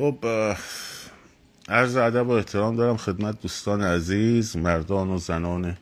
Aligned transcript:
خب 0.00 0.24
عرض 1.68 1.96
ادب 1.96 2.26
و 2.26 2.30
احترام 2.30 2.76
دارم 2.76 2.96
خدمت 2.96 3.42
دوستان 3.42 3.82
عزیز 3.82 4.56
مردان 4.56 5.08
و 5.08 5.18
زنان 5.18 5.76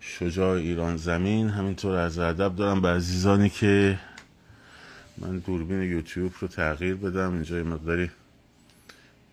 شجاع 0.00 0.56
ایران 0.56 0.96
زمین. 0.96 1.48
همینطور 1.48 1.98
عرض 1.98 2.18
ادب 2.18 2.56
دارم 2.56 2.80
به 2.80 2.88
عزیزانی 2.88 3.48
که 3.48 3.98
من 5.18 5.38
دوربین 5.38 5.82
یوتیوب 5.82 6.32
رو 6.40 6.48
تغییر 6.48 6.94
بدم. 6.94 7.32
اینجا 7.32 7.56
یه 7.56 7.62
مقداری 7.62 8.10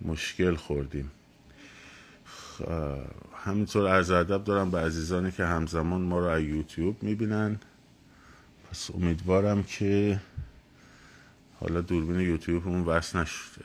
مشکل 0.02 0.56
خوردیم. 0.56 1.12
همینطور 3.46 3.90
عرض 3.90 4.12
ادب 4.12 4.44
دارم 4.44 4.72
به 4.72 4.78
عزیزانی 4.80 5.32
که 5.32 5.46
همزمان 5.46 6.02
ما 6.02 6.20
رو 6.20 6.26
از 6.26 6.42
یوتیوب 6.42 7.04
می‌بینن. 7.04 7.60
پس 8.72 8.92
امیدوارم 8.94 9.64
که 9.64 10.20
حالا 11.60 11.82
دوربین 11.82 12.20
یوتیوب 12.20 12.68
اون 12.68 12.82
وصل 12.82 13.20
نشد 13.20 13.62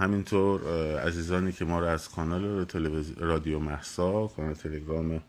همینطور 0.00 0.60
عزیزانی 0.98 1.52
که 1.52 1.64
ما 1.64 1.80
رو 1.80 1.86
از 1.86 2.08
کانال 2.08 2.66
رادیو 3.16 3.58
محسا 3.58 4.26
کانال 4.26 4.54
تلگرام 4.54 5.22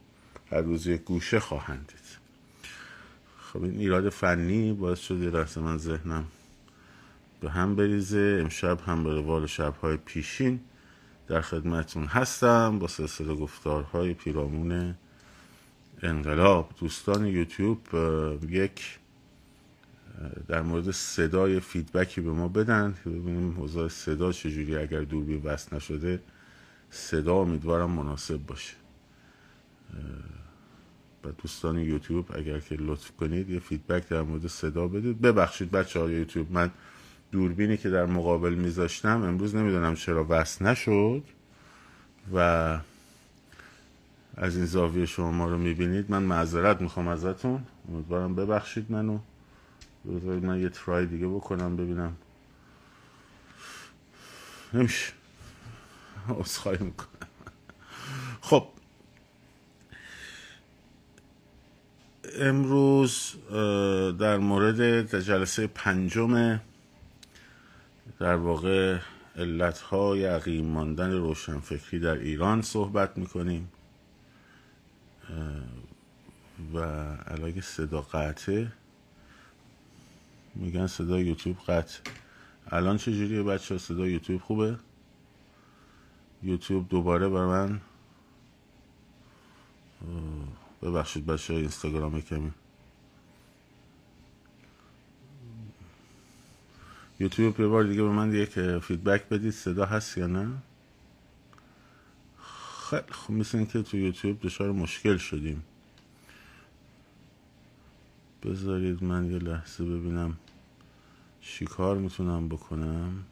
هر 0.52 0.62
روز 0.62 0.88
یک 0.88 1.02
گوشه 1.02 1.40
خواهند 1.40 1.88
دید. 1.88 2.17
خب 3.40 3.63
این 3.63 3.79
ایراد 3.79 4.09
فنی 4.09 4.73
باعث 4.73 4.99
شده 4.99 5.29
دست 5.29 5.57
من 5.57 5.77
ذهنم 5.77 6.26
به 7.41 7.52
هم 7.52 7.76
بریزه. 7.76 8.38
امشب 8.41 8.79
هم 8.85 9.04
به 9.04 9.13
روال 9.13 9.45
شبهای 9.48 9.98
پیشین 9.98 10.59
در 11.27 11.41
خدمتون 11.41 12.05
هستم 12.05 12.79
با 12.79 12.88
سلسله 12.88 13.35
گفتارهای 13.35 14.13
پیرامون 14.13 14.95
انقلاب. 16.02 16.70
دوستان 16.79 17.26
یوتیوب 17.26 17.79
یک 18.49 18.99
در 20.48 20.61
مورد 20.61 20.91
صدای 20.91 21.59
feedback 21.59 22.15
ی 22.15 22.21
به 22.21 22.31
ما 22.31 22.48
بدن 22.48 22.95
که 23.03 23.09
ببینیم 23.09 23.63
حضار 23.63 23.89
صدا 23.89 24.31
چجوری 24.31 24.77
اگر 24.77 25.02
دوربین 25.02 25.41
وصل 25.43 25.76
نشده 25.76 26.20
صدا 26.90 27.35
امیدوارم 27.35 27.91
مناسب 27.91 28.37
باشه. 28.37 28.73
و 31.23 31.31
دوستان 31.31 31.79
یوتیوب 31.79 32.26
اگر 32.35 32.59
که 32.59 32.76
لطف 32.76 33.12
کنید 33.12 33.49
یه 33.49 33.59
feedback 33.60 34.07
در 34.07 34.21
مورد 34.21 34.48
صدا 34.48 34.87
بدید. 34.87 35.21
ببخشید 35.21 35.71
بچه 35.71 35.99
های 35.99 36.13
یوتیوب 36.13 36.51
من 36.51 36.71
دوربینی 37.31 37.77
که 37.77 37.90
در 37.90 38.05
مقابل 38.05 38.53
میذاشتم 38.53 39.21
امروز 39.24 39.55
نمی‌دونم 39.55 39.96
چرا 39.96 40.26
وصل 40.29 40.65
نشد 40.65 41.24
و 42.34 42.37
از 44.37 44.55
این 44.55 44.65
زاویه 44.65 45.05
شما 45.05 45.31
ما 45.31 45.49
رو 45.49 45.57
می‌بینید. 45.57 46.12
من 46.12 46.24
معذرت 46.24 46.81
می‌خوام 46.81 47.07
ازتون. 47.07 47.63
امیدوارم 47.90 48.35
ببخشید 48.35 48.91
منو. 48.91 49.20
بذارید 50.07 50.46
من 50.46 50.62
یه 50.62 50.70
ترای 50.70 51.05
دیگه 51.05 51.27
بکنم 51.27 51.76
ببینم. 51.77 52.16
نمیشه. 54.74 55.13
اصخایی 56.40 56.77
می‌کنم. 56.80 57.08
خب. 58.41 58.68
امروز 62.40 63.35
در 64.19 64.38
مورد 64.38 65.19
جلسه 65.19 65.68
پنجم 65.68 66.59
در 68.19 68.36
واقع 68.36 69.00
علتهای 69.36 70.25
عقیم 70.25 70.66
ماندن 70.66 71.12
روشنفکری 71.12 72.00
در 72.00 72.16
ایران 72.16 72.62
صحبت 72.62 73.18
می‌کنیم. 73.18 73.72
و 76.74 76.80
علاقه 77.28 77.62
صدا 77.62 78.02
قطعه 78.02 78.72
میگن 80.56 80.88
صدا 80.88 81.19
یوتیوب 81.19 81.57
قطع. 81.57 82.00
الان 82.68 82.97
چجوریه 82.97 83.44
بچه 83.44 83.78
صدا 83.78 84.07
یوتیوب 84.07 84.41
خوبه؟ 84.41 84.78
یوتیوب 86.44 86.90
دوباره 86.90 87.30
بر 87.30 87.46
من 87.46 87.81
ببخشید 90.81 91.25
بچه 91.25 91.53
های 91.53 91.62
اینستاگرام 91.62 92.22
کمی. 92.22 92.52
یوتیوب 97.20 97.59
یه 97.59 97.68
بار 97.68 97.84
دیگه 97.84 98.04
به 98.04 98.09
من 98.09 98.34
یک 98.34 98.80
فیدبک 98.80 99.30
بدید 99.30 99.52
صدا 99.52 99.86
هست 99.86 100.18
یا 100.18 100.28
نه؟ 100.28 100.48
خیلی 102.90 103.02
خب 103.12 103.34
مثل 103.34 103.66
که 103.66 103.81
تو 103.81 103.98
یوتیوب 103.98 104.42
دچار 104.42 104.72
مشکل 104.72 105.18
شدیم. 105.18 105.64
بذارید 108.44 109.04
من 109.04 109.31
یه 109.31 109.38
لحظه 109.38 109.84
ببینم. 109.84 110.38
چی 111.41 111.66
کار 111.66 111.97
می‌تونم 111.97 112.50
بکنم؟ 112.50 113.25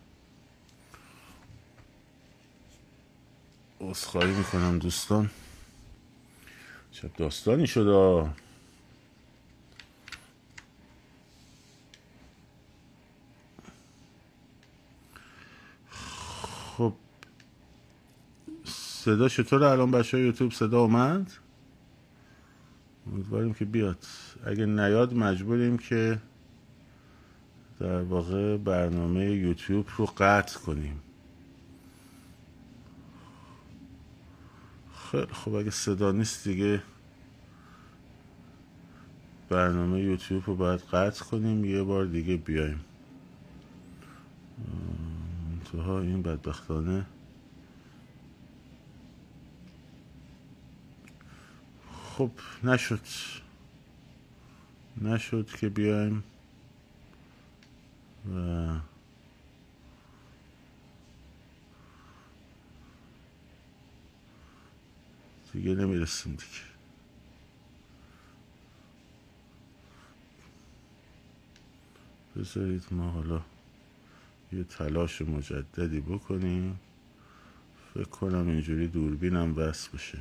اصخایی 3.82 4.34
می‌کنم 4.34 4.80
دوستان. 4.80 5.30
چه 6.92 7.12
داستانی 7.18 7.68
شده. 7.68 8.30
خب 16.78 16.94
صدا 18.64 19.30
چطور 19.30 19.64
الان 19.64 19.92
بچه 19.92 20.18
های 20.18 20.26
یوتیوب 20.26 20.52
صدا 20.52 20.82
اومد؟ 20.82 21.32
امیدواریم 23.08 23.54
که 23.54 23.66
بیاد. 23.66 24.06
اگه 24.46 24.66
نیاد 24.66 25.14
مجبوریم 25.14 25.78
که 25.78 26.22
در 27.80 28.02
واقع 28.02 28.58
برنامه 28.58 29.26
یوتیوب 29.26 29.88
رو 29.98 30.06
قطع 30.06 30.60
کنیم. 30.60 31.00
خیلی 35.12 35.26
خب 35.26 35.54
اگه 35.54 35.72
صدا 35.72 36.12
نیست 36.12 36.48
دیگه 36.48 36.82
برنامه 39.50 40.00
یوتیوب 40.02 40.44
رو 40.48 40.56
باید 40.56 40.80
قطع 40.80 41.26
کنیم 41.26 41.66
یه 41.66 41.84
بار 41.84 42.06
دیگه 42.06 42.38
بیایم. 42.38 42.80
انتها 45.52 46.00
این 46.00 46.22
بدبختانه 46.22 47.06
خب 51.94 52.32
نشد. 52.64 53.00
نشد 55.02 55.48
که 55.48 55.70
بیایم. 55.70 56.24
و 58.26 58.80
دیگه 65.54 65.76
نمی‌رسیم 65.76 66.32
دیگه 66.32 66.70
بذارید 72.36 72.84
ما 72.92 73.10
حالا 73.10 73.42
یه 74.54 74.64
تلاش 74.64 75.22
مجددی 75.22 76.00
بکنیم. 76.02 76.80
فکر 77.94 78.04
کنم 78.04 78.48
اینجوری 78.48 78.88
دوربینم 78.88 79.56
بس 79.56 79.88
بشه. 79.88 80.20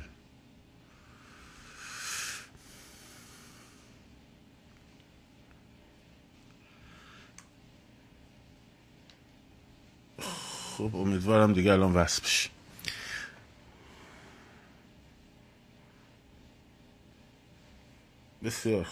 خب 10.79 10.95
امیدوارم 10.95 11.53
دیگه 11.53 11.71
الان 11.71 11.93
وصل 11.93 12.21
بشه 12.21 12.49
بسیار 18.43 18.87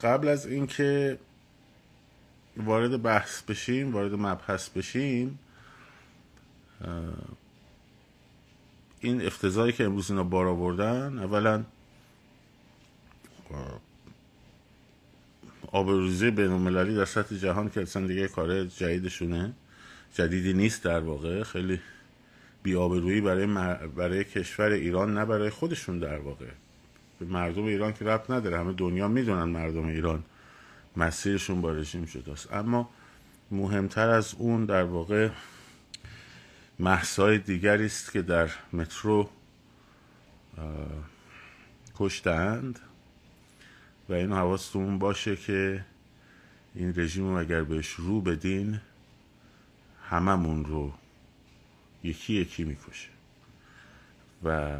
قبل 0.00 0.28
از 0.28 0.46
اینکه 0.46 1.18
وارد 2.56 3.02
بحث 3.02 3.42
بشیم 3.42 3.92
وارد 3.92 4.12
مبحث 4.14 4.68
بشیم 4.68 5.38
این 9.00 9.26
افتضایی 9.26 9.72
که 9.72 9.84
امروز 9.84 10.10
اینا 10.10 10.24
بار 10.24 10.46
آوردن 10.46 11.18
اولا 11.18 11.64
آبروزی 15.72 16.30
بین 16.30 16.50
المللی 16.50 16.94
در 16.94 17.04
سطح 17.04 17.36
جهان 17.36 17.70
که 17.70 17.82
اصلا 17.82 18.06
دیگه 18.06 18.28
کار 18.28 18.64
جدیدشونه. 18.64 19.54
جدیدی 20.14 20.52
نیست 20.52 20.84
در 20.84 21.00
واقع. 21.00 21.42
خیلی 21.42 21.80
بیابرویی 22.62 23.20
برای, 23.20 23.46
برای 23.86 24.24
کشور 24.24 24.70
ایران 24.70 25.14
نه 25.14 25.24
برای 25.24 25.50
خودشون 25.50 25.98
در 25.98 26.18
واقع. 26.18 26.46
مردم 27.20 27.64
ایران 27.64 27.92
که 27.92 28.04
ربط 28.04 28.30
نداره. 28.30 28.58
همه 28.58 28.72
دنیا 28.72 29.08
می‌دونن 29.08 29.44
مردم 29.44 29.86
ایران 29.86 30.24
مسیرشون 30.96 31.60
با 31.60 31.72
رژیم 31.72 32.06
شداست. 32.06 32.52
اما 32.52 32.90
مهمتر 33.50 34.10
از 34.10 34.34
اون 34.38 34.64
در 34.64 34.82
واقع 34.82 35.28
محصای 36.78 37.38
دیگری 37.38 37.86
است 37.86 38.12
که 38.12 38.22
در 38.22 38.50
مترو 38.72 39.30
کشتند 41.96 42.78
و 44.08 44.12
اینو 44.12 44.34
حواستون 44.34 44.98
باشه 44.98 45.36
که 45.36 45.84
این 46.74 46.94
رژیم 46.96 47.26
اگر 47.26 47.62
بهش 47.62 47.88
رو 47.90 48.20
بدین 48.20 48.80
هممون 50.14 50.64
رو 50.64 50.92
یکی 52.02 52.34
یکی 52.34 52.64
می‌کشه. 52.64 53.08
و 54.44 54.78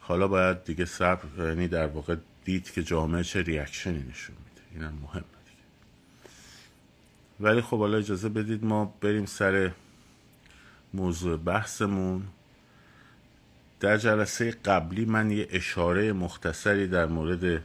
حالا 0.00 0.28
باید 0.28 0.64
دیگه 0.64 0.84
صبر 0.84 1.48
یعنی 1.48 1.68
در 1.68 1.86
واقع 1.86 2.16
دید 2.44 2.70
که 2.70 2.82
جامعه 2.82 3.22
چه 3.22 3.42
ریاکشنی 3.42 4.02
نشون 4.10 4.36
میده. 4.36 4.62
اینم 4.72 4.98
مهمه 5.02 5.24
دیگه 5.44 5.64
ولی 7.40 7.60
خب 7.60 7.78
حالا 7.78 7.98
اجازه 7.98 8.28
بدید 8.28 8.64
ما 8.64 8.94
بریم 9.00 9.26
سر 9.26 9.70
موضوع 10.94 11.36
بحثمون. 11.36 12.26
در 13.80 13.96
جلسه 13.96 14.50
قبلی 14.50 15.04
من 15.04 15.30
یه 15.30 15.48
اشاره 15.50 16.12
مختصری 16.12 16.86
در 16.86 17.06
مورد 17.06 17.62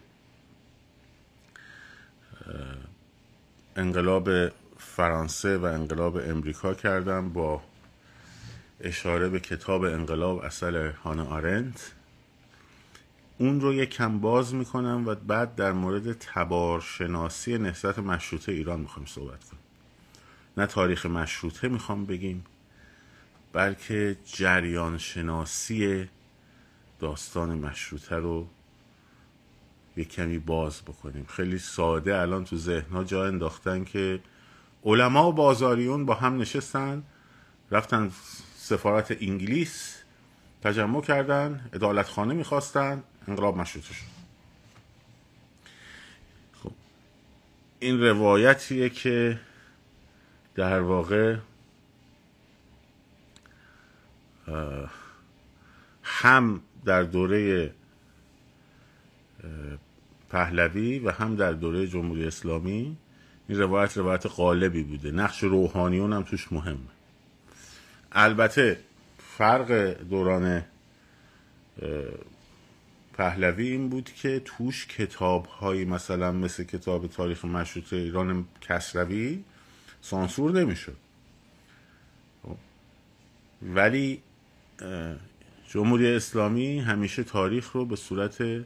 انقلاب 3.75 4.29
فرانسه 4.99 5.57
و 5.57 5.65
انقلاب 5.65 6.17
امریکا 6.17 6.73
کردم 6.73 7.29
با 7.29 7.61
اشاره 8.81 9.29
به 9.29 9.39
کتاب 9.39 9.83
انقلاب 9.83 10.37
اصل 10.37 10.91
هانا 10.91 11.25
آرنت. 11.25 11.91
اون 13.37 13.61
رو 13.61 13.73
یک 13.73 13.89
کم 13.89 14.19
باز 14.19 14.53
می‌کنم 14.55 15.07
و 15.07 15.15
بعد 15.15 15.55
در 15.55 15.71
مورد 15.71 16.13
تبارشناسی 16.13 17.57
نهضت 17.57 17.99
مشروطه 17.99 18.51
ایران 18.51 18.79
می‌خوایم 18.79 19.05
صحبت 19.05 19.43
کنیم 19.43 19.63
نه 20.57 20.65
تاریخ 20.65 21.05
مشروطه 21.05 21.67
می‌خوام 21.67 22.05
بگیم 22.05 22.45
بلکه 23.53 24.17
جریان 24.25 24.97
شناسی 24.97 26.09
داستان 26.99 27.57
مشروطه 27.57 28.15
رو 28.15 28.47
یک 29.97 30.09
کمی 30.09 30.39
باز 30.39 30.81
بکنیم. 30.81 31.25
خیلی 31.25 31.57
ساده 31.57 32.17
الان 32.17 32.45
تو 32.45 32.57
ذهنها 32.57 33.03
جا 33.03 33.25
انداختن 33.25 33.83
که 33.83 34.19
علما 34.83 35.29
و 35.29 35.33
بازاریون 35.33 36.05
با 36.05 36.13
هم 36.13 36.41
نشستن 36.41 37.03
رفتن 37.71 38.11
سفارت 38.55 39.11
انگلیس 39.21 39.95
تجمع 40.63 41.01
کردن 41.01 41.69
ادالت 41.73 42.07
خانه 42.07 42.33
می‌خواستن 42.33 43.03
انقلاب 43.27 43.57
مشروطه 43.57 43.93
شد. 43.93 44.05
خب 46.63 46.71
این 47.79 48.01
روایتیه 48.01 48.89
که 48.89 49.39
در 50.55 50.79
واقع 50.79 51.35
هم 56.03 56.61
در 56.85 57.03
دوره 57.03 57.71
پهلوی 60.29 60.99
و 60.99 61.11
هم 61.11 61.35
در 61.35 61.51
دوره 61.51 61.87
جمهوری 61.87 62.27
اسلامی 62.27 62.97
این 63.49 63.59
روایت 63.59 63.97
روایت 63.97 64.25
غالبی 64.25 64.83
بوده. 64.83 65.11
نقش 65.11 65.43
روحانیون 65.43 66.13
هم 66.13 66.23
توش 66.23 66.51
مهمه. 66.51 66.77
البته 68.11 68.79
فرق 69.37 69.71
دوران 70.09 70.63
پهلوی 73.13 73.67
این 73.67 73.89
بود 73.89 74.09
که 74.15 74.41
توش 74.45 74.87
کتاب 74.87 75.45
هایی 75.45 75.85
مثلا 75.85 76.31
مثل 76.31 76.63
کتاب 76.63 77.07
تاریخ 77.07 77.45
مشروطه 77.45 77.95
ایران 77.95 78.45
کسروی 78.61 79.43
سانسور 80.01 80.51
نمی‌شد. 80.51 80.97
خب. 82.43 82.57
ولی 83.61 84.21
جمهوری 85.69 86.15
اسلامی 86.15 86.79
همیشه 86.79 87.23
تاریخ 87.23 87.71
رو 87.71 87.85
به 87.85 87.95
صورت 87.95 88.65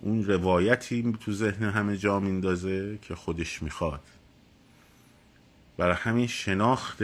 اون 0.00 0.24
روایتی 0.24 1.16
تو 1.20 1.32
ذهن 1.32 1.62
همه 1.64 1.96
جا 1.96 2.20
میندازه 2.20 2.98
که 3.02 3.14
خودش 3.14 3.62
می‌خواد. 3.62 4.00
برای 5.76 5.94
همین 5.94 6.26
شناخت 6.26 7.02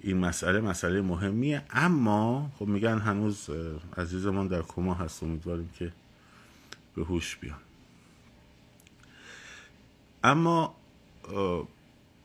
این 0.00 0.16
مسئله 0.16 0.60
مسئله 0.60 1.00
مهمیه. 1.00 1.62
اما 1.70 2.50
خب 2.58 2.66
میگن 2.66 2.98
هنوز 2.98 3.50
عزیزمان 3.96 4.48
در 4.48 4.62
کما 4.62 4.94
هست 4.94 5.22
امیدواریم 5.22 5.70
که 5.78 5.92
به 6.96 7.04
هوش 7.04 7.36
بیان. 7.36 7.58
اما 10.24 10.74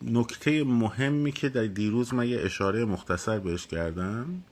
نکته 0.02 0.64
مهمی 0.64 1.32
که 1.32 1.50
در 1.50 1.66
دیروز 1.66 2.14
من 2.14 2.28
یه 2.28 2.42
اشاره 2.42 2.86
مختصر 2.86 3.40
بهش 3.40 3.68
کردم 3.68 4.44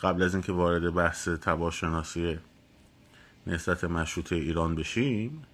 قبل 0.00 0.22
از 0.22 0.34
اینکه 0.34 0.52
وارد 0.52 0.94
بحث 0.94 1.28
تباشناسی 1.28 2.38
نسبت 3.48 3.84
مشروطه 3.84 4.36
ایران 4.36 4.74
بشیم 4.74 5.44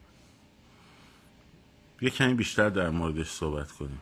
یه 2.00 2.11
کمی 2.11 2.35
بیشتر 2.35 2.69
در 2.69 2.91
موردش 2.91 3.31
صحبت 3.31 3.73
کنیم. 3.73 4.00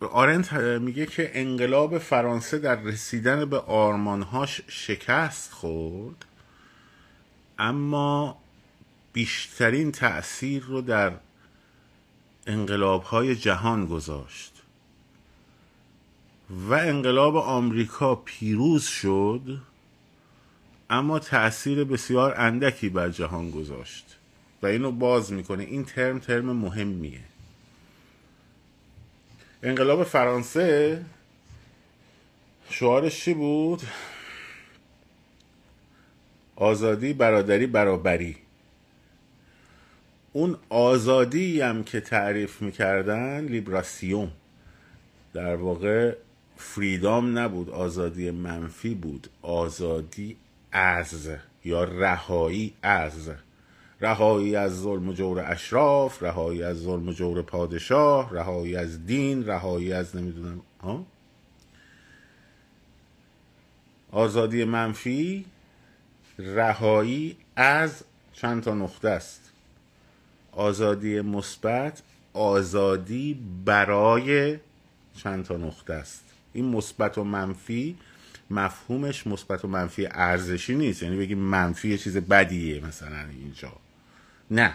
آرنت 0.00 0.52
میگه 0.52 1.06
که 1.06 1.30
انقلاب 1.34 1.98
فرانسه 1.98 2.58
در 2.58 2.80
رسیدن 2.80 3.44
به 3.44 3.58
آرمانهاش 3.58 4.60
شکست 4.68 5.52
خورد 5.52 6.24
اما 7.58 8.38
بیشترین 9.12 9.92
تأثیر 9.92 10.62
رو 10.62 10.80
در 10.80 11.12
انقلابهای 12.46 13.36
جهان 13.36 13.86
گذاشت. 13.86 14.52
و 16.50 16.74
انقلاب 16.74 17.36
آمریکا 17.36 18.14
پیروز 18.14 18.84
شد 18.84 19.60
اما 20.90 21.18
تأثیر 21.18 21.84
بسیار 21.84 22.34
اندکی 22.36 22.88
بر 22.88 23.08
جهان 23.08 23.50
گذاشت. 23.50 24.16
و 24.62 24.66
اینو 24.66 24.92
باز 24.92 25.32
می‌کنه. 25.32 25.64
این 25.64 25.84
ترم 25.84 26.18
ترم 26.18 26.52
مهمیه. 26.52 27.20
انقلاب 29.62 30.04
فرانسه 30.04 31.04
شعارش 32.70 33.24
چی 33.24 33.34
بود؟ 33.34 33.82
آزادی 36.56 37.12
برادری 37.12 37.66
برابری. 37.66 38.36
اون 40.32 40.56
آزادی 40.68 41.60
هم 41.60 41.84
که 41.84 42.00
تعریف 42.00 42.62
می‌کردن 42.62 43.44
لیبراسیون. 43.44 44.30
در 45.34 45.56
واقع 45.56 46.16
فریدام 46.56 47.38
نبود. 47.38 47.70
آزادی 47.70 48.30
منفی 48.30 48.94
بود. 48.94 49.28
آزادی 49.42 50.36
از 50.72 51.28
یا 51.64 51.84
رهایی 51.84 52.74
از 52.82 53.30
رهایی 54.00 54.56
از 54.56 54.80
ظلم 54.80 55.08
و 55.08 55.12
جور 55.12 55.52
اشراف 55.52 56.22
رهایی 56.22 56.62
از 56.62 56.76
ظلم 56.82 57.08
و 57.08 57.12
جور 57.12 57.42
پادشاه 57.42 58.30
رهایی 58.34 58.76
از 58.76 59.06
دین 59.06 59.46
رهایی 59.46 59.92
از 59.92 60.16
نمی‌دونم 60.16 60.60
ها؟ 60.82 61.06
آزادی 64.12 64.64
منفی 64.64 65.44
رهایی 66.38 67.36
از 67.56 68.04
چند 68.32 68.62
تا 68.62 68.74
نقطه 68.74 69.08
است. 69.08 69.52
آزادی 70.52 71.20
مثبت 71.20 72.02
آزادی 72.32 73.40
برای 73.64 74.58
چند 75.14 75.44
تا 75.44 75.56
نقطه 75.56 75.92
است. 75.92 76.24
این 76.52 76.64
مثبت 76.64 77.18
و 77.18 77.24
منفی 77.24 77.96
مفهومش 78.50 79.26
مثبت 79.26 79.64
و 79.64 79.68
منفی 79.68 80.06
ارزشی 80.10 80.74
نیست. 80.74 81.02
یعنی 81.02 81.16
بگیم 81.16 81.38
منفی 81.38 81.88
یه 81.88 81.98
چیز 81.98 82.16
بدیه 82.16 82.86
مثلا 82.86 83.28
اینجا. 83.30 83.72
نه. 84.50 84.74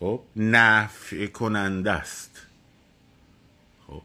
خب 0.00 0.20
نفع 0.36 1.26
کننده 1.26 1.92
است. 1.92 2.46
خب. 3.86 4.02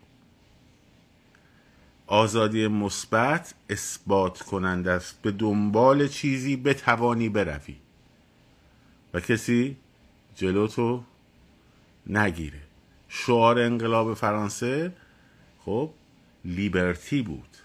آزادی 2.07 2.67
مثبت 2.67 3.53
اثبات 3.69 4.41
کننده 4.41 4.91
است. 4.91 5.21
به 5.21 5.31
دنبال 5.31 6.07
چیزی 6.07 6.55
بتوانی 6.55 7.29
بروی. 7.29 7.75
و 9.13 9.19
کسی 9.19 9.77
جلوتو 10.35 11.03
نگیره. 12.07 12.61
شعار 13.09 13.59
انقلاب 13.59 14.13
فرانسه 14.13 14.93
خب 15.65 15.89
لیبرتی 16.45 17.21
بود. 17.21 17.57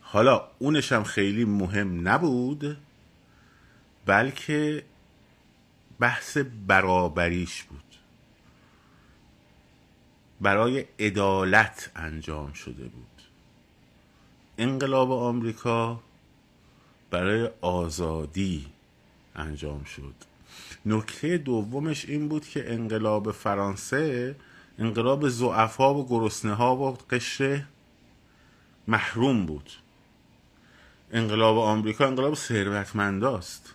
حالا 0.00 0.48
اونش 0.58 0.92
هم 0.92 1.04
خیلی 1.04 1.44
مهم 1.44 2.08
نبود 2.08 2.76
بلکه 4.06 4.84
بحث 6.00 6.38
برابریش 6.66 7.62
بود. 7.62 7.82
برای 10.40 10.84
عدالت 10.98 11.90
انجام 11.96 12.52
شده 12.52 12.84
بود. 12.84 13.22
انقلاب 14.58 15.12
آمریکا 15.12 16.00
برای 17.10 17.50
آزادی 17.60 18.66
انجام 19.36 19.84
شد. 19.84 20.14
نکته 20.86 21.38
دومش 21.38 22.04
این 22.04 22.28
بود 22.28 22.48
که 22.48 22.72
انقلاب 22.72 23.32
فرانسه 23.32 24.36
انقلاب 24.78 25.28
زعفا 25.28 25.94
و 25.94 26.08
گرسنه 26.08 26.54
ها 26.54 26.76
و 26.76 26.98
قشر 27.10 27.64
محروم 28.88 29.46
بود. 29.46 29.70
انقلاب 31.12 31.58
آمریکا 31.58 32.06
انقلاب 32.06 32.34
ثروتمنداست. 32.34 33.74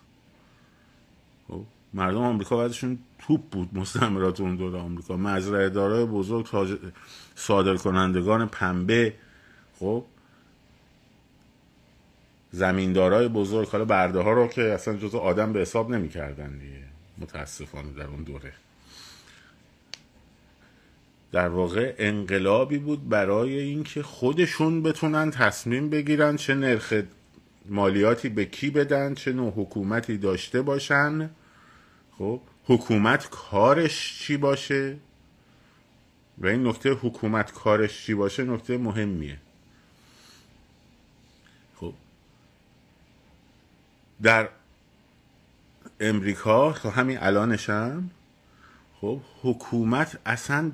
خب، 1.48 1.64
مردم 1.94 2.18
آمریکا 2.18 2.56
بعدشون 2.56 2.98
توپ 3.18 3.40
بود 3.40 3.68
مستعمرات 3.72 4.40
اون 4.40 4.56
دوره 4.56 4.78
آمریکا. 4.78 5.16
مزرعه 5.16 5.68
دارای 5.68 6.04
بزرگ 6.04 6.76
صادر 7.34 7.76
کنندگان 7.76 8.48
پنبه. 8.48 9.14
خب 9.78 10.04
زمیندارای 12.52 13.28
بزرگ 13.28 13.68
حالا 13.68 13.84
برده 13.84 14.20
ها 14.20 14.32
رو 14.32 14.48
که 14.48 14.62
اصلا 14.62 14.96
جز 14.96 15.14
آدم 15.14 15.52
به 15.52 15.60
حساب 15.60 15.90
نمی‌کردن 15.90 16.58
دیگه. 16.58 16.84
متاسفانه 17.18 17.92
در 17.92 18.06
اون 18.06 18.22
دوره. 18.22 18.52
در 21.34 21.48
واقع 21.48 21.94
انقلابی 21.98 22.78
بود 22.78 23.08
برای 23.08 23.58
اینکه 23.58 24.02
خودشون 24.02 24.82
بتونن 24.82 25.30
تصمیم 25.30 25.90
بگیرن 25.90 26.36
چه 26.36 26.54
نرخ 26.54 27.02
مالیاتی 27.66 28.28
به 28.28 28.44
کی 28.44 28.70
بدن 28.70 29.14
چه 29.14 29.32
نوع 29.32 29.52
حکومتی 29.56 30.18
داشته 30.18 30.62
باشن. 30.62 31.30
خب 32.18 32.40
حکومت 32.66 33.30
کارش 33.30 34.18
چی 34.18 34.36
باشه؟ 34.36 34.96
و 36.38 36.46
این 36.46 36.66
نکته 36.66 36.90
حکومت 36.90 37.52
کارش 37.52 38.06
چی 38.06 38.14
باشه 38.14 38.44
نکته 38.44 38.78
مهمیه. 38.78 39.38
خب. 41.76 41.94
در 44.22 44.48
امریکا 46.00 46.72
تا 46.72 46.90
همین 46.90 47.18
الانشم 47.20 48.10
خب 49.00 49.20
حکومت 49.42 50.18
اصلا 50.26 50.72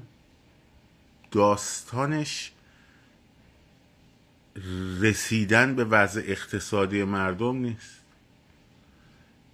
داستانش 1.30 2.52
رسیدن 5.00 5.74
به 5.76 5.84
وضع 5.84 6.22
اقتصادی 6.24 7.04
مردم 7.04 7.56
نیست. 7.56 8.00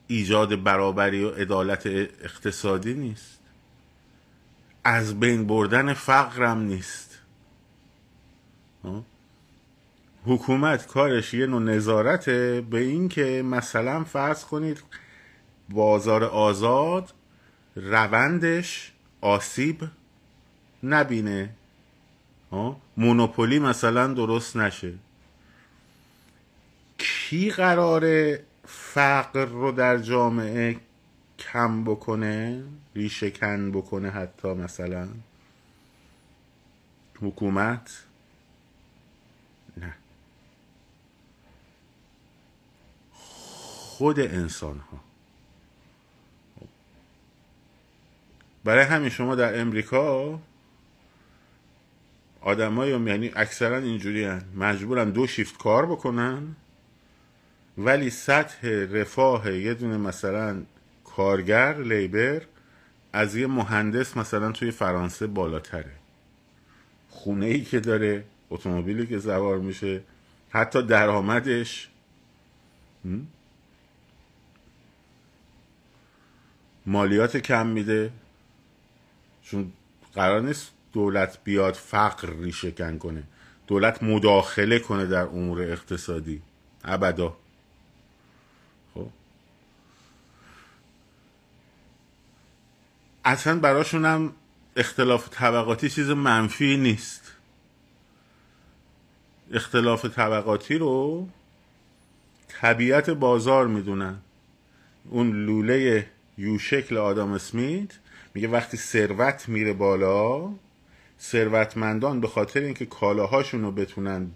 ایجاد 0.07 0.63
برابری 0.63 1.25
و 1.25 1.31
عدالت 1.31 1.87
اقتصادی 1.87 2.95
نیست. 2.95 3.39
از 4.85 5.21
بین 5.21 5.47
بردن 5.47 5.93
فقرم 5.93 6.61
نیست. 6.61 7.19
حکومت 10.27 10.87
کارش 10.87 11.35
یه 11.35 11.47
نوع 11.47 11.63
نظارته 11.63 12.67
به 12.71 12.79
این 12.79 13.09
که 13.09 13.43
مثلا 13.43 14.05
فرض 14.05 14.45
کنید 14.45 14.83
بازار 15.69 16.25
آزاد 16.25 17.15
روندش 17.77 18.93
آسیب 19.21 19.85
نبینه. 20.83 21.55
مونوپولی 22.97 23.59
مثلا 23.59 24.07
درست 24.07 24.57
نشه. 24.57 24.95
کی 26.99 27.51
قراره 27.51 28.45
فقر 28.65 29.45
رو 29.45 29.73
در 29.73 29.99
جامعه 29.99 30.77
کم 31.39 31.85
بکنه؟ 31.85 32.65
ریشه 32.95 33.31
کن 33.31 33.71
بکنه 33.71 34.11
حتی 34.11 34.49
مثلا؟ 34.49 35.09
حکومت؟ 37.21 38.05
نه. 39.77 39.95
خود 43.13 44.21
انسان 44.21 44.79
ها 44.79 45.01
برای 48.65 48.85
همین 48.85 49.09
شما 49.09 49.35
در 49.35 49.61
امریکا 49.61 50.39
آدمایی 52.47 52.91
یعنی 52.91 53.33
اکثرا 53.37 53.77
اینجوری. 53.77 54.29
مجبورن 54.57 55.11
دو 55.11 55.27
شیفت 55.27 55.59
کار 55.59 55.87
بکنن 55.87 56.57
ولی 57.79 58.11
سطح 58.11 58.69
رفاه 58.69 59.53
یه 59.53 59.75
دونه 59.75 59.97
مثلا 59.97 60.63
کارگر 61.05 61.79
لیبر 61.79 62.43
از 63.13 63.37
یه 63.37 63.47
مهندس 63.47 64.17
مثلا 64.17 64.53
توی 64.53 64.71
فرانسه 64.71 65.27
بالاتره. 65.27 65.93
خونه 67.11 67.47
ای 67.47 67.65
که 67.65 67.81
داره 67.81 68.25
اتومبیلی 68.51 69.07
که 69.07 69.19
زوار 69.19 69.59
میشه 69.59 70.01
حتی 70.51 70.83
درآمدش. 70.83 71.89
مالیات 76.87 77.37
کم 77.37 77.67
میده. 77.67 78.11
چون 79.43 79.73
قرار 80.15 80.41
نیست 80.41 80.76
دولت 80.97 81.39
بیاد 81.45 81.75
فقر 81.75 82.31
ریشهکن 82.31 82.99
کنه. 82.99 83.23
دولت 83.67 84.03
مداخله 84.03 84.79
کنه 84.79 85.07
در 85.07 85.23
امور 85.23 85.63
اقتصادی. 85.63 86.43
ابدا. 86.85 87.37
خب. 88.95 89.09
اصلا 93.25 93.59
براشون 93.59 94.05
هم 94.05 94.33
اختلاف 94.77 95.29
طبقاتی 95.31 95.91
چیز 95.91 96.11
منفی 96.11 96.77
نیست. 96.77 97.33
اختلاف 99.53 100.05
طبقاتی 100.05 100.79
رو 100.79 101.29
طبیعت 102.49 103.11
بازار 103.11 103.67
می‌دونن. 103.67 104.17
اون 105.11 105.47
لوله 105.47 106.07
یو 106.39 106.59
شکل 106.59 106.97
آدم 106.97 107.33
اسمیت 107.33 107.91
میگه 108.35 108.49
وقتی 108.49 108.77
ثروت 108.77 109.49
میره 109.49 109.73
بالا 109.73 110.51
ثروتمندان 111.21 112.21
به 112.21 112.29
خاطر 112.29 112.61
اینکه 112.61 112.87
کالاهاشون 112.87 113.63
رو 113.63 113.73
بتونن 113.73 114.31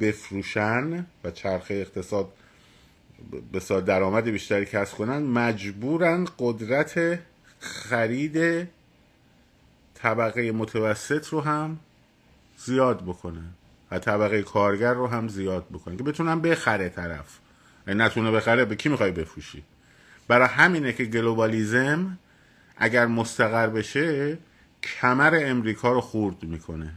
بفروشن 0.00 1.06
و 1.24 1.30
چرخه 1.30 1.74
اقتصاد 1.74 2.32
به 3.52 3.80
درآمد 3.80 4.24
بیشتری 4.24 4.66
کسب 4.66 4.96
کنن 4.96 5.18
مجبورن 5.18 6.26
قدرت 6.38 7.18
خرید 7.58 8.68
طبقه 9.94 10.52
متوسط 10.52 11.28
رو 11.28 11.40
هم 11.40 11.78
زیاد 12.58 13.02
بکنن 13.02 13.48
و 13.90 13.98
طبقه 13.98 14.42
کارگر 14.42 14.94
رو 14.94 15.06
هم 15.06 15.28
زیاد 15.28 15.66
بکنن 15.72 15.96
که 15.96 16.02
بتونن 16.02 16.40
بخره 16.40 16.88
طرف. 16.88 17.38
نتونه 17.86 18.30
بخره 18.30 18.64
به 18.64 18.76
کی 18.76 18.88
می‌خوای 18.88 19.10
بفروشی؟ 19.10 19.62
برای 20.28 20.48
همینه 20.48 20.92
که 20.92 21.04
گلوبالیزم 21.04 22.18
اگر 22.76 23.06
مستقر 23.06 23.66
بشه 23.66 24.38
کمر 24.82 25.40
امریکا 25.42 25.92
رو 25.92 26.00
خورد 26.00 26.42
می‌کنه. 26.42 26.92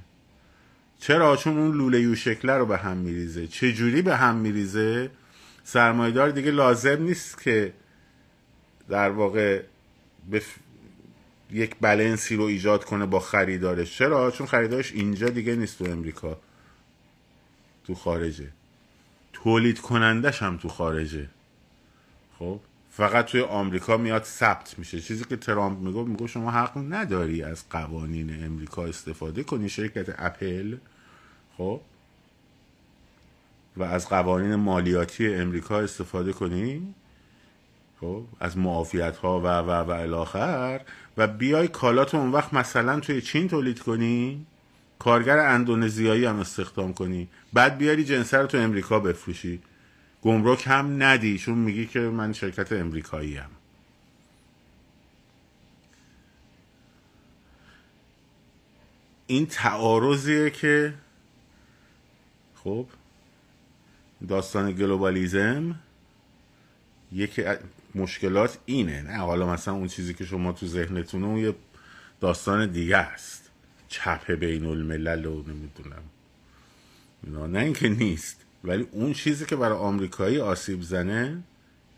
چرا؟ 1.00 1.36
چون 1.36 1.58
اون 1.58 1.78
لوله 1.78 2.02
یو 2.02 2.16
شکله 2.16 2.54
رو 2.54 2.66
به 2.66 2.78
هم 2.78 2.98
میریزه. 2.98 3.48
چه 3.48 3.74
جوری 3.74 4.02
به 4.02 4.18
هم 4.18 4.36
میریزه؟ 4.36 5.10
سرمایدار 5.64 6.30
دیگه 6.30 6.52
لازم 6.52 7.02
نیست 7.02 7.42
که 7.42 7.74
در 8.90 9.10
واقع 9.10 9.64
یک 11.52 11.76
بلنسی 11.82 12.36
رو 12.36 12.44
ایجاد 12.44 12.86
کنه 12.86 13.06
با 13.06 13.20
خریدارش. 13.20 13.98
چرا؟ 13.98 14.32
چون 14.32 14.48
خریدارش 14.48 14.92
اینجا 14.92 15.30
دیگه 15.30 15.56
نیست 15.56 15.78
تو 15.78 15.86
امریکا. 15.86 16.38
تو 17.84 17.96
خارجه. 17.96 18.48
تولید 19.34 19.80
کنندش 19.82 20.42
هم 20.44 20.58
تو 20.58 20.70
خارجه. 20.70 21.30
خب؟ 22.40 22.60
فقط 23.00 23.26
توی 23.26 23.42
آمریکا 23.42 23.98
میاد 23.98 24.24
ثبت 24.24 24.80
میشه. 24.80 25.02
چیزی 25.02 25.24
که 25.24 25.36
ترامپ 25.36 25.80
میگو 25.80 26.06
میگو 26.06 26.28
شما 26.28 26.52
حق 26.52 26.78
نداری 26.78 27.44
از 27.44 27.70
قوانین 27.70 28.46
امریکا 28.46 28.86
استفاده 28.86 29.44
کنی 29.44 29.70
شرکت 29.70 30.16
اپل 30.18 30.78
خب؟ 31.58 31.82
و 33.78 33.84
از 33.84 34.10
قوانین 34.10 34.56
مالیاتی 34.56 35.34
امریکا 35.34 35.80
استفاده 35.80 36.34
کنی 36.34 36.94
خب؟ 38.02 38.24
از 38.40 38.58
معافیت 38.58 39.18
ها 39.18 39.40
و 39.40 39.48
و 39.48 39.72
و 39.72 39.92
الاخر 39.92 40.82
و 41.18 41.28
بیای 41.28 41.68
کالات 41.68 42.16
اون 42.16 42.32
وقت 42.32 42.54
مثلا 42.54 43.00
توی 43.00 43.22
چین 43.22 43.48
تولید 43.48 43.80
کنی 43.80 44.46
کارگر 45.00 45.38
اندونزیایی 45.38 46.26
هم 46.26 46.40
استخدام 46.40 46.94
کنی. 46.94 47.28
بعد 47.54 47.78
بیاری 47.78 48.04
جنسه 48.04 48.38
رو 48.38 48.48
تو 48.48 48.58
امریکا 48.58 49.00
بفروشی. 49.00 49.62
گمرک 50.22 50.64
هم 50.68 51.04
ندی 51.04 51.38
چون 51.38 51.58
میگی 51.58 51.86
که 51.86 52.00
من 52.00 52.34
شرکت 52.34 52.72
امریکایی 52.72 53.38
هم 53.38 53.50
این 59.28 59.46
تعارضیه 59.46 60.50
که 60.50 60.94
خب 62.56 62.88
داستان 64.28 64.72
گلوبالیزم 64.72 65.76
یکی 67.12 67.44
مشکلات 67.96 68.58
اینه 68.66 69.02
نه؟ 69.02 69.18
حالا 69.18 69.54
مثلا 69.54 69.74
اون 69.74 69.88
چیزی 69.88 70.14
که 70.14 70.26
شما 70.26 70.52
تو 70.52 70.68
ذهنتونه 70.68 71.26
اون 71.26 71.38
یه 71.38 71.56
داستان 72.20 72.72
دیگه 72.72 72.98
است. 72.98 73.50
چپ 73.88 74.32
بین 74.32 74.66
الملل 74.66 75.26
و 75.26 75.44
نمی‌دونم 75.44 76.04
نه 77.52 77.60
اینکه 77.60 77.90
نیست. 77.90 78.46
ولی 78.64 78.88
اون 78.92 79.14
چیزی 79.14 79.46
که 79.46 79.56
برای 79.56 79.78
آمریکایی 79.78 80.40
آسیب 80.40 80.82
زنه 80.82 81.44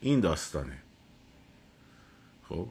این 0.02 0.20
داستانه. 0.20 0.78
خب؟ 2.50 2.68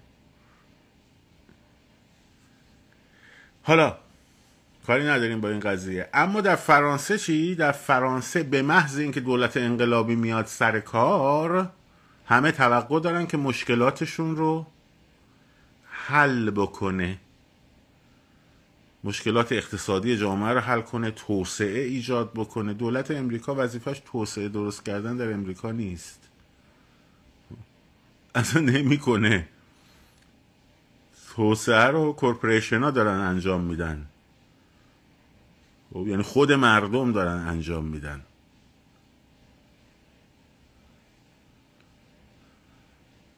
حالا 3.62 3.96
کاری 4.86 5.04
نداریم 5.04 5.40
با 5.40 5.48
این 5.48 5.60
قضیه. 5.60 6.08
اما 6.14 6.40
در 6.40 6.56
فرانسه 6.56 7.18
چی؟ 7.18 7.54
در 7.54 7.72
فرانسه 7.72 8.42
به 8.42 8.62
محض 8.62 8.98
اینکه 8.98 9.20
دولت 9.20 9.56
انقلابی 9.56 10.16
میاد 10.16 10.46
سر 10.46 10.80
کار 10.80 11.72
همه 12.26 12.52
توقع 12.52 13.00
دارن 13.00 13.26
که 13.26 13.36
مشکلاتشون 13.36 14.36
رو 14.36 14.66
حل 15.90 16.50
بکنه. 16.50 17.18
مشکلات 19.04 19.52
اقتصادی 19.52 20.16
جامعه 20.16 20.52
رو 20.52 20.60
حل 20.60 20.80
کنه 20.80 21.10
توسعه 21.10 21.80
ایجاد 21.80 22.32
بکنه. 22.32 22.74
دولت 22.74 23.10
امریکا 23.10 23.54
وظیفش 23.54 24.02
توسعه 24.04 24.48
درست 24.48 24.84
کردن 24.84 25.16
در 25.16 25.32
امریکا 25.32 25.72
نیست. 25.72 26.28
اصلا 28.34 28.62
نمی‌کنه. 28.62 29.48
توسعه 31.34 31.86
رو 31.86 32.12
کورپوریشن 32.12 32.82
ها 32.82 32.90
دارن 32.90 33.20
انجام 33.20 33.60
میدن. 33.60 34.06
خب، 35.92 36.08
یعنی 36.08 36.22
خود 36.22 36.52
مردم 36.52 37.12
دارن 37.12 37.46
انجام 37.48 37.84
میدن. 37.84 38.22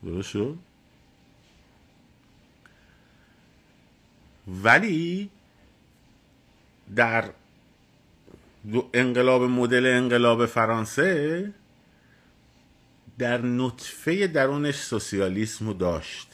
درست 0.05 0.37
ولی 4.49 5.31
در 6.97 7.31
انقلاب 8.95 9.43
مدل 9.43 9.87
انقلاب 9.87 10.47
فرانسه 10.47 11.53
در 13.19 13.41
نطفه 13.43 14.27
درونش 14.27 14.75
سوسیالیسم 14.75 15.67
رو 15.67 15.73
داشت. 15.73 16.29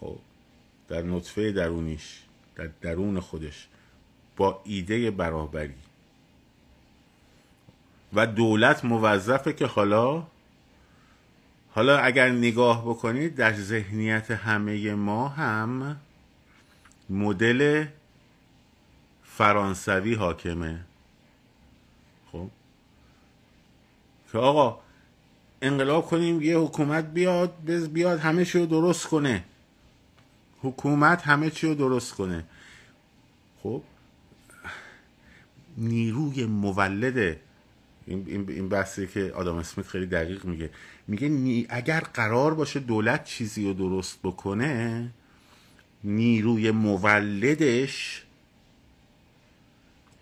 خب 0.00 0.18
در 0.88 1.02
نطفه 1.02 1.52
درونیش 1.52 2.22
در 2.56 2.70
درون 2.80 3.20
خودش 3.20 3.68
با 4.36 4.60
ایده 4.64 5.10
برابری. 5.10 5.74
و 8.12 8.26
دولت 8.26 8.84
موظفه 8.84 9.52
که 9.52 9.66
حالا 9.66 10.26
حالا 11.70 11.98
اگر 11.98 12.28
نگاه 12.28 12.84
بکنید 12.84 13.34
در 13.34 13.52
ذهنیت 13.52 14.30
همه 14.30 14.94
ما 14.94 15.28
هم 15.28 16.00
مدل 17.10 17.84
فرانسوی 19.36 20.14
حاکمه. 20.14 20.80
خب؟ 22.32 22.48
که 24.32 24.38
آقا 24.38 24.78
انقلاب 25.62 26.06
کنیم 26.06 26.42
یه 26.42 26.58
حکومت 26.58 27.04
بیاد 27.04 27.52
بیاد 27.92 28.18
همه 28.18 28.44
چی 28.44 28.58
رو 28.58 28.66
درست 28.66 29.06
کنه. 29.06 29.44
حکومت 30.62 31.22
همه 31.22 31.50
چی 31.50 31.66
رو 31.66 31.74
درست 31.74 32.14
کنه. 32.14 32.44
خب؟ 33.62 33.82
نیروی 35.76 36.46
مولد 36.46 37.36
این, 38.06 38.26
این 38.48 38.68
بحثی 38.68 39.06
که 39.06 39.32
آدم 39.34 39.56
اسمیت 39.56 39.86
خیلی 39.86 40.06
دقیق 40.06 40.44
میگه. 40.44 40.70
میگه 41.08 41.66
اگر 41.70 42.00
قرار 42.00 42.54
باشه 42.54 42.80
دولت 42.80 43.24
چیزی 43.24 43.64
رو 43.64 43.72
درست 43.72 44.18
بکنه 44.22 45.10
نیروی 46.04 46.70
مولدش 46.70 48.22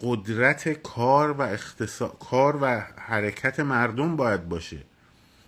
قدرت 0.00 0.68
کار 0.68 1.32
و 1.32 1.42
اختصا... 1.42 2.08
کار 2.08 2.58
و 2.62 2.80
حرکت 2.96 3.60
مردم 3.60 4.16
باید 4.16 4.48
باشه. 4.48 4.78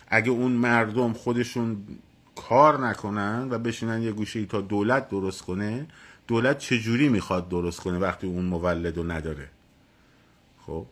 اگه 0.08 0.30
اون 0.30 0.52
مردم 0.52 1.12
خودشون 1.12 1.84
کار 2.34 2.86
نکنن 2.86 3.48
و 3.50 3.58
بشینن 3.58 4.02
یه 4.02 4.12
گوشه 4.12 4.38
ای 4.38 4.46
تا 4.46 4.60
دولت 4.60 5.08
درست 5.08 5.42
کنه 5.42 5.86
دولت 6.26 6.58
چجوری 6.58 7.08
می‌خواد 7.08 7.48
درست 7.48 7.80
کنه 7.80 7.98
وقتی 7.98 8.26
اون 8.26 8.44
مولد 8.44 8.96
رو 8.96 9.10
نداره؟ 9.10 9.48
خب؟ 10.66 10.86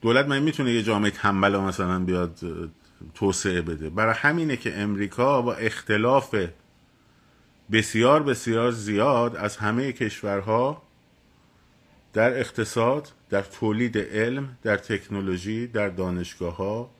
دولت 0.00 0.26
من 0.26 0.38
می‌تونه 0.38 0.72
یه 0.72 0.82
جامعه 0.82 1.10
تنبل 1.10 1.56
مثلا 1.56 1.98
بیاد 1.98 2.38
توسعه 3.14 3.62
بده؟ 3.62 3.90
برای 3.90 4.14
همینه 4.14 4.56
که 4.56 4.78
امریکا 4.78 5.42
با 5.42 5.54
اختلاف 5.54 6.34
بسیار 7.72 8.22
بسیار 8.22 8.70
زیاد 8.70 9.36
از 9.36 9.56
همه 9.56 9.92
کشورها 9.92 10.82
در 12.12 12.38
اقتصاد 12.38 13.12
در 13.30 13.42
تولید 13.42 13.98
علم 13.98 14.56
در 14.62 14.76
تکنولوژی 14.76 15.66
در 15.66 15.88
دانشگاه 15.88 16.56
ها 16.56 16.90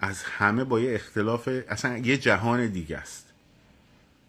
از 0.00 0.22
همه 0.22 0.64
با 0.64 0.80
یه 0.80 0.94
اختلاف 0.94 1.48
اصلا 1.68 1.98
یه 1.98 2.16
جهان 2.16 2.66
دیگه 2.66 2.96
است. 2.96 3.26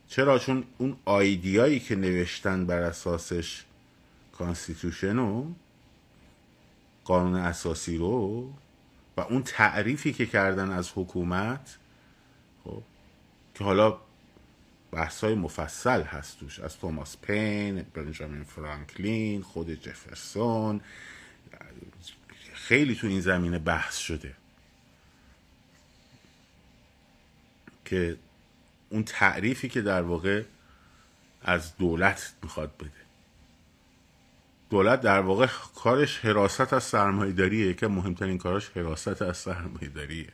چرا؟ 0.08 0.39
چون 0.39 0.63
اون 0.78 0.97
idea 1.06 1.55
یی 1.55 1.80
که 1.80 1.95
نوشتن 1.95 2.65
بر 2.65 2.82
اساسش 2.82 3.63
constitution 4.38 5.20
و 5.19 5.45
قانون 7.04 7.36
اساسی 7.36 7.97
رو 7.97 8.50
و 9.17 9.21
اون 9.21 9.43
تعریفی 9.43 10.13
که 10.13 10.26
کردن 10.26 10.71
از 10.71 10.91
حکومت 10.95 11.78
خب 12.63 12.82
که 13.56 13.63
حالا 13.63 13.97
بحث 14.92 15.24
های 15.24 15.36
مفصل 15.36 16.02
هست 16.02 16.40
توش. 16.40 16.60
از 16.60 16.78
توماس 16.78 17.18
پین 17.18 17.82
بنجامین 17.94 18.44
فرانکلین 18.44 19.42
خود 19.42 19.74
جفرسون. 19.74 20.82
خیلی 22.54 22.96
تو 22.96 23.08
این 23.08 23.22
زمینه 23.22 23.60
بحث 23.60 23.98
شده. 23.98 24.36
که 27.86 28.18
اون 28.90 29.04
تعریفی 29.04 29.70
که 29.70 29.82
در 29.82 30.02
واقع 30.02 30.44
از 31.42 31.78
دولت 31.78 32.34
می‌خواد 32.44 32.78
بده. 32.78 32.92
دولت 34.70 35.02
در 35.02 35.20
واقع 35.20 35.48
کارش 35.76 36.20
حراست 36.20 36.74
از 36.74 36.84
سرمایه 36.84 37.32
داریه 37.32 37.74
که 37.74 37.88
مهمترین 37.88 38.38
کارش 38.38 38.70
حراست 38.70 39.22
از 39.22 39.38
سرمایه 39.38 39.90
داریه 39.90 40.28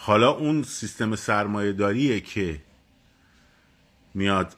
حالا 0.00 0.30
اون 0.30 0.62
سیستم 0.62 1.16
سرمایه 1.16 1.72
داریه 1.72 2.20
که 2.20 2.60
میاد 4.14 4.56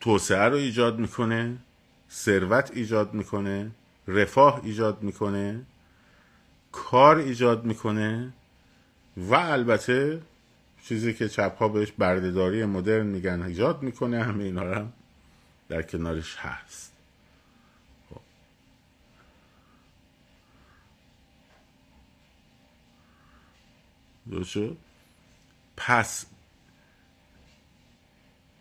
توسعه 0.00 0.48
رو 0.48 0.56
ایجاد 0.56 0.98
می‌کنه 0.98 1.56
ثروت 2.10 2.70
ایجاد 2.74 3.14
می‌کنه 3.14 3.70
رفاه 4.08 4.60
ایجاد 4.64 5.02
می‌کنه 5.02 5.60
کار 6.72 7.16
ایجاد 7.16 7.64
می‌کنه 7.64 8.32
و 9.16 9.34
البته 9.34 10.22
چیزی 10.84 11.14
که 11.14 11.28
چپ 11.28 11.56
ها 11.58 11.68
بهش 11.68 11.92
بردهداری 11.98 12.64
مدرن 12.64 13.06
میگن 13.06 13.42
ایجاد 13.42 13.82
می‌کنه 13.82 14.24
همه 14.24 14.44
اینا 14.44 14.74
هم 14.74 14.92
در 15.68 15.82
کنارش 15.82 16.36
هست. 16.36 16.91
خب. 24.30 24.76
پس 25.76 26.26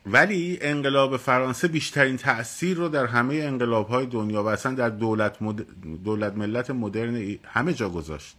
ولی 0.05 0.57
انقلاب 0.61 1.17
فرانسه 1.17 1.67
بیشترین 1.67 2.17
تاثیر 2.17 2.77
رو 2.77 2.89
در 2.89 3.05
همه 3.05 3.35
انقلاب 3.35 3.87
های 3.87 4.05
دنیا 4.05 4.43
و 4.43 4.47
اصلا 4.47 4.73
در 4.73 4.89
دولت, 4.89 5.41
مد... 5.41 5.65
دولت 6.03 6.33
ملت 6.33 6.71
مدرن 6.71 7.37
همه 7.43 7.73
جا 7.73 7.89
گذاشت 7.89 8.35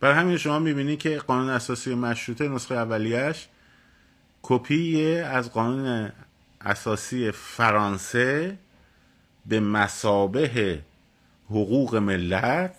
برای 0.00 0.14
همین 0.14 0.36
شما 0.36 0.58
می‌بینید 0.58 0.98
که 0.98 1.18
قانون 1.18 1.48
اساسی 1.48 1.94
مشروطه 1.94 2.48
نسخه 2.48 2.74
اولیش 2.74 3.48
کپی 4.42 5.14
از 5.16 5.52
قانون 5.52 6.12
اساسی 6.60 7.30
فرانسه 7.30 8.58
به 9.46 9.60
مسابه 9.60 10.80
حقوق 11.46 11.96
ملت 11.96 12.76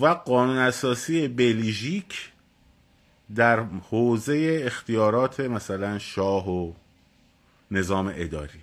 و 0.00 0.06
قانون 0.06 0.58
اساسی 0.58 1.28
بلژیک 1.28 2.32
در 3.34 3.60
حوزه 3.90 4.62
اختیارات 4.64 5.40
مثلا 5.40 5.98
شاه 5.98 6.50
و 6.50 6.72
نظام 7.70 8.12
اداری. 8.16 8.60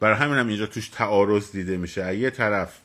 برای 0.00 0.16
همین 0.16 0.38
هم 0.38 0.48
اینجا 0.48 0.66
توش 0.66 0.88
تعارض 0.88 1.52
دیده 1.52 1.76
میشه. 1.76 2.16
یه 2.16 2.30
طرف 2.30 2.78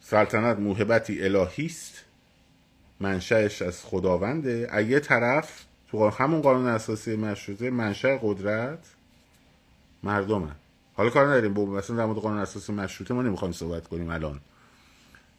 سلطنت 0.00 0.58
موهبتی 0.58 1.24
الهی 1.24 1.66
است 1.66 2.04
منشأش 3.00 3.62
از 3.62 3.84
خداونده. 3.84 4.84
یه 4.88 5.00
طرف 5.00 5.64
تو 5.90 6.08
همون 6.08 6.40
قانون 6.40 6.66
اساسی 6.66 7.16
مشروطه 7.16 7.70
منشأ 7.70 8.18
قدرت 8.22 8.78
مردمه 10.02 10.50
حالا 10.96 11.10
کار 11.10 11.26
نداریم. 11.26 11.54
با 11.54 11.64
مثلا 11.64 11.96
در 11.96 12.04
مورد 12.04 12.18
قانون 12.18 12.38
اساسی 12.38 12.72
مشروطه 12.72 13.14
ما 13.14 13.22
نمی‌خوایم 13.22 13.52
صحبت 13.52 13.88
کنیم 13.88 14.10
الان. 14.10 14.40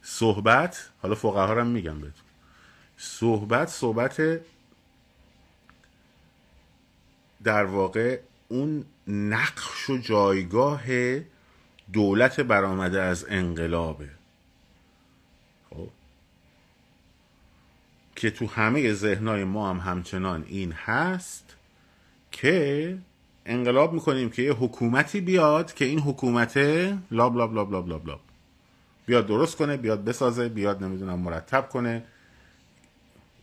صحبت 0.02 0.88
حالا 1.02 1.14
فقها 1.14 1.46
هم 1.46 1.66
میگم 1.66 2.00
بهتون. 2.00 2.24
صحبت 2.96 3.68
صحبت 3.68 4.40
در 7.44 7.64
واقع 7.64 8.20
اون 8.48 8.84
نقش 9.06 9.90
و 9.90 9.98
جایگاه 9.98 10.82
دولت 11.92 12.40
برآمده 12.40 13.02
از 13.02 13.26
انقلابه. 13.28 14.08
خب؟ 15.70 15.88
که 18.16 18.30
تو 18.30 18.46
همه 18.46 18.92
ذهنهای 18.92 19.44
ما 19.44 19.70
هم 19.70 19.78
همچنان 19.78 20.44
این 20.48 20.72
هست 20.72 21.56
که 22.32 22.98
انقلاب 23.48 23.92
می‌کنیم 23.92 24.30
که 24.30 24.42
یه 24.42 24.52
حکومتی 24.52 25.20
بیاد 25.20 25.74
که 25.74 25.84
این 25.84 25.98
حکومت 26.00 26.56
لاب 27.10 27.36
لاب 27.36 27.54
لاب 27.54 27.72
لاب 27.72 27.88
لاب 27.88 28.06
لاب. 28.06 28.20
بیاد 29.06 29.26
درست 29.26 29.56
کنه 29.56 29.76
بیاد 29.76 30.04
بسازه 30.04 30.48
بیاد 30.48 30.84
نمی‌دونم 30.84 31.18
مرتب 31.18 31.68
کنه 31.68 32.04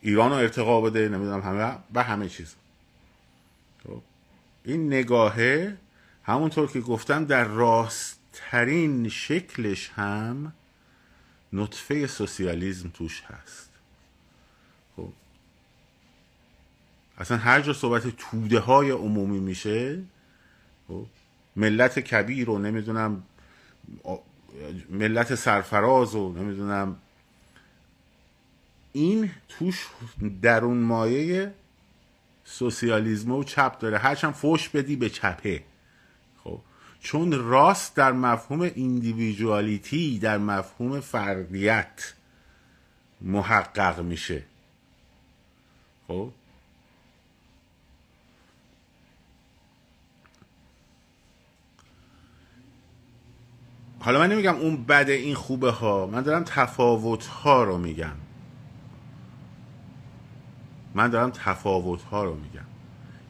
ایران 0.01 0.31
رو 0.31 0.37
ارتقا 0.37 0.81
بده 0.81 1.09
نمی‌دونم 1.09 1.41
همه 1.41 1.77
و 1.93 2.03
همه 2.03 2.29
چیز. 2.29 2.55
خب. 3.83 4.01
این 4.65 4.87
نگاهه 4.87 5.77
همونطور 6.23 6.71
که 6.71 6.81
گفتم 6.81 7.25
در 7.25 7.43
راستترین 7.43 9.09
شکلش 9.09 9.89
هم 9.95 10.53
نطفه 11.53 12.07
سوسیالیزم 12.07 12.89
توش 12.89 13.23
هست. 13.23 13.64
اصلا 17.17 17.37
هر 17.37 17.61
جا 17.61 17.73
صحبت 17.73 18.07
توده 18.17 18.59
های 18.59 18.91
عمومی 18.91 19.39
میشه 19.39 20.03
خب 20.87 21.05
ملت 21.55 21.99
کبیر 21.99 22.49
و 22.49 22.59
نمی‌دونم 22.59 23.23
ملت 24.89 25.35
سرفراز 25.35 26.15
و 26.15 26.33
نمی‌دونم. 26.33 26.97
این 28.93 29.31
توش 29.49 29.87
درون 30.41 30.77
مایه 30.77 31.53
سوسیالیزم 32.45 33.31
و 33.31 33.43
چپ 33.43 33.79
داره. 33.79 33.97
هرچند 33.97 34.33
فوش 34.33 34.69
بدی 34.69 34.95
به 34.95 35.09
چپه. 35.09 35.63
خب 36.43 36.59
چون 36.99 37.31
راست 37.31 37.95
در 37.95 38.11
مفهوم 38.11 38.61
ایندیویژوالیتی 38.61 40.19
در 40.19 40.37
مفهوم 40.37 40.99
فردیت 40.99 42.13
محقق 43.21 44.01
میشه. 44.01 44.43
خب 46.07 46.31
حالا 54.05 54.19
من 54.19 54.31
نمیگم 54.31 54.55
اون 54.55 54.85
بده 54.85 55.13
این 55.13 55.35
خوبه 55.35 55.71
ها. 55.71 56.05
من 56.05 56.21
دارم 56.21 56.43
تفاوت 56.43 57.25
ها 57.25 57.63
رو 57.63 57.77
میگم. 57.77 58.15
من 60.95 61.09
دارم 61.09 61.31
تفاوت 61.31 62.01
ها 62.01 62.23
رو 62.23 62.35
میگم. 62.35 62.65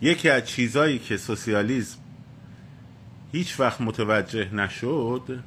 یکی 0.01 0.29
از 0.29 0.45
چیزایی 0.45 0.99
که 0.99 1.17
سوسیالیسم 1.17 1.97
هیچ 3.31 3.59
وقت 3.59 3.81
متوجه 3.81 4.53
نشد 4.53 5.43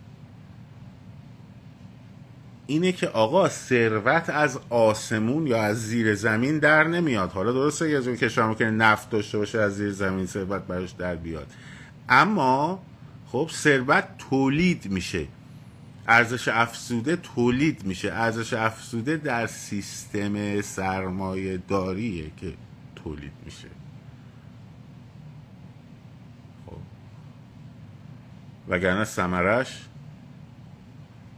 اینه 2.66 2.92
که 2.92 3.08
آقا 3.08 3.48
ثروت 3.48 4.30
از 4.30 4.58
آسمون 4.70 5.46
یا 5.46 5.62
از 5.62 5.82
زیر 5.86 6.14
زمین 6.14 6.58
در 6.58 6.84
نمیاد. 6.84 7.30
حالا 7.32 7.52
درسته 7.52 7.90
یه 7.90 8.02
جور 8.02 8.16
کشور 8.16 8.54
که 8.54 8.64
نفت 8.64 9.10
داشته 9.10 9.38
باشه 9.38 9.58
از 9.58 9.76
زیر 9.76 9.90
زمین 9.90 10.26
ثروت 10.26 10.62
براش 10.62 10.90
در 10.90 11.16
بیاد. 11.16 11.46
اما 12.08 12.82
خب 13.32 13.50
ثروت 13.52 14.08
تولید 14.18 14.90
میشه. 14.90 15.26
ارزش 16.08 16.48
افزوده 16.48 17.16
تولید 17.16 17.84
میشه. 17.84 18.12
ارزش 18.12 18.52
افزوده 18.52 19.16
در 19.16 19.46
سیستم 19.46 20.60
سرمایه 20.60 21.56
داریه 21.56 22.30
که 22.36 22.54
تولید 22.96 23.32
میشه. 23.44 23.68
خب. 26.66 26.76
وگرنه 28.68 29.04
سمرش 29.04 29.84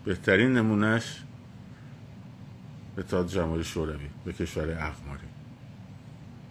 بهترین 0.05 0.53
نمونهش 0.53 1.23
تاد 3.09 3.29
جمهوری 3.29 3.65
شوروی 3.65 4.07
به 4.25 4.33
کشور 4.33 4.71
اقماری. 4.71 5.27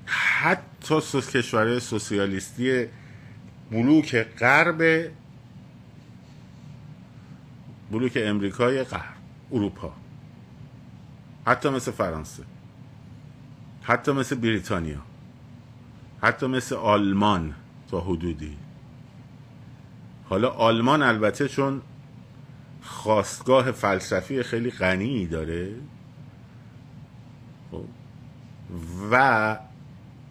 حتی 0.05 1.01
کشورهای 1.33 1.79
سوسیالیستی 1.79 2.85
بلوک 3.71 4.15
غرب 4.15 5.11
بلوک 7.91 8.17
امریکای 8.21 8.83
غرب 8.83 9.15
اروپا. 9.51 9.93
حتی 11.47 11.69
مثل 11.69 11.91
فرانسه. 11.91 12.43
حتی 13.81 14.11
مثل 14.11 14.35
بریتانیا. 14.35 15.01
حتی 16.21 16.47
مثل 16.47 16.75
آلمان 16.75 17.53
تا 17.91 18.01
حدودی. 18.01 18.57
حالا 20.29 20.49
آلمان 20.49 21.01
البته 21.01 21.47
چون 21.47 21.81
خواستگاه 22.81 23.71
فلسفی 23.71 24.43
خیلی 24.43 24.71
غنی 24.71 25.27
داره. 25.27 25.75
خب، 27.71 27.83
و 29.11 29.57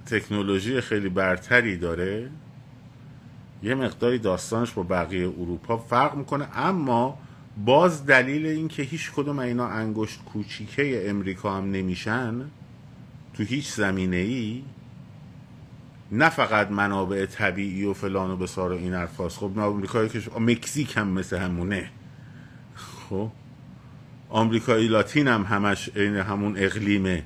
تکنولوژی 0.06 0.80
خیلی 0.80 1.08
برتری 1.08 1.76
داره. 1.76 2.30
یه 3.62 3.74
مقداری 3.74 4.18
داستانش 4.18 4.72
با 4.72 4.82
بقیه 4.82 5.28
اروپا 5.28 5.76
فرق 5.76 6.14
می‌کنه 6.14 6.48
اما 6.54 7.18
باز 7.64 8.06
دلیل 8.06 8.46
این 8.46 8.68
که 8.68 8.82
هیچ 8.82 9.12
کدوم 9.12 9.38
اینا 9.38 9.68
انگشت 9.68 10.24
کوچیکه 10.24 11.10
امریکا 11.10 11.56
هم 11.56 11.70
نمیشن 11.70 12.50
تو 13.34 13.42
هیچ 13.42 13.72
زمینه 13.72 14.16
ای 14.16 14.62
نه 16.12 16.28
فقط 16.28 16.70
منابع 16.70 17.26
طبیعی 17.26 17.84
و 17.84 17.92
فلان 17.92 18.30
و 18.30 18.36
بسار 18.36 18.72
و 18.72 18.76
این 18.76 18.94
حرفاست. 18.94 19.38
خب 19.38 19.58
آمریکایی 19.58 20.08
که 20.08 20.22
مکزیک 20.40 20.96
هم 20.96 21.08
مثل 21.08 21.36
همونه. 21.36 21.90
خب 22.74 23.30
آمریکایی 24.28 24.88
لاتین 24.88 25.28
هم 25.28 25.42
همش 25.42 25.88
عین 25.96 26.16
همون 26.16 26.54
اقلیمه. 26.56 27.24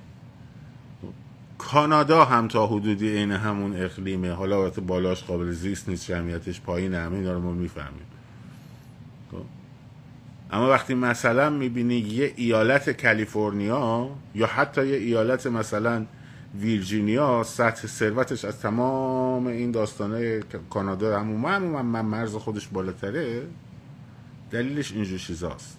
کانادا 1.58 2.24
هم 2.24 2.48
تا 2.48 2.66
حدودی 2.66 3.08
عین 3.08 3.32
همون 3.32 3.76
اقلیمه. 3.76 4.32
حالا 4.32 4.70
بالاش 4.70 5.24
قابل 5.24 5.50
زیست 5.50 5.88
نیست 5.88 6.06
جمعیتش 6.06 6.60
پایین 6.60 6.94
همه 6.94 7.16
اینا 7.16 7.32
رو 7.32 7.40
ما 7.40 7.52
می‌فهمیم. 7.52 8.11
اما 10.52 10.68
وقتی 10.70 10.94
مثلا 10.94 11.50
می‌بینی 11.50 11.94
یه 11.94 12.32
ایالت 12.36 13.02
کالیفرنیا 13.02 14.10
یا 14.34 14.46
حتی 14.46 14.86
یه 14.86 14.96
ایالت 14.96 15.46
مثلا 15.46 16.06
ویرجینیا 16.60 17.42
سطح 17.42 17.86
ثروتش 17.88 18.44
از 18.44 18.60
تمام 18.60 19.46
این 19.46 19.70
داستانه 19.70 20.40
کانادا 20.70 21.20
همون 21.20 21.82
من 21.82 22.00
مرز 22.00 22.36
خودش 22.36 22.68
بالاتره 22.68 23.42
دلیلش 24.50 24.92
اینجور 24.92 25.18
چیزاست. 25.18 25.78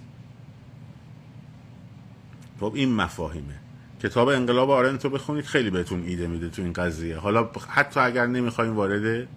خب 2.59 2.71
این 2.75 2.95
مفاهیمه. 2.95 3.59
کتاب 4.03 4.27
انقلاب 4.27 4.69
آرنتو 4.69 5.09
بخونید 5.09 5.45
خیلی 5.45 5.69
بهتون 5.69 6.03
ایده 6.03 6.27
میده 6.27 6.49
تو 6.49 6.61
این 6.61 6.73
قضیه. 6.73 7.17
حالا 7.17 7.49
حتی 7.69 7.99
اگر 7.99 8.25
نمی‌خوایم 8.25 8.75
وارد 8.75 9.27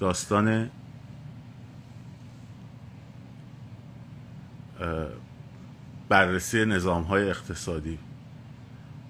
داستان 0.00 0.70
بررسی 6.08 6.64
نظام 6.64 7.02
های 7.02 7.30
اقتصادی. 7.30 7.98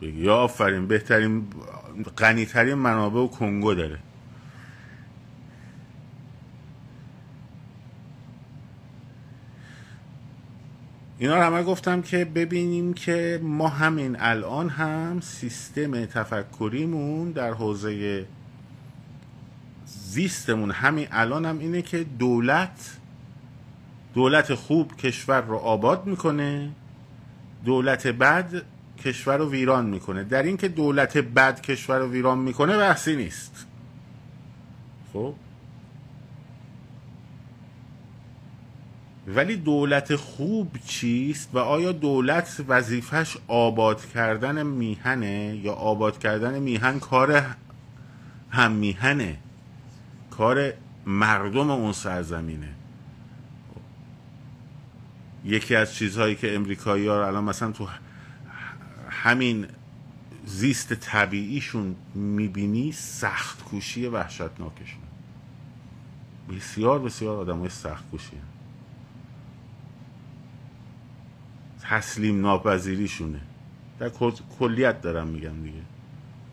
بگی. 0.02 0.20
یا 0.20 0.36
آفرین 0.36 0.86
بهترین 0.86 1.46
غنیترین 2.18 2.74
منابع 2.74 3.20
و 3.20 3.28
کنگو 3.28 3.74
داره. 3.74 3.98
اینا 11.18 11.36
رو 11.36 11.42
همه 11.42 11.62
گفتم 11.62 12.02
که 12.02 12.24
ببینیم 12.24 12.94
که 12.94 13.40
ما 13.42 13.68
همین 13.68 14.16
الان 14.20 14.68
هم 14.68 15.20
سیستم 15.20 16.04
تفکریمون 16.04 17.30
در 17.30 17.52
حوزه 17.52 18.26
زیستمون 19.86 20.70
همین 20.70 21.08
الان 21.10 21.44
هم 21.44 21.58
اینه 21.58 21.82
که 21.82 22.04
دولت 22.04 22.96
دولت 24.14 24.54
خوب 24.54 24.96
کشور 24.96 25.40
رو 25.40 25.56
آباد 25.56 26.06
می‌کنه 26.06 26.70
دولت 27.64 28.06
بد 28.06 28.62
کشور 29.04 29.36
رو 29.36 29.50
ویران 29.50 29.86
می‌کنه. 29.86 30.24
در 30.24 30.42
اینکه 30.42 30.68
دولت 30.68 31.16
بد 31.16 31.60
کشور 31.60 31.98
رو 31.98 32.10
ویران 32.10 32.38
می‌کنه 32.38 32.76
بحثی 32.76 33.16
نیست. 33.16 33.66
خب؟ 35.12 35.34
ولی 39.26 39.56
دولت 39.56 40.16
خوب 40.16 40.76
چیست 40.86 41.50
و 41.52 41.58
آیا 41.58 41.92
دولت 41.92 42.64
وظیفش 42.68 43.36
آباد 43.48 44.06
کردن 44.06 44.62
میهنه 44.62 45.60
یا 45.62 45.72
آباد 45.72 46.18
کردن 46.18 46.58
میهن 46.58 46.98
کار 46.98 47.44
هم 48.50 48.72
میهنه؟ 48.72 49.36
کار 50.30 50.72
مردم 51.06 51.70
اون 51.70 51.92
سرزمینه. 51.92 52.73
یکی 55.44 55.76
از 55.76 55.94
چیزهایی 55.94 56.34
که 56.34 56.54
امریکایی 56.54 57.06
ها 57.06 57.26
الان 57.26 57.44
مثلا 57.44 57.72
تو 57.72 57.88
همین 59.10 59.66
زیست 60.44 60.94
طبیعیشون 60.94 61.96
می‌بینی 62.14 62.92
سخت 62.92 63.64
کوشی 63.64 64.06
وحشتناکشون. 64.06 65.02
بسیار 66.50 66.98
بسیار 66.98 67.36
آدم 67.36 67.58
های 67.58 67.68
سخت 67.68 68.10
کوشی 68.10 68.36
تسلیم 71.82 72.40
ناپذیریشونه. 72.40 73.40
در 73.98 74.10
کلیت 74.58 75.00
دارم 75.00 75.26
میگم 75.26 75.62
دیگه. 75.62 75.82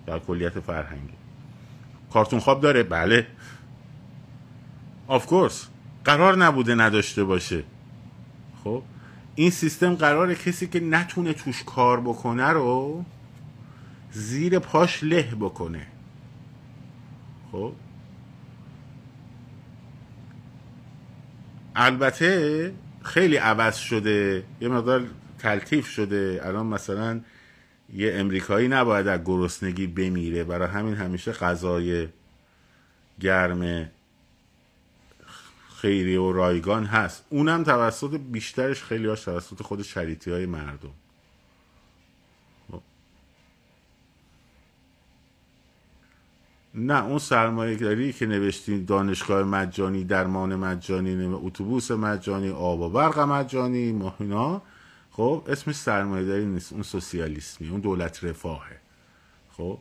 در 0.06 0.20
کلیت 0.20 0.60
فرهنگی 0.60 1.14
کارتون 2.14 2.40
خواب 2.40 2.62
داره؟ 2.62 2.84
بله. 2.84 3.28
آف 5.08 5.26
کورس 5.26 5.68
قرار 6.06 6.38
نبوده 6.38 6.76
نداشته 6.76 7.24
باشه. 7.24 7.64
خب؟ 8.64 8.84
این 9.36 9.50
سیستم 9.50 9.96
قراره 9.96 10.36
کسی 10.36 10.68
که 10.68 10.80
نتونه 10.80 11.34
توش 11.34 11.64
کار 11.64 12.02
بکنه 12.02 12.50
رو 12.50 13.06
زیر 14.12 14.60
پاش 14.60 15.04
له 15.04 15.36
بکنه. 15.40 15.88
خب؟ 17.52 17.74
البته 21.76 22.74
خیلی 23.02 23.38
عوض 23.38 23.76
شده 23.78 24.44
یه 24.62 24.68
مقدار 24.68 25.08
تلطیف 25.40 25.88
شده. 25.88 26.42
الان 26.44 26.66
مثلا 26.66 27.22
یه 27.94 28.14
امریکایی 28.16 28.68
نباید 28.68 29.08
از 29.08 29.22
گرسنگی 29.26 29.88
بمیره. 29.88 30.44
برای 30.44 30.68
همین 30.68 30.96
همیشه 30.96 31.32
غذای 31.32 32.08
گرم 33.20 33.90
خیری 35.82 36.16
و 36.16 36.32
رایگان 36.32 36.86
هست. 36.86 37.26
اونم 37.30 37.64
توسط 37.64 38.18
بیشترش 38.18 38.84
خیلی 38.84 39.08
هاش 39.08 39.24
توسط 39.24 39.62
خود 39.62 39.82
شریطی 39.82 40.32
های 40.32 40.46
مردم. 40.46 40.94
نه 46.76 47.06
اون 47.06 47.20
سرمایه 47.20 47.76
داری 47.76 48.14
که 48.14 48.26
نوشتین 48.26 48.86
دانشگاه 48.86 49.44
مجانی 49.44 50.04
درمان 50.04 50.56
مجانی 50.56 51.26
اتوبوس 51.26 51.92
مجانی 51.92 52.50
آب 52.50 52.80
و 52.80 52.90
برق 52.90 53.20
مجانی 53.20 53.92
ماهینا 53.92 54.62
خب 55.12 55.44
اسمش 55.48 55.76
سرمایه 55.76 56.26
داری 56.26 56.46
نیست. 56.46 56.74
اون 56.74 56.84
سوسیالیسمی 56.84 57.70
اون 57.70 57.80
دولت 57.80 58.24
رفاهه. 58.24 58.78
خب 59.58 59.80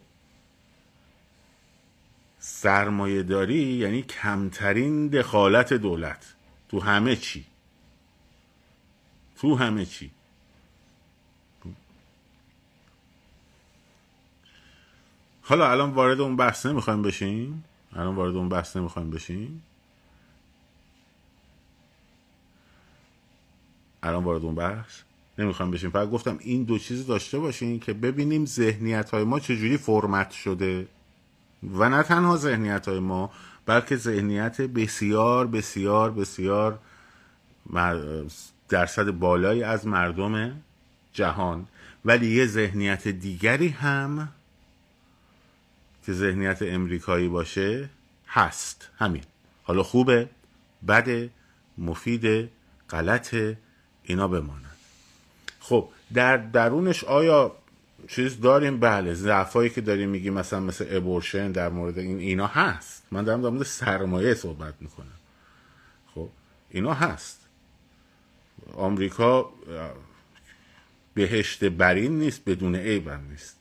سرمایه 2.41 3.23
داری 3.23 3.63
یعنی 3.63 4.03
کمترین 4.03 5.09
دخالت 5.09 5.73
دولت. 5.73 6.35
تو 6.69 6.81
همه 6.81 7.17
چی. 7.17 7.47
تو 9.37 9.57
همه 9.57 9.87
چی. 9.87 10.11
حالا 15.43 15.71
الان 15.71 15.91
وارد 15.91 16.21
اون 16.21 16.37
بحث 16.37 16.67
نمی‌خوایم 16.67 17.03
بشیم؟ 17.03 17.65
الان 17.93 18.15
وارد 18.15 18.37
اون 18.37 18.49
بحث 18.49 18.77
نمی‌خوایم 18.77 19.11
بشیم؟ 19.11 19.63
الان 24.03 24.25
وارد 24.25 24.45
اون 24.45 24.55
بحث 24.55 25.01
نمی‌خوایم 25.39 25.71
بشیم. 25.73 25.91
فقط 25.91 26.11
گفتم 26.11 26.39
این 26.41 26.65
دو 26.65 26.79
چیز 26.79 27.07
داشته 27.07 27.39
باشین 27.39 27.81
که 27.81 27.93
ببینیم 27.93 28.47
ذهنیت 28.47 29.11
های 29.11 29.25
ما 29.25 29.41
چجوری 29.41 29.77
فرمت 29.77 30.31
شده. 30.31 30.87
و 31.63 31.89
نه 31.89 32.03
تنها 32.03 32.37
ذهنیت 32.37 32.89
های 32.89 32.99
ما 32.99 33.31
بلکه 33.67 33.97
ذهنیت 33.97 34.61
بسیار 34.61 35.47
بسیار 35.47 36.11
بسیار 36.11 36.79
درصد 38.69 39.11
بالایی 39.11 39.63
از 39.63 39.87
مردم 39.87 40.63
جهان. 41.13 41.67
ولی 42.05 42.27
یه 42.27 42.47
ذهنیت 42.47 43.09
دیگری 43.09 43.69
هم 43.69 44.29
که 46.07 46.13
ذهنیت 46.13 46.59
امریکایی 46.63 47.29
باشه 47.29 47.89
هست. 48.29 48.89
همین. 48.99 49.23
حالا 49.63 49.83
خوبه 49.83 50.29
بده 50.89 51.31
مفیده 51.79 52.51
غلطه 52.91 53.57
اینا 54.03 54.29
بمانند 54.29 54.77
خب 55.61 55.89
در 56.15 56.37
درونش 56.37 57.05
آیا 57.05 57.57
چیز 58.09 58.41
داریم؟ 58.41 58.81
بله 58.81 59.15
ضعفایی 59.15 59.71
که 59.71 59.81
داریم 59.81 60.09
میگیم 60.09 60.33
مثلا 60.35 60.61
مثل 60.61 60.87
ابورشن 60.91 61.53
در 61.53 61.69
مورد 61.69 61.99
این 61.99 62.19
اینا 62.19 62.47
هست. 62.47 63.03
من 63.11 63.25
دارم 63.25 63.43
در 63.43 63.49
مورد 63.49 63.63
سرمایه 63.63 64.35
صحبت 64.35 64.75
می‌کنم. 64.81 65.19
خب 66.15 66.29
اینا 66.71 66.95
هست. 66.95 67.41
آمریکا 68.75 69.53
بهشت 71.15 71.65
برین 71.65 72.19
نیست 72.19 72.45
بدون 72.47 72.77
عیب 72.77 73.09
هم 73.09 73.27
نیست. 73.31 73.57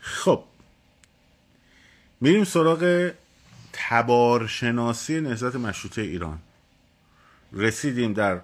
خب 0.00 0.44
میریم 2.20 2.44
سراغ 2.44 3.12
تبارشناسی 3.72 5.20
نهضت 5.20 5.54
مشروطه 5.56 6.02
ایران. 6.02 6.38
رسیدیم 7.52 8.12
در 8.12 8.40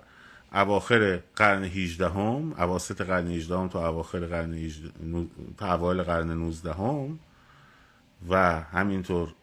اواخر 0.55 1.21
قرن 1.37 1.65
18 1.65 2.09
هم 2.09 2.55
اواسط 2.59 3.01
قرن 3.01 3.29
18 3.29 3.59
هم 3.59 3.69
تا 3.69 3.89
اواخر 3.89 4.27
قرن 4.27 4.55
18 4.55 4.91
تا 5.57 5.75
اوایل 5.75 6.03
قرن 6.03 6.31
19 6.31 6.73
هم 6.73 7.19
و 8.29 8.61
همینطور 8.61 9.35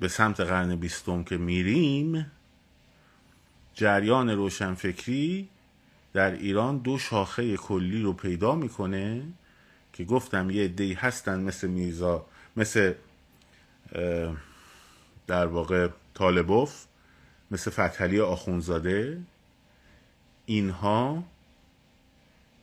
به 0.00 0.08
سمت 0.08 0.40
قرن 0.40 0.76
20 0.76 1.04
که 1.26 1.36
میریم 1.36 2.32
جریان 3.74 4.30
روشنفکری 4.30 5.48
در 6.12 6.30
ایران 6.30 6.78
دو 6.78 6.98
شاخه 6.98 7.56
کلی 7.56 8.02
رو 8.02 8.12
پیدا 8.12 8.54
می‌کنه 8.54 9.22
که 9.92 10.04
گفتم 10.04 10.50
یه 10.50 10.68
دی 10.68 10.94
هستن 10.94 11.40
مثل 11.40 11.68
میزا 11.68 12.26
مثل 12.56 12.92
در 15.26 15.46
واقع 15.46 15.88
طالبوف. 16.14 16.87
مثل 17.50 17.70
فتحلی 17.70 18.20
آخونزاده 18.20 19.18
اینها 20.46 21.24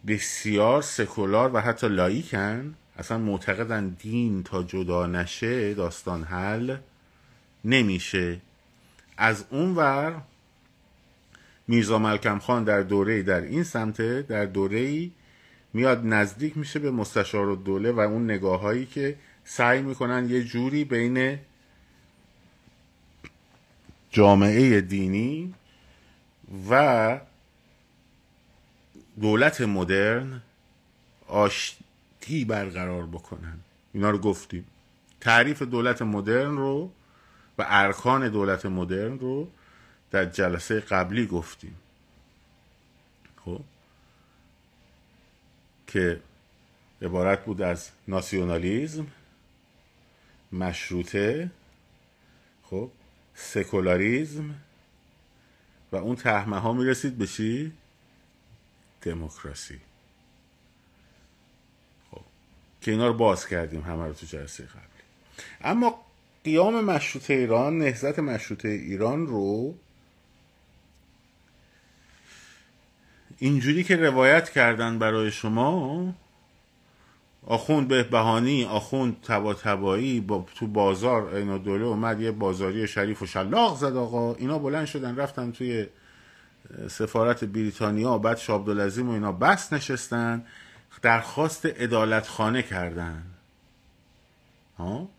بسیار 0.07 0.81
سکولار 0.81 1.51
و 1.53 1.61
حتی 1.61 1.87
لایکن. 1.87 2.75
اصلا 2.97 3.17
معتقدن 3.17 3.89
دین 3.89 4.43
تا 4.43 4.63
جدا 4.63 5.07
نشه 5.07 5.73
داستان 5.73 6.23
حل 6.23 6.77
نمیشه. 7.65 8.41
از 9.17 9.45
اون 9.49 9.75
ور 9.75 10.21
میرزا 11.67 11.99
ملکم 11.99 12.39
خان 12.39 12.63
در 12.63 12.81
دوره 12.81 13.21
در 13.21 13.41
این 13.41 13.63
سمته 13.63 14.21
در 14.21 14.45
دوره 14.45 15.09
میاد 15.73 16.05
نزدیک 16.05 16.57
میشه 16.57 16.79
به 16.79 16.91
مستشار 16.91 17.49
و 17.49 17.55
دوله 17.55 17.91
و 17.91 17.99
اون 17.99 18.23
نگاه 18.23 18.61
هایی 18.61 18.85
که 18.85 19.15
سعی 19.43 19.81
می‌کنن 19.81 20.29
یه 20.29 20.43
جوری 20.43 20.83
بین 20.83 21.37
جامعه 24.15 24.81
دینی 24.81 25.53
و 26.69 27.19
دولت 29.21 29.61
مدرن 29.61 30.41
آشتی 31.27 32.45
برقرار 32.45 33.05
بکنن. 33.05 33.59
اینا 33.93 34.09
رو 34.09 34.17
گفتیم. 34.17 34.65
تعریف 35.21 35.61
دولت 35.61 36.01
مدرن 36.01 36.57
رو 36.57 36.91
و 37.57 37.65
ارکان 37.67 38.29
دولت 38.29 38.65
مدرن 38.65 39.19
رو 39.19 39.47
در 40.11 40.25
جلسه 40.25 40.79
قبلی 40.79 41.25
گفتیم. 41.25 41.75
خب؟ 43.45 43.61
که 45.87 46.19
عبارت 47.01 47.45
بود 47.45 47.61
از 47.61 47.89
ناسیونالیزم 48.07 49.07
مشروطه. 50.51 51.51
خب؟ 52.63 52.91
سکولاریزم 53.35 54.55
و 55.91 55.95
اون 55.95 56.15
تهمه 56.15 56.59
ها 56.59 56.73
می‌رسید 56.73 57.17
به 57.17 57.27
چی؟ 57.27 57.71
دموکراسی 59.01 59.79
خب 62.11 62.21
که 62.81 62.91
اینا 62.91 63.07
رو 63.07 63.13
باز 63.13 63.47
کردیم 63.47 63.81
همه 63.81 64.05
رو 64.05 64.13
تو 64.13 64.25
جلسه 64.25 64.63
قبلی 64.63 64.85
اما 65.61 66.05
قیام 66.43 66.83
مشروطه 66.83 67.33
ایران 67.33 67.77
نهزت 67.77 68.19
مشروطه 68.19 68.67
ایران 68.67 69.27
رو 69.27 69.75
اینجوری 73.37 73.83
که 73.83 73.95
روایت 73.95 74.49
کردن 74.49 74.99
برای 74.99 75.31
شما 75.31 76.13
آخوند 77.47 77.87
به 77.87 78.03
بهانی 78.03 78.65
آخوند 78.65 79.21
تبا 79.21 79.53
تبایی 79.53 80.19
با 80.19 80.45
تو 80.55 80.67
بازار 80.67 81.35
اینا 81.35 81.57
دوله 81.57 81.85
اومد 81.85 82.21
یه 82.21 82.31
بازاری 82.31 82.87
شریف 82.87 83.21
و 83.21 83.25
شلاق 83.25 83.77
زد 83.77 83.95
آقا. 83.95 84.33
اینا 84.33 84.59
بلند 84.59 84.85
شدن 84.85 85.15
رفتن 85.15 85.51
توی 85.51 85.87
سفارت 86.89 87.43
بریتانیا 87.43 88.17
بعد 88.17 88.37
شابدالعظیم 88.37 89.09
و 89.09 89.13
اینا 89.13 89.31
بس 89.31 89.73
نشستن 89.73 90.45
درخواست 91.01 91.61
ادالت 91.65 92.27
خانه 92.27 92.61
کردن. 92.61 93.23
ها؟ 94.77 95.09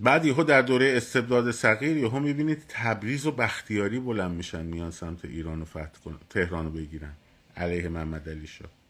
بعد 0.00 0.24
یهو 0.24 0.42
در 0.42 0.62
دوره 0.62 0.94
استبداد 0.96 1.50
صغیر 1.50 1.96
یهو 1.96 2.20
می‌بینید 2.20 2.64
تبریز 2.68 3.26
و 3.26 3.32
بختیاری 3.32 3.98
بلند 3.98 4.30
میشن 4.30 4.66
میان 4.66 4.90
سمت 4.90 5.24
ایران 5.24 5.62
و 5.62 5.64
فتح 5.64 6.00
کن 6.04 6.18
تهران 6.30 6.64
رو 6.64 6.70
بگیرن. 6.70 7.12
علیه 7.56 7.88
محمد 7.88 8.28
علی 8.28 8.46
شاه. 8.46 8.83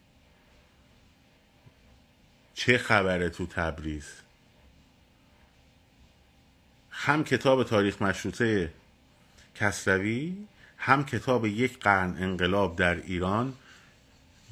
چه 2.55 2.77
خبره 2.77 3.29
تو 3.29 3.45
تبریز؟ 3.45 4.05
هم 6.91 7.23
کتاب 7.23 7.63
تاریخ 7.63 8.01
مشروطه 8.01 8.71
کسروی 9.55 10.37
هم 10.77 11.05
کتاب 11.05 11.45
یک 11.45 11.79
قرن 11.79 12.23
انقلاب 12.23 12.75
در 12.75 12.95
ایران. 12.95 13.53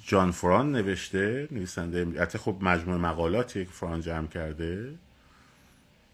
جان 0.06 0.32
فران 0.32 0.72
نوشته 0.72 1.48
نویسنده. 1.52 2.22
حتی 2.22 2.38
خب 2.38 2.58
مجموع 2.62 2.98
مقالاتی 2.98 3.66
که 3.66 3.72
فران 3.72 4.02
جمع 4.02 4.28
کرده. 4.28 4.94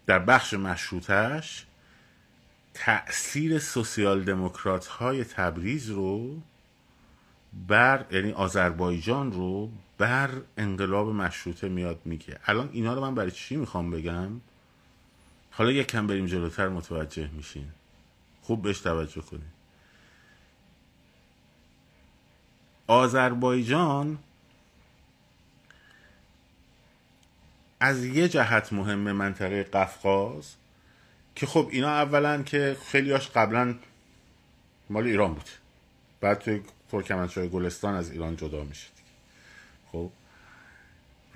در 0.06 0.20
بخش 0.20 0.54
مشروطش 0.54 1.66
تأثیر 2.74 3.60
سوسیال 3.60 4.24
دموکرات 4.24 4.88
های 4.88 5.24
تبریز 5.24 5.90
رو 5.90 6.42
بر 7.68 8.06
یعنی 8.12 8.32
آذربایجان 8.32 9.32
رو 9.32 9.72
بر 10.00 10.42
انقلاب 10.58 11.08
مشروطه 11.08 11.70
میاد 11.70 12.02
میگه. 12.06 12.40
الان 12.46 12.70
اینا 12.74 12.94
رو 12.94 13.02
من 13.02 13.16
برای 13.16 13.32
چی 13.32 13.56
می‌خوام 13.56 13.92
بگم؟ 13.92 14.30
حالا 15.52 15.72
یک 15.72 15.88
کم 15.88 16.08
بریم 16.08 16.26
جلوتر 16.26 16.68
متوجه 16.68 17.30
میشین. 17.34 17.68
خوب 18.42 18.62
بهش 18.62 18.80
توجه 18.80 19.22
کنید 19.22 19.60
آذربایجان 22.88 24.18
از 27.80 28.06
یه 28.06 28.30
جهت 28.30 28.74
مهمه 28.74 29.14
منطقه 29.14 29.64
قفقاز 29.64 30.56
که 31.36 31.46
خب 31.46 31.70
اینا 31.72 31.90
اولا 31.90 32.44
که 32.44 32.78
خیلیاش 32.88 33.30
قبلا 33.30 33.76
مال 34.90 35.04
ایران 35.04 35.34
بود. 35.34 35.50
بعد 36.22 36.40
توی 36.40 36.62
ترکمنچای 36.92 37.50
گلستان 37.50 37.96
از 37.96 38.12
ایران 38.12 38.36
جدا 38.36 38.64
میشه 38.64 38.88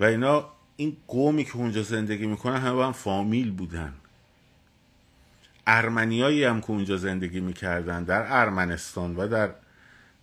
و 0.00 0.04
اینا 0.04 0.48
این 0.76 0.96
قومی 1.08 1.44
که 1.44 1.56
اونجا 1.56 1.82
زندگی 1.82 2.26
می‌کنن 2.26 2.56
همه 2.56 2.72
با 2.72 2.86
هم 2.86 2.92
فامیل 2.92 3.50
بودن. 3.50 3.94
ارمنیایی 5.66 6.44
هم 6.44 6.60
که 6.60 6.70
اونجا 6.70 6.96
زندگی 6.96 7.40
می‌کردن 7.40 8.04
در 8.04 8.26
ارمنستان 8.28 9.16
و 9.16 9.28
در 9.28 9.50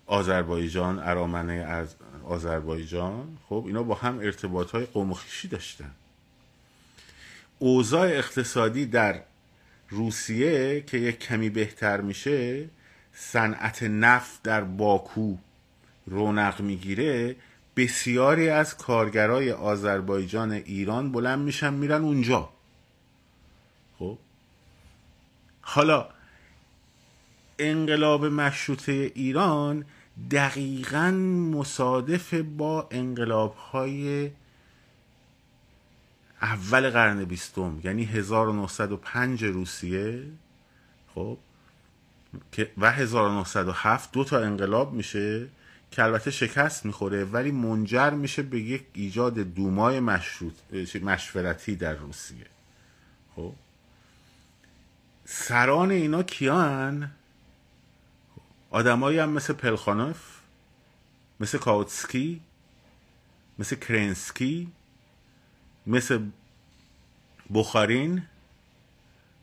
آذربایجان 0.05 0.99
ارامنه 0.99 1.53
از 1.53 1.95
آذربایجان 2.23 3.37
خب 3.49 3.63
اینا 3.67 3.83
با 3.83 3.95
هم 3.95 4.19
ارتباط 4.19 4.71
های 4.71 4.85
قوم 4.85 5.15
داشتن. 5.49 5.91
اوضاع 7.59 8.07
اقتصادی 8.07 8.85
در 8.85 9.21
روسیه 9.89 10.81
که 10.81 10.97
یک 10.97 11.19
کمی 11.19 11.49
بهتر 11.49 12.01
میشه 12.01 12.69
صنعت 13.13 13.83
نفت 13.83 14.43
در 14.43 14.61
باکو 14.61 15.35
رونق 16.05 16.61
می‌گیره 16.61 17.35
بسیاری 17.75 18.49
از 18.49 18.77
کارگرای 18.77 19.51
آذربایجان 19.51 20.51
ایران 20.51 21.11
بلند 21.11 21.39
میشن 21.39 21.73
میرن 21.73 22.01
اونجا. 22.01 22.49
خب؟ 23.99 24.17
حالا 25.61 26.09
انقلاب 27.59 28.25
مشروطه 28.25 29.11
ایران 29.15 29.85
دقیقا 30.31 31.11
مصادف 31.51 32.33
با 32.33 32.87
انقلاب 32.91 33.55
های 33.55 34.31
اول 36.41 36.89
قرن 36.89 37.23
بیستم 37.23 37.79
یعنی 37.83 38.03
1905 38.03 39.43
روسیه 39.43 40.23
خب؟ 41.15 41.37
و 42.77 42.91
1907 42.91 44.11
دو 44.11 44.23
تا 44.23 44.39
انقلاب 44.39 44.93
میشه. 44.93 45.47
که 45.91 46.03
البته 46.03 46.31
شکست 46.31 46.85
می‌خوره 46.85 47.25
ولی 47.25 47.51
منجر 47.51 48.09
میشه 48.09 48.41
به 48.41 48.59
یک 48.59 48.83
ایجاد 48.93 49.33
دومای 49.39 49.99
مشروط 49.99 50.53
مشورتی 51.01 51.75
در 51.75 51.93
روسیه. 51.93 52.45
خب؟ 53.35 53.53
سران 55.25 55.91
اینا 55.91 56.23
کیان؟ 56.23 57.11
آدمایی 58.69 59.19
هم 59.19 59.29
مثل 59.29 59.53
پلخانوف 59.53 60.39
مثل 61.39 61.57
کاوتسکی 61.57 62.41
مثل 63.59 63.75
کرنسکی 63.75 64.71
مثل 65.87 66.19
بخارین 67.53 68.23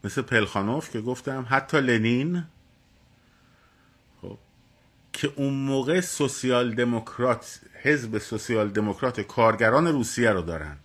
مثل 0.04 0.22
پلخانوف 0.22 0.90
که 0.90 1.00
گفتم 1.00 1.46
حتی 1.48 1.80
لنین. 1.80 2.36
خب 2.36 2.57
که 5.18 5.32
اون 5.36 5.54
موقع 5.54 6.00
سوسیال 6.00 6.74
دموکرات 6.74 7.60
حزب 7.82 8.18
سوسیال 8.18 8.68
دموکرات 8.68 9.20
کارگران 9.20 9.86
روسیه 9.86 10.30
رو 10.30 10.42
دارن 10.42 10.76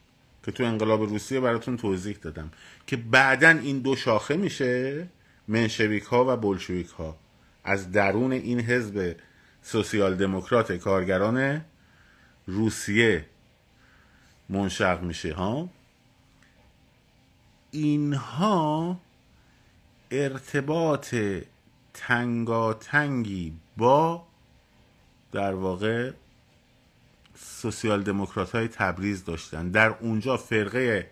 که 0.45 0.51
تو 0.51 0.63
انقلاب 0.63 1.01
روسیه 1.01 1.39
براتون 1.39 1.77
توضیح 1.77 2.17
دادم 2.21 2.51
که 2.87 2.97
بعدا 2.97 3.49
این 3.49 3.79
دو 3.79 3.95
شاخه 3.95 4.35
میشه 4.35 5.07
منشویک 5.47 6.03
ها 6.03 6.33
و 6.33 6.37
بلشویک 6.37 6.87
ها 6.87 7.17
از 7.63 7.91
درون 7.91 8.31
این 8.31 8.59
حزب 8.59 9.15
سوسیال 9.63 10.15
دموکرات 10.15 10.71
کارگران 10.71 11.65
روسیه 12.47 13.25
منشق 14.49 15.01
میشه 15.01 15.33
ها؟ 15.33 15.69
اینها 17.71 18.97
ارتباط 20.11 21.15
تنگاتنگی 21.93 23.53
با 23.77 24.23
در 25.31 25.53
واقع 25.53 26.11
سوسیال 27.35 28.03
دموکرات 28.03 28.55
های 28.55 28.67
تبریز 28.67 29.25
داشتن. 29.25 29.69
در 29.69 29.87
اونجا 29.87 30.37
فرقه 30.37 31.09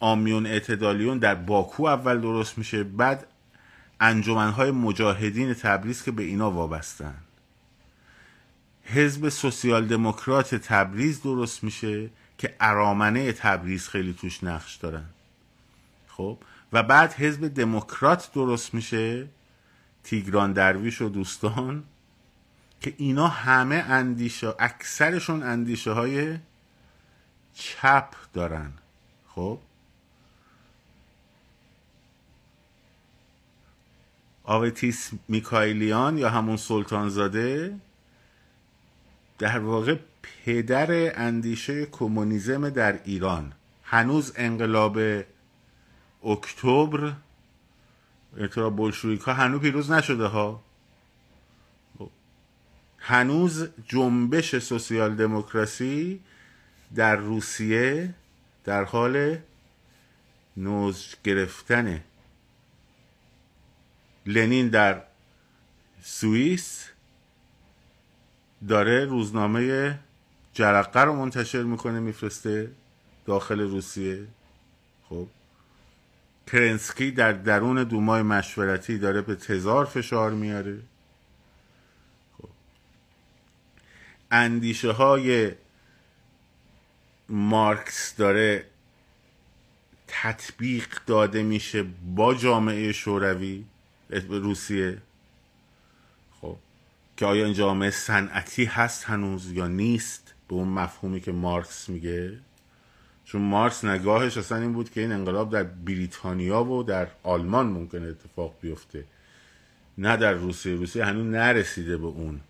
آمیون 0.00 0.46
اعتدالیون 0.46 1.18
در 1.18 1.34
باکو 1.34 1.86
اول 1.86 2.20
درست 2.20 2.58
میشه 2.58 2.84
بعد 2.84 3.26
انجمنهای 4.00 4.70
مجاهدین 4.70 5.54
تبریز 5.54 6.02
که 6.02 6.10
به 6.10 6.22
اینا 6.22 6.50
وابستن. 6.50 7.14
حزب 8.84 9.28
سوسیال 9.28 9.86
دموکرات 9.86 10.54
تبریز 10.54 11.22
درست 11.22 11.64
میشه 11.64 12.10
که 12.38 12.54
ارامنه 12.60 13.32
تبریز 13.32 13.88
خیلی 13.88 14.16
توش 14.20 14.44
نقش 14.44 14.74
دارن. 14.76 15.04
خب؟ 16.08 16.38
و 16.72 16.82
بعد 16.82 17.12
حزب 17.12 17.48
دموکرات 17.48 18.30
درست 18.34 18.74
میشه 18.74 19.28
تیگران 20.04 20.52
درویش 20.52 21.02
و 21.02 21.08
دوستان 21.08 21.84
که 22.80 22.94
اینا 22.96 23.28
همه 23.28 23.76
اندیشه 23.76 24.54
اکثرشون 24.58 25.42
اندیشه 25.42 25.90
های 25.90 26.38
چپ 27.54 28.14
دارن. 28.32 28.72
خب؟ 29.28 29.58
آوتیس 34.44 35.10
میکایلیان 35.28 36.18
یا 36.18 36.30
همون 36.30 36.56
سلطانزاده 36.56 37.78
در 39.38 39.58
واقع 39.58 39.96
پدر 40.22 41.20
اندیشه 41.20 41.86
کمونیسم 41.86 42.70
در 42.70 43.00
ایران. 43.04 43.52
هنوز 43.84 44.32
انقلاب 44.36 44.98
اکتبر 46.24 47.12
ارتباط 48.36 48.72
بلشویک 48.72 49.20
ها 49.20 49.32
هنوز 49.32 49.60
پیروز 49.60 49.90
نشده 49.90 50.26
ها. 50.26 50.62
هنوز 52.98 53.68
جنبش 53.88 54.58
سوسیال 54.58 55.14
دموکراسی 55.14 56.20
در 56.94 57.16
روسیه 57.16 58.14
در 58.64 58.84
حال 58.84 59.38
نوز 60.56 61.14
گرفتنه 61.24 62.04
لنین 64.26 64.68
در 64.68 65.02
سوئیس 66.02 66.88
داره 68.68 69.04
روزنامه 69.04 69.98
جرقه 70.52 71.00
رو 71.00 71.14
منتشر 71.14 71.62
می‌کنه 71.62 72.00
میفرسته 72.00 72.70
داخل 73.26 73.60
روسیه. 73.60 74.26
کرنسکی 76.52 77.10
در 77.10 77.32
درون 77.32 77.84
دومای 77.84 78.22
مشورتی 78.22 78.98
داره 78.98 79.20
به 79.20 79.34
تزار 79.34 79.84
فشار 79.84 80.30
میاره. 80.30 80.78
خب. 82.38 82.48
اندیشه 84.30 84.90
های 84.90 85.52
مارکس 87.28 88.16
داره 88.16 88.64
تطبیق 90.06 90.86
داده 91.06 91.42
میشه 91.42 91.84
با 92.14 92.34
جامعه 92.34 92.92
شوروی 92.92 93.64
روسیه. 94.28 95.02
خب. 96.40 96.56
که 97.16 97.26
آیا 97.26 97.44
این 97.44 97.54
جامعه 97.54 97.90
صنعتی 97.90 98.64
هست 98.64 99.04
هنوز 99.04 99.52
یا 99.52 99.66
نیست؟ 99.66 100.34
به 100.48 100.54
اون 100.54 100.68
مفهومی 100.68 101.20
که 101.20 101.32
مارکس 101.32 101.88
میگه. 101.88 102.38
چون 103.32 103.42
مارکس 103.42 103.84
نگاهش 103.84 104.36
اصلا 104.36 104.58
این 104.58 104.72
بود 104.72 104.90
که 104.90 105.00
این 105.00 105.12
انقلاب 105.12 105.52
در 105.52 105.62
بریتانیا 105.62 106.64
و 106.64 106.82
در 106.82 107.08
آلمان 107.22 107.66
ممکن 107.66 108.08
اتفاق 108.08 108.54
بیفته. 108.60 109.04
نه 109.98 110.16
در 110.16 110.32
روسیه. 110.32 110.74
روسیه 110.74 111.04
هنوز 111.04 111.26
نرسیده 111.26 111.96
به 111.96 112.06
اون 112.06 112.40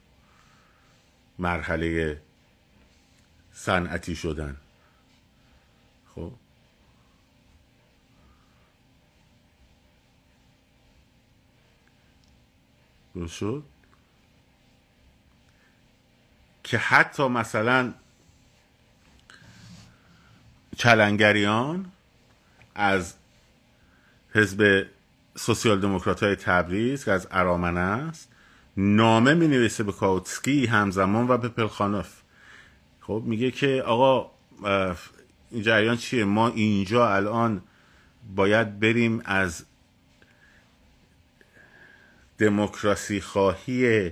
مرحله 1.39 2.21
صنعتی 3.53 4.17
شدن. 4.17 4.57
خب؟ 6.15 6.33
درست 13.15 13.35
شد؟ 13.35 13.63
که 16.65 16.79
حتی 16.79 17.29
مثلا 17.29 17.95
چلنگریان 20.77 21.93
از 22.75 23.15
حزب 24.35 24.87
سوسیال 25.37 25.81
دموکرات 25.81 26.23
های 26.23 26.37
تبریز 26.37 27.05
که 27.05 27.13
از 27.13 27.29
ارامنه 27.31 27.81
است 27.81 28.29
نامه 28.77 29.35
می 29.35 29.49
نویسه 29.49 29.85
به 29.85 29.93
کاوتسکی 29.93 30.67
همزمان 30.67 31.29
و 31.29 31.39
به 31.39 31.49
پلخانوف. 31.49 32.21
خب 33.01 33.23
میگه 33.27 33.51
که 33.51 33.83
آقا 33.87 34.31
این 35.51 35.63
جریان 35.63 35.97
چیه؟ 35.97 36.25
ما 36.25 36.49
اینجا 36.49 37.15
الان 37.15 37.63
باید 38.37 38.81
بریم 38.81 39.23
از 39.25 39.65
دموکراسی 42.39 43.21
خواهی 43.21 44.11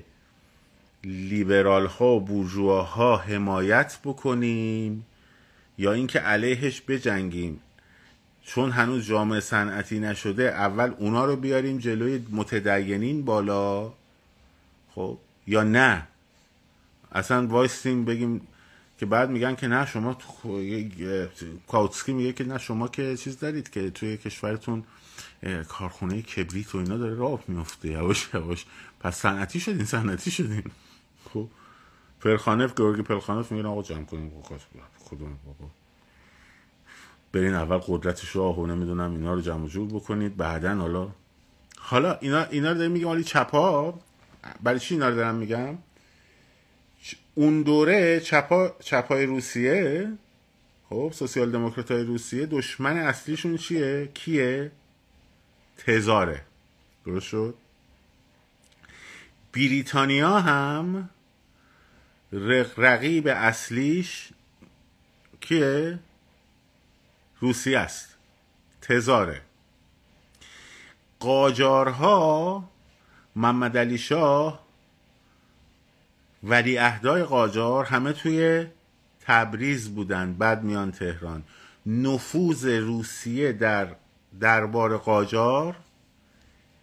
لیبرال 1.05 1.87
ها 1.87 2.07
و 2.07 2.21
بورژواها 2.21 3.17
حمایت 3.17 3.99
بکنیم. 4.05 5.07
یا 5.81 5.93
اینکه 5.93 6.19
علیهش 6.19 6.83
بجنگیم. 6.89 7.61
چون 8.43 8.71
هنوز 8.71 9.07
جامعه 9.07 9.41
صنعتی 9.41 9.99
نشده 9.99 10.43
اول 10.43 10.95
اونا 10.99 11.25
رو 11.25 11.37
بیاریم 11.37 11.79
جلوی 11.79 12.27
متدینین 12.31 13.25
بالا. 13.25 13.93
خب؟ 14.95 15.19
یا 15.47 15.63
نه؟ 15.63 16.07
اصلا 17.13 17.47
وایستیم 17.47 18.05
بگیم 18.05 18.41
که 18.99 19.07
بعد 19.07 19.31
میگن 19.31 19.55
که 19.55 19.69
نه 19.69 19.87
شما 19.87 20.19
کاوتسکی 21.69 22.13
میگه 22.13 22.33
که 22.33 22.45
نه 22.45 22.59
شما 22.59 22.89
که 22.89 23.17
چیز 23.17 23.39
دارید 23.39 23.71
که 23.71 23.91
توی 23.91 24.17
کشورتون 24.17 24.85
کارخونه 25.69 26.23
کبریت 26.23 26.75
و 26.75 26.79
اینا 26.79 26.97
داره 26.97 27.15
راه 27.15 27.41
میفته. 27.49 27.89
یواش 27.89 28.29
یواش. 28.35 28.67
پس 29.01 29.17
صنعتی 29.17 29.61
شدین 29.61 29.85
صنعتی 29.85 30.31
شدین. 30.31 30.65
خب؟ 31.35 31.49
پرخانف 32.21 32.75
گورگی 32.75 33.03
پرخانف 33.03 33.53
میگن 33.53 33.67
آقا 33.67 33.83
جمع 33.83 34.05
کنیم. 34.05 34.33
خودمون 35.11 35.37
بابا. 35.47 35.71
برین 37.33 37.55
اول 37.55 37.79
قدرت 37.87 38.25
شاه 38.25 38.59
و 38.59 38.67
نمی‌دونم 38.67 39.11
اینا 39.11 39.35
رو 39.35 39.41
جمع 39.41 39.69
جور 39.69 39.89
بکنید. 39.89 40.37
بعدا 40.37 40.75
حالا 40.75 41.09
حالا 41.79 42.19
اینا 42.21 42.45
اینا 42.45 42.73
رو 42.73 42.79
داریم 42.79 42.93
میگم 42.93 43.07
حالی 43.07 43.25
چپا 43.25 44.01
برای 44.63 44.79
چی 44.79 44.95
اینا 44.95 45.09
رو 45.09 45.15
دارم 45.15 45.35
میگم؟ 45.35 45.79
اون 47.35 47.63
دوره 47.63 48.21
چپا 48.21 48.77
چپای 48.81 49.27
روسیه 49.27 50.13
خب 50.89 51.13
سوسیال 51.15 51.51
دموکرات 51.51 51.91
های 51.91 52.03
روسیه 52.03 52.47
دشمن 52.47 52.97
اصلیشون 52.97 53.57
چیه؟ 53.57 54.09
کیه؟ 54.15 54.71
تزاره. 55.77 56.43
درست 57.07 57.27
شد؟ 57.27 57.55
بریتانیا 59.53 60.41
هم 60.41 61.09
رقیب 62.77 63.27
اصلیش 63.27 64.29
کیه؟ 65.51 65.99
روسیه 67.41 67.79
است. 67.79 68.17
تزاره. 68.83 69.41
قاجارها 71.21 72.65
محمد 73.37 73.77
علی 73.77 73.99
شاه 73.99 74.67
ولی 76.43 76.79
اهدای 76.79 77.23
قاجار 77.23 77.85
همه 77.85 78.13
توی 78.13 78.67
تبریز 79.21 79.95
بودن 79.95 80.35
بعد 80.35 80.63
میان 80.63 80.93
تهران. 80.93 81.43
نفوذ 81.87 82.65
روسیه 82.67 83.53
در 83.53 83.95
دربار 84.41 84.99
قاجار 84.99 85.77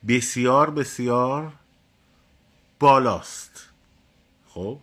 بسیار 0.07 0.69
بسیار 0.69 1.53
بالاست. 2.79 3.69
خب؟ 4.47 4.79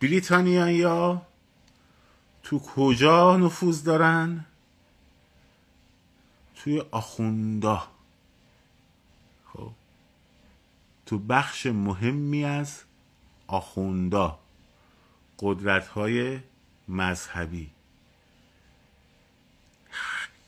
بریتانیا 0.00 1.22
تو 2.50 2.58
کجا 2.58 3.36
نفوذ 3.36 3.82
دارن؟ 3.82 4.44
توی 6.56 6.82
آخوندا. 6.90 7.82
خب. 9.52 9.70
تو 11.06 11.18
بخش 11.18 11.66
مهمی 11.66 12.44
از 12.44 12.82
آخوندا. 13.46 14.38
قدرت 15.38 15.86
های 15.86 16.40
مذهبی. 16.88 17.70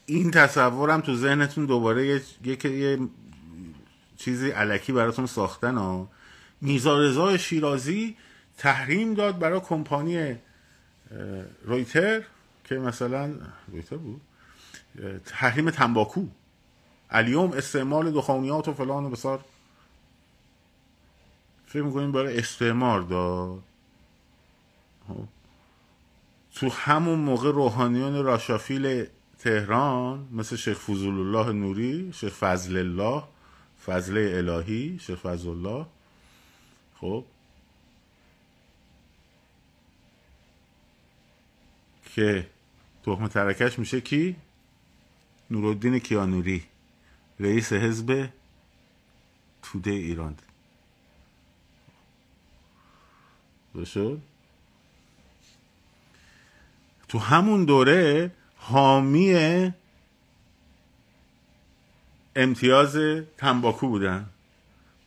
این 0.07 0.30
تصورم 0.30 1.00
تو 1.00 1.16
ذهنتون 1.16 1.66
دوباره 1.66 2.07
یه, 2.07 2.22
یه, 2.64 2.98
چیزی 4.16 4.50
علکی 4.50 4.92
براتون 4.92 5.26
ساختن 5.26 5.76
ها. 5.76 6.09
میرزا 6.61 6.98
رضا 6.98 7.36
شیرازی 7.36 8.16
تحریم 8.59 9.14
داد 9.14 9.38
برای 9.38 9.61
کمپانی 9.61 10.38
رویتر 11.64 12.22
که 12.64 12.74
مثلا 12.74 13.34
رویتر 13.68 13.96
بود؟ 13.96 14.20
تحریم 15.26 15.70
تنباکو. 15.70 16.26
الیوم 17.10 17.52
استعمال 17.52 18.10
دخانیات 18.10 18.68
و 18.68 18.74
فلان 18.74 19.04
و 19.04 19.10
بسار. 19.10 19.44
فکر 21.66 21.82
می‌کنیم 21.82 22.12
برای 22.12 22.38
استعمار 22.38 23.00
داد. 23.00 23.62
خب. 25.08 25.24
تو 26.54 26.68
همون 26.68 27.18
موقع 27.18 27.52
روحانیان 27.52 28.24
راشافیل 28.24 29.06
تهران 29.38 30.28
مثل 30.32 30.56
شیخ 30.56 30.78
فضول 30.78 31.20
الله 31.20 31.52
نوری 31.52 32.12
شیخ 32.12 32.34
فضل 32.34 32.76
الله 32.76 33.22
فضل 33.86 34.16
الهی 34.16 34.98
شیخ 34.98 35.18
فضل 35.18 35.48
الله 35.48 35.86
خب. 37.00 37.24
که 42.14 42.46
تخم 43.02 43.26
ترکش 43.26 43.78
میشه 43.78 44.00
کی؟ 44.00 44.36
نورالدین 45.50 45.98
کیانوری 45.98 46.62
رئیس 47.40 47.72
حزب 47.72 48.28
توده 49.62 49.90
ایران. 49.90 50.34
بشد 53.74 54.20
تو 57.08 57.18
همون 57.18 57.64
دوره 57.64 58.30
حامی 58.56 59.34
امتیاز 62.36 62.96
تنباکو 63.36 63.88
بودن. 63.88 64.28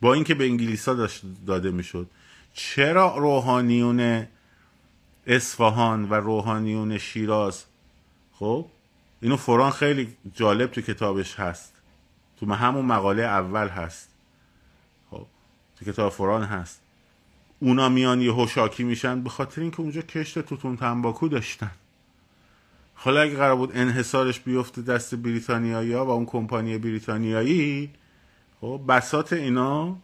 با 0.02 0.14
اینکه 0.14 0.36
به 0.36 0.46
انگلیسا 0.46 1.08
داده 1.48 1.72
می‌شد. 1.72 2.10
چرا 2.54 3.18
روحانیون 3.18 4.28
اصفهان 5.28 6.10
و 6.10 6.14
روحانیون 6.14 6.98
شیراز. 6.98 7.64
خب 8.34 8.66
اینو 9.22 9.38
فران 9.38 9.72
خیلی 9.72 10.16
جالب 10.34 10.72
تو 10.72 10.82
کتابش 10.82 11.40
هست. 11.40 11.74
تو 12.40 12.54
همون 12.54 12.86
مقاله 12.86 13.24
اول 13.24 13.68
هست. 13.68 14.10
خب 15.12 15.26
تو 15.80 15.86
کتاب 15.86 16.12
فران 16.12 16.44
هست. 16.44 16.82
اونا 17.60 17.90
میان 17.90 18.22
یه 18.22 18.34
هوشاکی 18.34 18.84
میشن 18.84 19.24
به 19.24 19.30
خاطر 19.30 19.62
اینکه 19.62 19.82
اونجا 19.82 20.02
کشت 20.02 20.40
توتون 20.40 20.78
تنباکو 20.78 21.28
داشتن. 21.28 21.72
حالا 22.96 23.22
اگه 23.22 23.36
قرار 23.36 23.56
بود 23.56 23.72
انحصارش 23.78 24.40
بیفته 24.40 24.82
دست 24.82 25.16
بریتانیایی 25.16 25.94
ها 25.94 26.06
و 26.06 26.10
اون 26.10 26.26
کمپانی 26.26 26.78
بریتانیایی 26.78 27.90
خب 28.62 28.82
بساط 28.88 29.34
اینا 29.34 29.98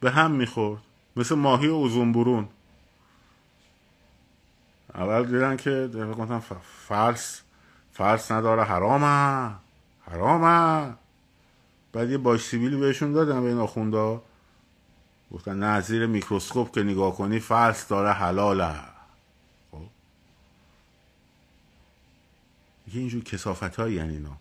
به 0.00 0.10
هم 0.10 0.30
می‌خورد. 0.30 0.80
مثل 1.16 1.34
ماهی 1.34 1.68
اوزون 1.68 2.04
برون. 2.12 2.48
اول 4.94 5.26
دیدن 5.26 5.56
که 5.56 5.90
گفتن 6.18 6.38
فلس 6.88 7.42
فلس 7.92 8.32
نداره 8.32 8.64
حرامه 8.64 9.54
حرامه. 10.10 10.94
بعد 11.92 12.10
یه 12.10 12.18
باج 12.18 12.40
سیبیلی 12.40 12.76
بهشون 12.76 13.12
دادن 13.12 13.42
به 13.42 13.48
این 13.48 13.58
آخونده 13.58 14.20
گفتن 15.32 15.58
نه 15.58 15.80
زیر 15.80 16.06
میکروسکوپ 16.06 16.74
که 16.74 16.82
نگاه 16.82 17.16
کنی 17.16 17.40
فلس 17.40 17.88
داره 17.88 18.12
حلاله. 18.12 18.74
خب. 19.70 19.82
یه 22.94 23.00
اینجور 23.00 23.24
کسافت 23.24 23.76
هایی 23.76 23.94
یعنی 23.94 24.12
اینا. 24.16 24.36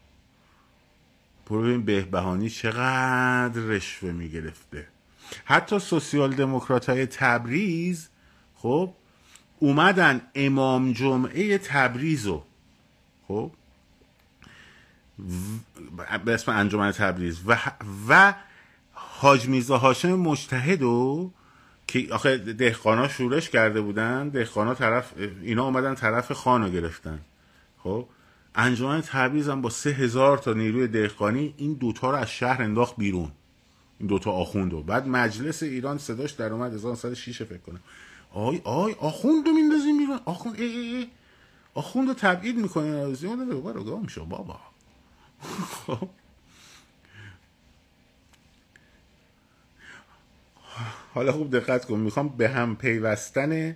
برو 1.48 1.62
ببین 1.62 1.86
بهبهانی 1.86 2.50
چقدر 2.50 3.62
رشوه 3.62 4.12
می‌گرفته. 4.12 4.88
حتی 5.46 5.80
سوسیال 5.80 6.34
دموکرات 6.34 6.90
های 6.90 7.06
تبریز 7.06 8.10
خب 8.56 8.94
اومدن 9.62 10.22
امام 10.36 10.94
جمعه 10.94 11.58
تبریزو 11.58 12.42
خب؟ 13.28 13.52
به 16.26 16.34
اسم 16.34 16.52
انجمن 16.52 16.92
تبریز. 16.92 17.40
و 17.48 17.58
و 18.10 18.34
حاج 18.94 19.48
میرزا 19.48 19.78
هاشم 19.78 20.14
مجتهدو 20.14 21.32
که 21.88 22.08
آخه 22.12 22.38
دهقانا 22.38 23.08
شورش 23.08 23.50
کرده 23.50 23.82
بودن 23.82 24.30
دهقانا 24.30 24.74
طرف 24.74 25.14
اینا 25.42 25.66
اومدن 25.66 25.96
طرف 25.96 26.32
خانو 26.32 26.70
گرفتن. 26.70 27.20
خب؟ 27.84 28.08
انجمن 28.56 29.02
تبریز 29.02 29.50
هم 29.50 29.62
با 29.62 29.70
سه 29.70 29.90
هزار 29.90 30.38
تا 30.38 30.54
نیروی 30.54 30.88
دهقانی 30.88 31.54
این 31.58 31.74
دوتا 31.74 32.12
رو 32.12 32.18
از 32.18 32.30
شهر 32.30 32.62
انداخت 32.62 32.96
بیرون. 32.98 33.32
این 34.00 34.08
دوتا 34.08 34.32
آخوندو 34.32 34.84
بعد 34.84 35.08
مجلس 35.08 35.64
ایران 35.64 35.98
صداش 35.98 36.32
در 36.32 36.54
اومد 36.54 36.74
1906 36.74 37.44
فکر 37.44 37.58
کنم. 37.58 37.80
آی 38.34 38.62
آی 38.64 38.96
آخوند 39.00 39.48
رو 39.48 39.54
میندازیم 39.54 39.98
میرون 39.98 40.20
آخوند 40.26 40.60
ای 40.60 40.68
ای 40.68 40.96
ای. 40.96 41.08
آخوند 41.74 42.08
رو 42.08 42.14
تبعید 42.14 42.58
می‌کنه 42.58 42.88
از 42.88 43.24
یاد 43.24 43.54
بابا 43.54 43.72
رو 43.72 43.84
گام 43.84 44.08
شو 44.08 44.26
بابا. 44.26 44.60
خب. 45.88 46.10
حالا 51.14 51.32
خوب 51.32 51.58
دقت 51.58 51.86
کن. 51.86 52.00
می‌خوام 52.00 52.30
به 52.30 52.50
هم 52.50 52.76
پیوستن 52.76 53.76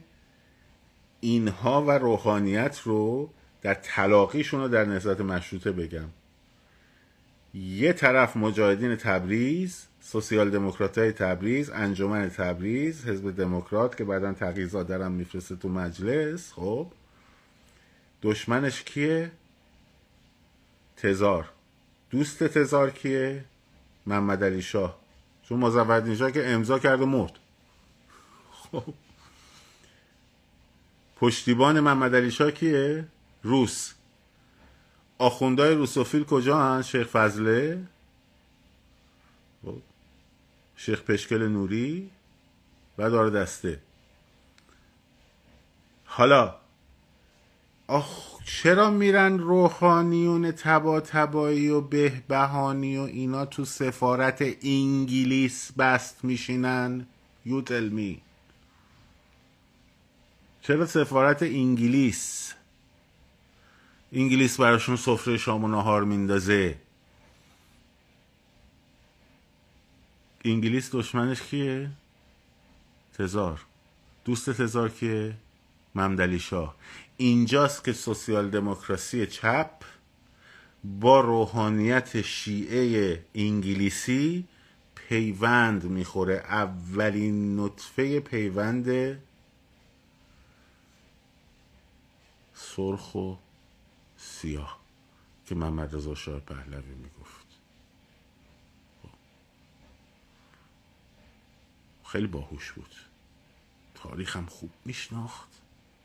اینها 1.20 1.82
و 1.82 1.91
روحانیت 1.91 2.80
رو 2.84 3.30
در 3.62 3.74
تلاقیشون 3.74 4.62
رو 4.62 4.68
در 4.68 4.86
نهضت 4.86 5.22
مشروطه 5.22 5.72
بگم. 5.72 6.10
یه 7.53 7.93
طرف 7.93 8.38
مجاهدین 8.38 8.95
تبریز 8.95 9.86
سوسیال 10.08 10.49
دموکرات 10.49 10.97
های 10.97 11.12
تبریز 11.12 11.70
انجمن 11.70 12.30
تبریز 12.30 13.06
حزب 13.06 13.36
دموکرات 13.36 13.97
که 13.97 14.03
بعدا 14.03 14.34
تغییزات 14.34 14.88
درم 14.88 15.12
میفرسته 15.12 15.56
تو 15.56 15.70
مجلس. 15.70 16.53
خب 16.53 16.88
دشمنش 18.24 18.84
کیه؟ 18.84 19.32
تزار. 20.97 21.49
دوست 22.10 22.43
تزار 22.43 22.89
کیه؟ 22.89 23.45
محمد 24.06 24.43
علی 24.43 24.62
شاه. 24.62 24.97
چون 25.43 25.60
مزودین 25.60 26.32
که 26.32 26.47
امضا 26.47 26.80
کرده 26.80 27.06
مرد. 27.06 27.34
خب. 28.51 28.84
پشتیبان 31.16 31.80
محمد 31.80 32.16
علی 32.16 32.32
شاه 32.32 32.51
کیه؟ 32.51 33.06
روس. 33.43 33.93
آخوندهای 35.18 35.76
روسوفیل 35.76 36.24
کجا 36.24 36.60
هن؟ 36.60 36.82
شیخ 36.82 37.08
فضله. 37.08 37.88
شیخ 40.76 41.01
پشکل 41.01 41.47
نوری 41.47 42.11
و 42.97 43.09
داره 43.09 43.30
دسته. 43.30 43.80
حالا 46.05 46.55
آخ 47.88 48.36
چرا 48.45 48.89
میرن 48.89 49.39
روحانیون 49.39 50.51
تبا 50.51 50.99
تبایی 50.99 51.69
و 51.69 51.82
بهبهانی 51.82 52.97
و 52.97 53.01
اینا 53.01 53.45
تو 53.45 53.65
سفارت 53.65 54.41
انگلیس 54.63 55.71
بست 55.71 56.23
میشینن؟ 56.23 57.07
یو 57.45 57.63
می 57.71 58.21
چرا 60.61 60.86
سفارت 60.86 61.43
انگلیس؟ 61.43 62.53
انگلیس 64.13 64.59
براشون 64.59 64.95
سفره 64.95 65.38
شام 65.38 65.63
و 65.63 65.67
نهار 65.67 66.03
میندازه. 66.03 66.76
انگلیس 70.45 70.95
دشمنش 70.95 71.41
کیه؟ 71.41 71.89
تزار 73.13 73.65
دوست 74.25 74.49
تزار 74.49 74.89
کیه؟ 74.89 75.35
ممدلی 75.95 76.39
شاه 76.39 76.75
اینجاست 77.17 77.83
که 77.83 77.93
سوسیال 77.93 78.49
دموکراسی 78.49 79.27
چپ 79.27 79.71
با 80.83 81.19
روحانیت 81.19 82.21
شیعه 82.21 83.25
انگلیسی 83.35 84.47
پیوند 84.95 85.83
می‌خوره 85.83 86.35
اولین 86.35 87.59
نطفه 87.59 88.19
پیوند 88.19 89.17
سرخ 92.53 93.15
و 93.15 93.35
سیاه 94.17 94.79
که 95.45 95.55
محمد 95.55 95.95
رضا 95.95 96.15
شاه 96.15 96.39
پهلوی 96.39 96.95
می‌گفت 96.95 97.34
خیلی 102.06 102.28
باهوش 102.28 102.72
بود. 102.72 102.95
تاریخم 103.95 104.45
خوب 104.45 104.72
میشناخت. 104.86 105.49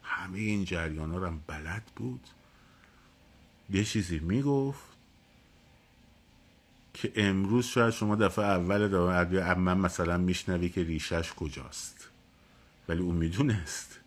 همه 0.03 0.39
این 0.39 0.65
جریان 0.65 1.11
ها 1.11 1.27
هم 1.27 1.43
بلد 1.47 1.83
بود. 1.97 2.29
یه 3.71 3.85
چیزی 3.85 4.19
می‌گفت 4.19 4.85
که 6.95 7.13
امروز 7.17 7.67
شاید 7.67 7.91
شما 7.91 8.17
دفعه 8.17 8.45
اول 8.45 8.89
دارم 8.89 9.61
من 9.61 9.79
مثلا 9.79 10.19
میشنوی 10.19 10.69
که 10.69 10.83
ریشش 10.83 11.33
کجاست. 11.33 12.09
ولی 12.89 13.01
اون 13.01 13.17
می‌دونست. 13.17 14.01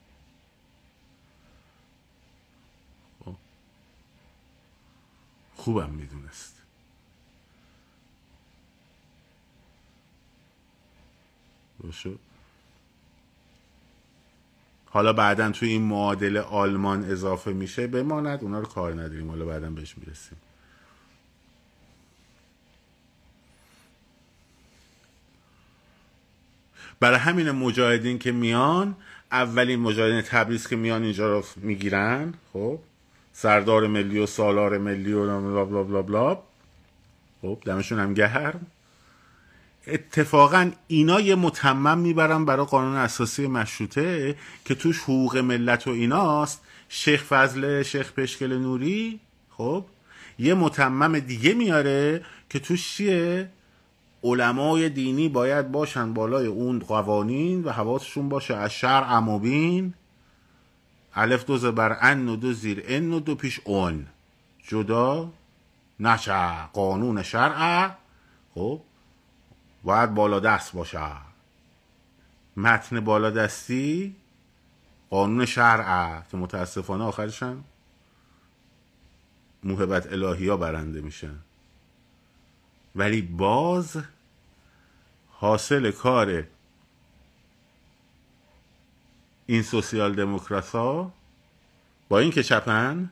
خوبم 5.56 5.90
می‌دونست. 5.90 6.63
باشو 11.84 12.16
حالا 14.94 15.14
بعدا 15.14 15.52
توی 15.52 15.70
این 15.70 15.82
معادل 15.82 16.38
آلمان 16.38 17.12
اضافه 17.12 17.54
میشه. 17.54 17.88
بماند 17.88 18.44
اونا 18.44 18.60
رو 18.60 18.66
کار 18.66 18.94
نداریم. 18.94 19.30
حالا 19.30 19.46
بعدا 19.46 19.70
بهش 19.70 19.98
می‌رسیم. 19.98 20.38
برای 27.00 27.20
همین 27.20 27.52
مجاهدین 27.52 28.20
که 28.20 28.32
میان 28.32 28.96
اولین 29.32 29.80
مجاهدین 29.80 30.22
تبریز 30.22 30.68
که 30.68 30.76
میان 30.76 31.04
اینجا 31.04 31.34
رو 31.34 31.44
می‌گیرن. 31.56 32.34
خب؟ 32.54 32.80
سردار 33.34 33.88
ملی 33.88 34.20
و 34.20 34.26
سالار 34.26 34.78
ملی 34.78 35.14
و 35.14 35.42
بلا 35.42 35.66
بلا 35.66 35.84
بلا 35.84 36.02
بلا. 36.02 36.40
خب؟ 37.42 37.60
دمشون 37.66 38.00
هم 38.00 38.14
گرم. 38.14 38.66
اتفاقا 39.88 40.72
اینا 40.88 41.20
یه 41.20 41.36
متمم 41.36 41.98
می‌برن 41.98 42.46
برای 42.46 42.66
قانون 42.66 42.96
اساسی 42.96 43.48
مشروطه 43.48 44.36
که 44.66 44.76
توش 44.76 45.00
حقوق 45.00 45.38
ملت 45.38 45.88
و 45.88 45.92
ایناست. 45.92 46.62
شیخ 46.90 47.24
فضل 47.24 47.84
شیخ 47.84 48.14
پشکل 48.14 48.58
نوری 48.58 49.20
خب؟ 49.50 49.86
یه 50.40 50.54
متمم 50.54 51.20
دیگه 51.20 51.54
میاره 51.54 52.26
که 52.50 52.60
توش 52.60 52.94
چیه؟ 52.94 53.50
علمای 54.24 54.90
دینی 54.90 55.30
باید 55.30 55.72
باشن 55.72 56.14
بالای 56.14 56.48
اون 56.48 56.80
قوانین 56.80 57.64
و 57.64 57.70
حواسشون 57.70 58.30
باشه. 58.30 58.56
از 58.56 58.72
شرع 58.72 59.14
اموبین 59.14 59.94
الف 61.16 61.46
دو 61.46 61.58
زبر 61.58 61.98
ان 62.02 62.30
و 62.30 62.36
دو 62.36 62.54
زیر 62.54 62.84
ان 62.88 63.14
و 63.14 63.20
دو 63.20 63.36
پیش 63.36 63.60
اون 63.64 64.08
جدا 64.68 65.32
نشه 66.00 66.68
قانون 66.74 67.24
شرع. 67.24 67.92
خب؟ 68.56 68.82
باید 69.84 70.14
بالا 70.14 70.40
دست 70.40 70.74
باشه. 70.74 71.12
متن 72.58 73.00
بالا 73.00 73.30
دستی 73.30 74.16
قانون 75.10 75.46
شرع 75.46 76.22
که 76.32 76.38
متاسفانه 76.38 77.04
آخرشن 77.04 77.64
موهبت 79.64 80.14
الهی 80.14 80.48
ها 80.48 80.58
برنده 80.58 81.02
میشن 81.02 81.36
ولی 82.96 83.22
باز 83.22 83.98
حاصل 85.30 85.92
کار 85.92 86.44
این 89.46 89.64
سوسیال 89.64 90.16
دموکراس 90.16 90.72
ها 90.72 91.14
با 92.10 92.20
این 92.20 92.32
که 92.32 92.44
چپن 92.44 93.10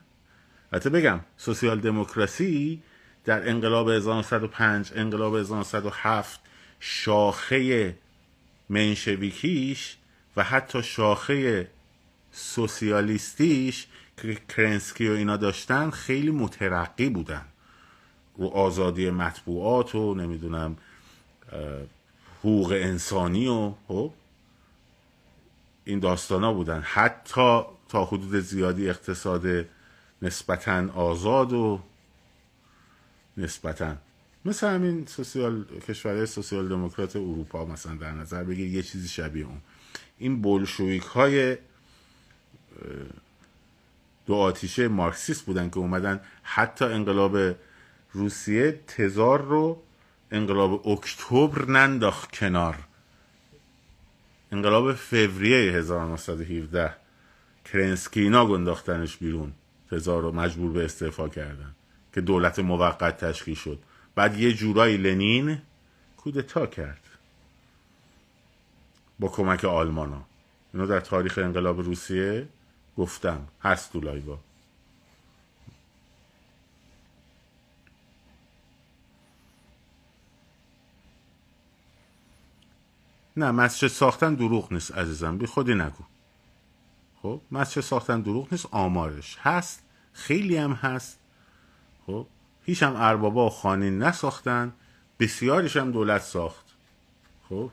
حتی 0.72 0.90
بگم 0.90 1.20
سوسیال 1.36 1.80
دموکراسی 1.80 2.82
در 3.24 3.48
انقلاب 3.48 3.88
1905 3.90 4.92
انقلاب 4.94 5.36
1907 5.36 6.40
شاخه 6.84 7.94
منشویکیش 8.68 9.96
و 10.36 10.42
حتی 10.42 10.82
شاخه 10.82 11.68
سوسیالیستیش 12.32 13.86
که 14.16 14.38
کرنسکی 14.48 15.08
و 15.08 15.12
اینا 15.12 15.36
داشتن 15.36 15.90
خیلی 15.90 16.30
مترقی 16.30 17.08
بودن. 17.08 17.44
رو 18.36 18.48
آزادی 18.48 19.10
مطبوعات 19.10 19.94
و 19.94 20.14
نمی‌دونم 20.14 20.76
حقوق 22.38 22.72
انسانی 22.72 23.46
و 23.46 23.72
خب 23.88 24.12
این 25.84 25.98
داستانا 25.98 26.52
بودن. 26.52 26.80
حتی 26.80 27.62
تا 27.88 28.04
حدود 28.04 28.40
زیادی 28.40 28.88
اقتصاد 28.90 29.66
نسبتا 30.22 30.92
آزاد 30.92 31.52
و 31.52 31.80
نسبتا 33.36 33.96
مثل 34.44 34.66
همین 34.66 35.06
سوسیال 35.06 35.64
کشورهای 35.88 36.26
سوسیال 36.26 36.68
دموکرات 36.68 37.16
اروپا 37.16 37.64
مثلا 37.64 37.94
در 37.94 38.12
نظر 38.12 38.44
بگیر 38.44 38.74
یه 38.74 38.82
چیزی 38.82 39.08
شبیه 39.08 39.46
اون. 39.46 39.60
این 40.18 40.42
بولشویک 40.42 41.02
های 41.02 41.56
دو 44.26 44.34
آتیشه 44.34 44.88
مارکسیست 44.88 45.44
بودن 45.44 45.70
که 45.70 45.78
اومدن 45.78 46.20
حتی 46.42 46.84
انقلاب 46.84 47.54
روسیه 48.12 48.80
تزار 48.86 49.42
رو 49.42 49.82
انقلاب 50.30 50.88
اکتبر 50.88 51.64
ننداخت 51.64 52.32
کنار. 52.32 52.78
انقلاب 54.52 54.92
فوریه 54.94 55.72
1917 55.72 56.94
کرنسکی 57.64 58.20
اینا 58.20 58.46
گنداختنش 58.46 59.16
بیرون 59.16 59.52
تزار 59.90 60.22
رو 60.22 60.32
مجبور 60.32 60.72
به 60.72 60.84
استعفا 60.84 61.28
کردن 61.28 61.74
که 62.14 62.20
دولت 62.20 62.58
موقت 62.58 63.24
تشکیل 63.24 63.54
شد. 63.54 63.78
بعد 64.14 64.38
یه 64.38 64.52
جورایی 64.52 64.96
لنین 64.96 65.58
کودتا 66.16 66.66
کرد. 66.66 67.00
با 69.18 69.28
کمک 69.28 69.64
آلمانا. 69.64 70.16
ها 70.16 70.26
اینا 70.74 70.86
در 70.86 71.00
تاریخ 71.00 71.38
انقلاب 71.38 71.80
روسیه 71.80 72.48
گفتم. 72.96 73.48
هست 73.62 73.92
تو 73.92 74.00
لایوا 74.00 74.38
نه 83.36 83.50
مسجد 83.50 83.88
ساختن 83.88 84.34
دروغ 84.34 84.72
نیست 84.72 84.94
عزیزم. 84.94 85.38
بی 85.38 85.46
خودی 85.46 85.74
نگو. 85.74 86.04
خب 87.22 87.40
مسجد 87.50 87.80
ساختن 87.80 88.20
دروغ 88.20 88.48
نیست 88.52 88.66
آمارش 88.70 89.38
هست 89.40 89.82
خیلی 90.12 90.56
هم 90.56 90.72
هست. 90.72 91.18
خب 92.06 92.26
هیچ 92.64 92.82
هم 92.82 92.94
اربابا 92.96 93.46
و 93.46 93.50
خانه 93.50 93.90
نساختن 93.90 94.72
بسیاریش 95.20 95.76
هم 95.76 95.92
دولت 95.92 96.22
ساخت. 96.22 96.64
خب؟ 97.48 97.70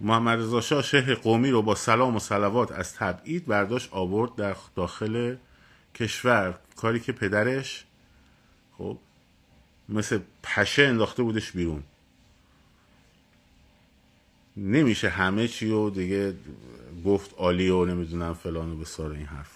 محمد 0.00 0.38
رضا 0.38 0.60
شاه 0.60 0.82
شهر 0.82 1.14
قومی 1.14 1.50
رو 1.50 1.62
با 1.62 1.74
سلام 1.74 2.16
و 2.16 2.18
صلوات 2.18 2.72
از 2.72 2.94
تبعید 2.94 3.46
برداشت 3.46 3.88
آورد 3.92 4.34
در 4.34 4.56
داخل 4.74 5.36
کشور. 5.94 6.58
کاری 6.76 7.00
که 7.00 7.12
پدرش 7.12 7.84
خب 8.78 8.98
مثل 9.88 10.20
پشه 10.42 10.82
انداخته 10.82 11.22
بودش 11.22 11.52
بیرون. 11.52 11.82
نمیشه 14.56 15.08
همه 15.08 15.48
چی 15.48 15.70
و 15.70 15.90
دیگه 15.90 16.34
گفت 17.04 17.34
عالی 17.38 17.70
و 17.70 17.84
نمی‌دونم 17.84 18.34
فلان 18.34 18.72
و 18.72 18.76
بسار 18.76 19.10
این 19.10 19.26
حرفا 19.26 19.55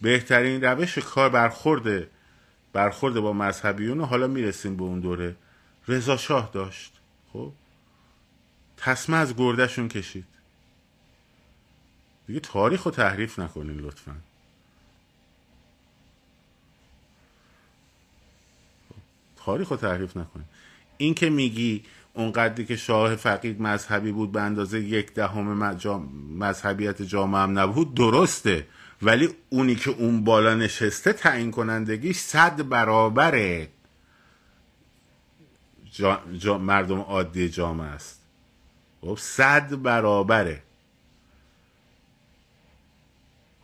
بهترین 0.00 0.64
روش 0.64 0.98
کار 0.98 1.28
برخورده 1.28 2.10
برخورده 2.72 3.20
با 3.20 3.32
مذهبیون 3.32 4.00
حالا 4.00 4.26
می‌رسیم 4.26 4.76
به 4.76 4.82
اون 4.82 5.00
دوره. 5.00 5.36
رضا 5.88 6.16
شاه 6.16 6.50
داشت. 6.52 6.92
خب؟ 7.32 7.52
تسمه 8.76 9.16
از 9.16 9.36
گردهشون 9.36 9.88
کشید. 9.88 10.24
دیگه 12.26 12.40
تاریخ 12.40 12.82
رو 12.82 12.90
تحریف 12.90 13.38
نکنین 13.38 13.76
لطفا. 13.76 14.16
تاریخ 19.36 19.68
رو 19.68 19.76
تحریف 19.76 20.16
نکنین. 20.16 20.46
این 20.98 21.14
که 21.14 21.30
میگی 21.30 21.84
اونقدری 22.14 22.64
که 22.64 22.76
شاه 22.76 23.16
فقید 23.16 23.60
مذهبی 23.60 24.12
بود 24.12 24.32
به 24.32 24.40
اندازه 24.40 24.80
یک 24.80 25.14
دهم 25.14 25.74
مذهبیت 26.38 27.02
جامعه 27.02 27.40
هم 27.40 27.58
نبود 27.58 27.94
درسته. 27.94 28.66
ولی 29.02 29.28
اونی 29.48 29.74
که 29.74 29.90
اون 29.90 30.24
بالا 30.24 30.54
نشسته 30.54 31.12
تعیین 31.12 31.50
کنندگیش 31.50 32.16
صد 32.16 32.68
برابر 32.68 33.66
جا... 35.92 36.20
جا... 36.38 36.58
مردم 36.58 37.00
عادی 37.00 37.48
جامعه 37.48 37.86
است. 37.86 38.20
خب 39.00 39.16
صد 39.20 39.82
برابره. 39.82 40.62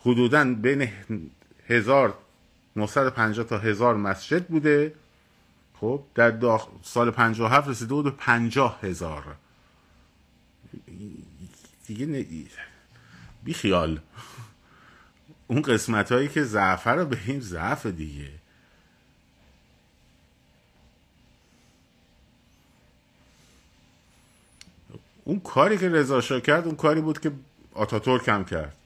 حدودا 0.00 0.54
بین 0.54 0.88
هزار 1.68 2.18
950 2.76 3.46
تا 3.46 3.58
هزار 3.58 3.96
مسجد 3.96 4.46
بوده. 4.46 4.94
خب 5.80 6.02
در 6.14 6.30
داخل 6.30 6.70
سال 6.82 7.10
57 7.10 7.68
رسیده 7.68 7.94
بود 7.94 8.04
به 8.04 8.10
50 8.10 8.78
هزار. 8.82 9.36
دیگه 11.86 12.06
ن... 12.06 12.24
بی 13.44 13.54
خیال 13.54 14.00
اون 15.52 15.62
قسمت 15.62 16.12
هایی 16.12 16.28
که 16.28 16.42
ضعف 16.42 16.86
رو 16.86 17.14
این 17.26 17.40
ضعف 17.40 17.86
دیگه. 17.86 18.28
اون 25.24 25.40
کاری 25.40 25.78
که 25.78 25.88
رضا 25.88 26.20
کرد 26.40 26.66
اون 26.66 26.76
کاری 26.76 27.00
بود 27.00 27.20
که 27.20 27.32
آتاتورک 27.74 28.28
هم 28.28 28.44
کرد. 28.44 28.76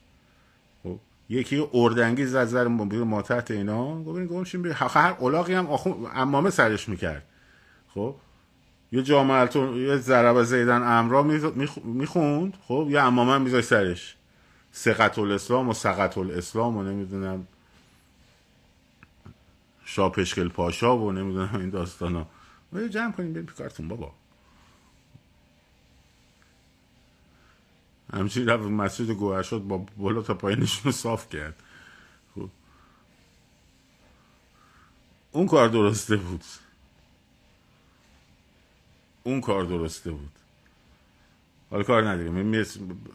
خب 0.82 0.98
یکی 1.28 1.68
اردنگی 1.74 2.26
زد 2.26 2.44
زر 2.44 2.68
ما 2.68 3.22
تحت 3.22 3.50
اینا 3.50 4.02
گفتن 4.02 4.26
گفتیم 4.26 4.66
هر 4.72 5.16
اولاقی 5.18 5.54
هم 5.54 5.68
امامه 6.14 6.50
سرش 6.50 6.88
می‌کرد. 6.88 7.22
خب 7.94 8.14
یه 8.92 9.02
جامعه 9.02 9.56
یه 9.56 9.96
ضرب 9.96 10.42
زیدن 10.42 10.82
امرا 10.82 11.22
می‌خوند 11.84 12.54
خب 12.68 12.88
یه 12.90 13.00
امامه 13.00 13.32
هم 13.32 13.42
میذاشت 13.42 13.68
سرش. 13.68 14.16
سقط 14.76 15.18
الاسلام 15.18 15.68
و 15.68 15.72
سقط 15.72 16.18
الاسلام 16.18 16.76
و 16.76 16.82
نمی‌دونم 16.82 17.46
شاپشکل 19.84 20.48
پاشا 20.48 20.98
و 20.98 21.12
نمی‌دونم 21.12 21.60
این 21.60 21.70
داستان 21.70 22.14
ها 22.14 22.88
جمع 22.88 23.12
کنیم 23.12 23.32
بریم 23.32 23.46
کارتون 23.46 23.88
بابا. 23.88 24.14
همچنین 28.12 28.48
رفت 28.48 28.62
مسجد 28.62 29.10
گوهر 29.10 29.42
شد 29.42 29.58
با 29.58 29.86
بالا 29.96 30.22
تا 30.22 30.34
پایینشون 30.34 30.84
رو 30.84 30.92
صاف 30.92 31.28
کرد. 31.28 31.62
خب. 32.34 32.48
اون 35.32 35.46
کار 35.46 35.68
درسته 35.68 36.16
بود. 36.16 36.44
اون 39.22 39.40
کار 39.40 39.64
درسته 39.64 40.10
بود. 40.10 40.32
حالا 41.70 41.82
کار 41.82 42.08
نداریم. 42.08 42.32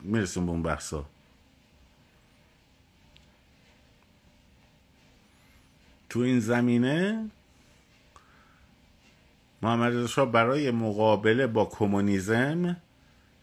می‌رسیم 0.01 0.45
به 0.45 0.51
اون 0.51 0.63
بحثا. 0.63 1.05
تو 6.11 6.19
این 6.19 6.39
زمینه 6.39 7.29
محمد 9.61 9.93
رضا 9.93 10.25
برای 10.25 10.71
مقابله 10.71 11.47
با 11.47 11.65
کمونیسم 11.65 12.77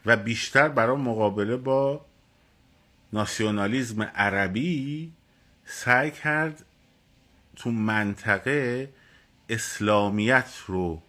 و 0.06 0.16
بیشتر 0.16 0.68
برای 0.68 0.96
مقابله 0.96 1.56
با 1.56 2.04
ناسیونالیزم 3.12 4.02
عربی 4.02 5.12
سعی 5.64 6.10
کرد 6.10 6.64
تو 7.56 7.70
منطقه 7.70 8.90
اسلامیت 9.48 10.50
رو 10.66 11.02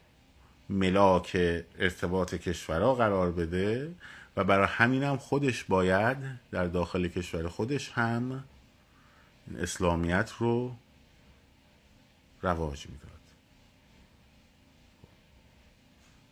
ملاک 0.70 1.38
ارتباط 1.80 2.36
کشورها 2.36 2.96
قرار 2.96 3.32
بده 3.32 3.92
و 4.38 4.44
برای 4.44 4.68
همین 4.70 5.04
هم 5.04 5.18
خودش 5.18 5.64
باید 5.64 6.18
در 6.52 6.66
داخل 6.66 7.08
کشور 7.08 7.48
خودش 7.48 7.92
هم 7.92 8.44
اسلامیت 9.58 10.32
رو 10.40 10.76
رواج 12.42 12.88
می‌داد 12.88 13.10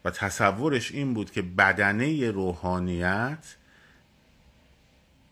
و 0.06 0.12
تصورش 0.12 0.92
این 0.92 1.14
بود 1.14 1.32
که 1.32 1.42
بدنه 1.42 2.32
روحانیت 2.32 3.56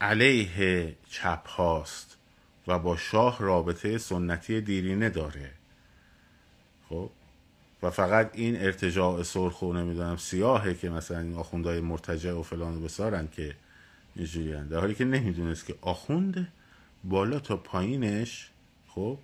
علیه 0.02 0.96
چپ 1.10 1.48
هاست 1.48 2.18
و 2.68 2.80
با 2.80 2.98
شاه 2.98 3.38
رابطه 3.40 3.98
سنتی 3.98 4.62
دیرینه 4.62 5.10
داره. 5.10 5.52
خب؟ 6.90 7.10
و 7.84 7.90
فقط 7.90 8.32
این 8.34 8.62
ارتجاع 8.62 9.24
سرخ 9.24 9.62
و 9.62 9.74
نمی‌دونم 9.74 10.18
سیاهه 10.18 10.74
که 10.74 10.90
مثلا 10.90 11.20
این 11.20 11.36
آخوندهای 11.36 11.80
مرتجع 11.80 12.34
و 12.34 12.44
فلان 12.44 12.78
و 12.78 12.80
بسارن 12.80 13.28
که 13.28 13.56
اینجوری 14.16 14.68
در 14.70 14.80
حالی 14.80 14.96
که 14.96 15.06
نمی‌دونست 15.06 15.66
که 15.66 15.76
آخوند 15.82 16.48
بالا 17.04 17.40
تا 17.40 17.58
پایینش 17.58 18.50
خب؟ 18.88 19.18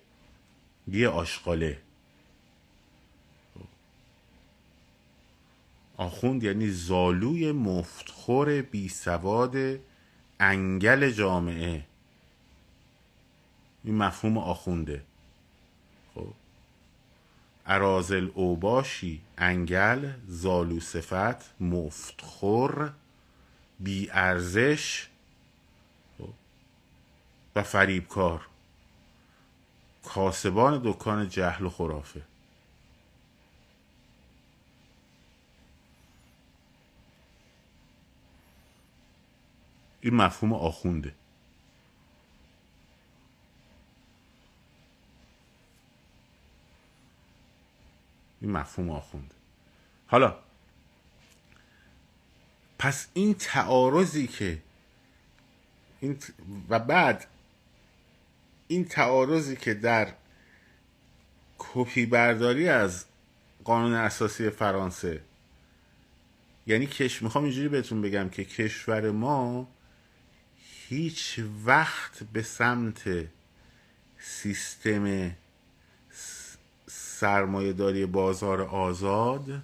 یه 0.88 1.08
آشقاله 1.08 1.78
آخوند 5.96 6.44
یعنی 6.44 6.70
زالوی 6.70 7.52
مفتخور 7.52 8.62
بی 8.62 8.88
سواد 8.88 9.56
انگل 10.40 11.10
جامعه. 11.10 11.84
این 13.84 13.94
مفهوم 13.94 14.38
آخونده. 14.38 15.02
خب. 16.14 16.28
ارازل 17.66 18.30
اوباشی 18.34 19.20
انگل 19.38 20.12
زالو 20.26 20.80
صفت 20.80 21.60
مفتخور 21.60 22.92
بی 23.80 24.10
ارزش 24.10 25.06
خب. 26.18 26.28
و 27.56 27.62
فریبکار. 27.62 28.46
کاسبان 30.02 30.80
دکان 30.84 31.28
جهل 31.28 31.64
و 31.64 31.70
خرافه. 31.70 32.22
این 40.00 40.14
مفهوم 40.14 40.52
آخونده. 40.52 41.14
این 48.40 48.50
مفهوم 48.50 48.90
آخونده. 48.90 49.34
حالا 50.06 50.36
پس 52.78 53.08
این 53.14 53.34
تعارضی 53.34 54.26
که 54.26 54.62
این 56.00 56.18
و 56.68 56.78
بعد 56.78 57.26
این 58.72 58.84
تعارضی 58.84 59.56
که 59.56 59.74
در 59.74 60.12
کپی 61.58 62.06
برداری 62.06 62.68
از 62.68 63.04
قانون 63.64 63.92
اساسی 63.92 64.50
فرانسه 64.50 65.20
یعنی 66.66 66.86
کش 66.86 67.22
می‌خوام 67.22 67.44
اینجوری 67.44 67.68
بهتون 67.68 68.02
بگم 68.02 68.28
که 68.28 68.44
کشور 68.44 69.10
ما 69.10 69.68
هیچ 70.88 71.40
وقت 71.64 72.22
به 72.32 72.42
سمت 72.42 73.10
سیستم 74.18 75.32
سرمایه 76.86 77.72
داری 77.72 78.06
بازار 78.06 78.62
آزاد 78.62 79.62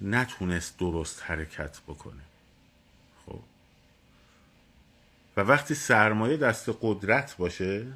نتونست 0.00 0.78
درست 0.78 1.22
حرکت 1.22 1.80
بکنه 1.80 2.22
خب 3.26 3.40
وقتی 5.44 5.74
سرمایه 5.74 6.36
دست 6.36 6.70
قدرت 6.80 7.36
باشه 7.36 7.86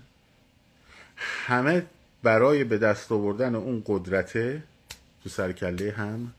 همه 1.17 1.87
برای 2.23 2.65
به 2.65 2.79
دست 2.79 3.13
آوردن 3.13 3.55
اون 3.55 3.83
قدرته 3.87 4.63
تو 5.23 5.29
سرکله 5.29 5.93
هم 5.93 6.35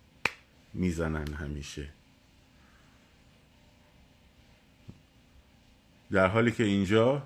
می‌زنن 0.74 1.34
همیشه. 1.34 1.90
در 6.12 6.28
حالی 6.28 6.52
که 6.52 6.64
اینجا 6.64 7.24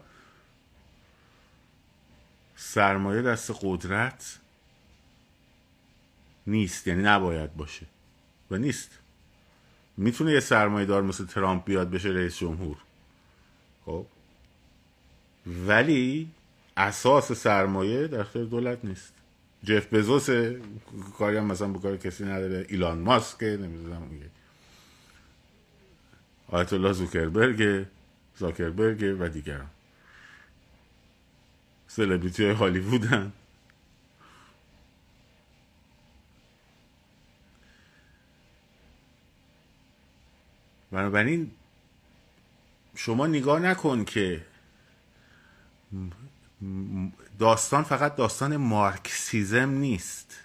سرمایه 2.55 3.21
دست 3.21 3.51
قدرت 3.61 4.39
نیست 6.47 6.87
یعنی 6.87 7.01
نباید 7.01 7.55
باشه 7.55 7.85
و 8.51 8.57
نیست. 8.57 8.91
می‌تونه 9.97 10.31
یه 10.31 10.39
سرمایه 10.39 10.85
دار 10.85 11.01
مثل 11.01 11.25
ترامپ 11.25 11.65
بیاد 11.65 11.89
بشه 11.89 12.09
رئیس 12.09 12.37
جمهور. 12.37 12.77
خب. 13.89 14.05
ولی 15.47 16.29
اساس 16.77 17.31
سرمایه 17.31 18.07
در 18.07 18.19
اختیار 18.19 18.45
دولت 18.45 18.85
نیست. 18.85 19.13
جف 19.63 19.93
بزوس 19.93 20.29
کاری 21.17 21.37
هم 21.37 21.45
مثلا 21.45 21.67
به 21.67 21.79
کار 21.79 21.97
کسی 21.97 22.23
نداره. 22.23 22.65
ایلان 22.69 22.99
ماسک 22.99 23.43
نمی‌دونم 23.43 24.01
آیت 26.47 26.73
الله 26.73 26.93
زوکربرگ 26.93 27.85
زاکربرگ 28.37 29.17
و 29.19 29.29
دیگران. 29.29 29.69
سلبریتی 31.87 32.43
های 32.43 32.53
هالیوودن 32.53 33.31
بنابراین 40.91 41.51
شما 43.01 43.27
نگاه 43.27 43.59
نکن 43.59 44.03
که 44.03 44.45
داستان 47.39 47.83
فقط 47.83 48.15
داستان 48.15 48.57
مارکسیزم 48.57 49.69
نیست. 49.69 50.37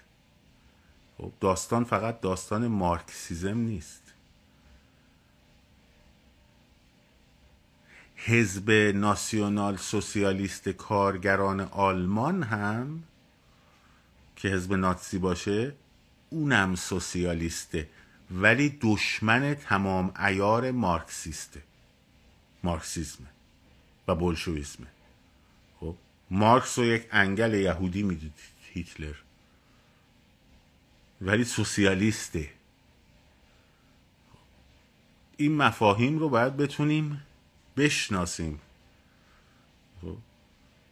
خب 1.18 1.32
داستان 1.40 1.84
فقط 1.84 2.20
داستان 2.20 2.66
مارکسیزم 2.66 3.58
نیست. 3.58 4.02
حزب 8.16 8.70
ناسیونال 8.94 9.76
سوسیالیست 9.76 10.68
کارگران 10.68 11.60
آلمان 11.60 12.42
هم 12.42 13.02
که 14.36 14.48
حزب 14.48 14.74
ناتسی 14.74 15.18
باشه 15.18 15.72
اونم 16.30 16.74
سوسیالیسته 16.74 17.88
ولی 18.30 18.78
دشمن 18.82 19.54
تمام 19.54 20.12
ایار 20.26 20.70
مارکسیسته. 20.70 21.62
مارکسیزمه 22.64 23.26
و 24.08 24.14
بولشویسمه 24.14 24.86
خب 25.80 25.96
مارکس 26.30 26.78
رو 26.78 26.84
یک 26.84 27.08
انگل 27.10 27.54
یهودی 27.54 28.02
می‌دید 28.02 28.32
هیتلر. 28.72 29.14
ولی 31.20 31.44
سوسیالیسته. 31.44 32.48
این 35.36 35.56
مفاهیم 35.56 36.18
رو 36.18 36.28
باید 36.28 36.56
بتونیم 36.56 37.22
بشناسیم. 37.76 38.60
خب. 40.02 40.16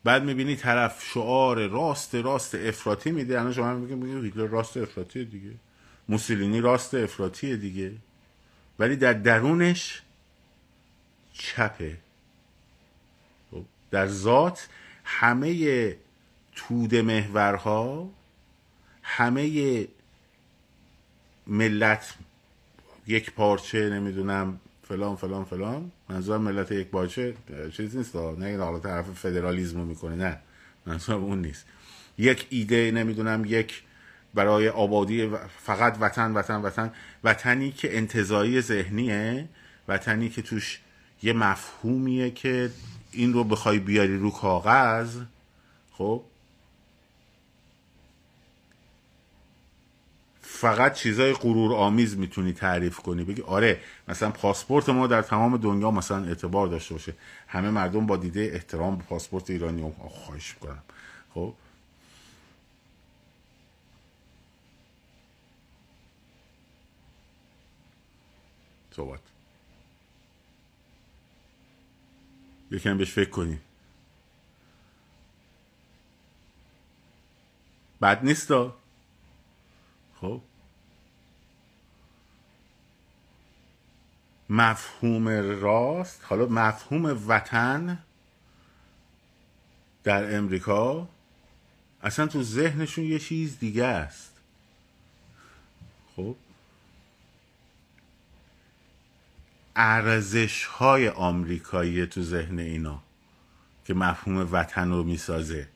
بعد 0.04 0.24
می‌بینی 0.24 0.56
طرف 0.56 1.04
شعار 1.04 1.66
راست 1.66 2.14
راست 2.14 2.54
افراطی 2.54 3.10
میده. 3.10 3.40
الان 3.40 3.52
شما 3.52 3.74
میگه 3.74 4.20
هیتلر 4.20 4.46
راست 4.46 4.76
افراطی 4.76 5.24
دیگه. 5.24 5.54
موسولینی 6.08 6.60
راست 6.60 6.94
افراطی 6.94 7.56
دیگه. 7.56 7.92
ولی 8.78 8.96
در 8.96 9.12
درونش 9.12 10.02
چپه. 11.32 11.96
در 13.90 14.06
ذات 14.06 14.68
همه 15.04 15.96
توده 16.54 17.02
محورها 17.02 18.10
همه 19.02 19.88
ملت 21.46 22.14
یک 23.06 23.32
پارچه 23.32 23.90
نمی‌دونم 23.90 24.60
فلان 24.88 25.16
فلان 25.16 25.44
فلان. 25.44 25.92
منظور 26.08 26.38
ملت 26.38 26.72
یک 26.72 26.86
پارچه. 26.88 27.34
چیز 27.76 27.96
نیست 27.96 28.16
نه 28.16 28.58
حالا 28.58 28.78
طرف 28.78 29.10
فدرالیزم 29.10 29.78
رو 29.78 29.84
می‌کنه 29.84 30.14
نه. 30.14 30.38
منظور 30.86 31.14
اون 31.14 31.42
نیست. 31.42 31.66
یک 32.18 32.46
ایده 32.50 32.90
نمی‌دونم 32.90 33.44
یک 33.46 33.82
برای 34.34 34.68
آبادی 34.68 35.30
فقط 35.58 35.96
وطن 36.00 36.32
وطن 36.32 36.62
وطن. 36.62 36.92
وطنی 37.24 37.72
که 37.72 37.96
انتظایی 37.96 38.60
ذهنیه 38.60 39.48
وطنی 39.88 40.28
که 40.28 40.42
توش 40.42 40.80
یه 41.22 41.32
مفهومیه 41.32 42.30
که 42.30 42.70
این 43.12 43.32
رو 43.32 43.44
بخوای 43.44 43.78
بیاری 43.78 44.18
رو 44.18 44.30
کاغذ 44.30 45.20
خب؟ 45.92 46.22
فقط 50.62 50.94
چیزای 50.94 51.32
غرور 51.32 51.74
آمیز 51.74 52.16
می‌تونی 52.16 52.52
تعریف 52.52 52.98
کنی 52.98 53.24
بگی 53.24 53.42
آره 53.42 53.80
مثلا 54.08 54.30
پاسپورت 54.30 54.88
ما 54.88 55.06
در 55.06 55.22
تمام 55.22 55.56
دنیا 55.56 55.90
مثلا 55.90 56.24
اعتبار 56.24 56.66
داشته 56.68 56.94
باشه. 56.94 57.14
همه 57.48 57.70
مردم 57.70 58.06
با 58.06 58.16
دیده 58.16 58.50
احترام 58.54 58.96
به 58.96 59.04
پاسپورت 59.04 59.50
ایرانی 59.50 59.92
خواهش 60.08 60.54
می‌کنم. 60.54 60.82
خب؟ 61.34 61.54
صحبت. 68.96 69.31
یکم 72.72 72.98
بهش 72.98 73.12
فکر 73.12 73.30
کنی 73.30 73.58
بد 78.02 78.24
نیست 78.24 78.52
خب. 80.20 80.40
مفهوم 84.50 85.28
راست 85.60 86.20
حالا 86.24 86.46
مفهوم 86.46 87.28
وطن 87.28 87.98
در 90.04 90.36
امریکا 90.36 91.08
اصلا 92.02 92.26
تو 92.26 92.42
ذهنشون 92.42 93.04
یه 93.04 93.18
چیز 93.18 93.58
دیگه 93.58 93.84
است. 93.84 94.32
خب. 96.16 96.36
ارزش 99.76 100.64
های 100.64 101.08
آمریکایی 101.08 102.06
تو 102.06 102.22
ذهن 102.22 102.58
اینا 102.58 103.02
که 103.84 103.94
مفهوم 103.94 104.48
وطن 104.52 104.90
رو 104.90 105.02
می‌سازه. 105.02 105.68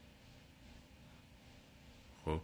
خب. 2.24 2.40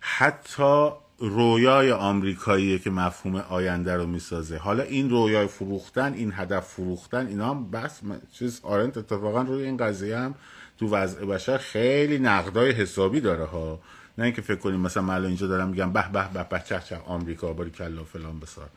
حتی 0.00 0.90
رویای 1.18 1.92
آمریکاییه 1.92 2.78
که 2.78 2.90
مفهوم 2.90 3.36
آینده 3.36 3.96
رو 3.96 4.06
می‌سازه. 4.06 4.56
حالا 4.56 4.82
این 4.82 5.10
رویای 5.10 5.46
فروختن 5.46 6.12
این 6.12 6.32
هدف 6.36 6.68
فروختن 6.68 7.26
اینا 7.26 7.50
هم 7.50 7.70
بس 7.70 8.00
چیز 8.32 8.60
آرنت 8.62 8.96
اتفاقا 8.96 9.42
روی 9.42 9.64
این 9.64 9.76
قضیه 9.76 10.18
هم 10.18 10.34
تو 10.78 10.88
وضع 10.88 11.24
بشر 11.24 11.58
خیلی 11.58 12.18
نقدای 12.18 12.70
حسابی 12.70 13.20
داره 13.20 13.44
ها. 13.44 13.80
نه 14.18 14.24
اینکه 14.24 14.42
فکر 14.42 14.58
کنیم 14.58 14.80
مثلا 14.80 15.02
من 15.02 15.24
اینجا 15.24 15.46
دارم 15.46 15.68
میگم 15.68 15.92
به 15.92 16.08
به 16.12 16.28
به 16.28 16.44
به 16.44 16.62
چه 16.66 16.80
چه 16.80 16.96
آمریکا 16.96 17.52
باری 17.52 17.70
کلا 17.70 18.04
فلان 18.04 18.40
بسار. 18.40 18.70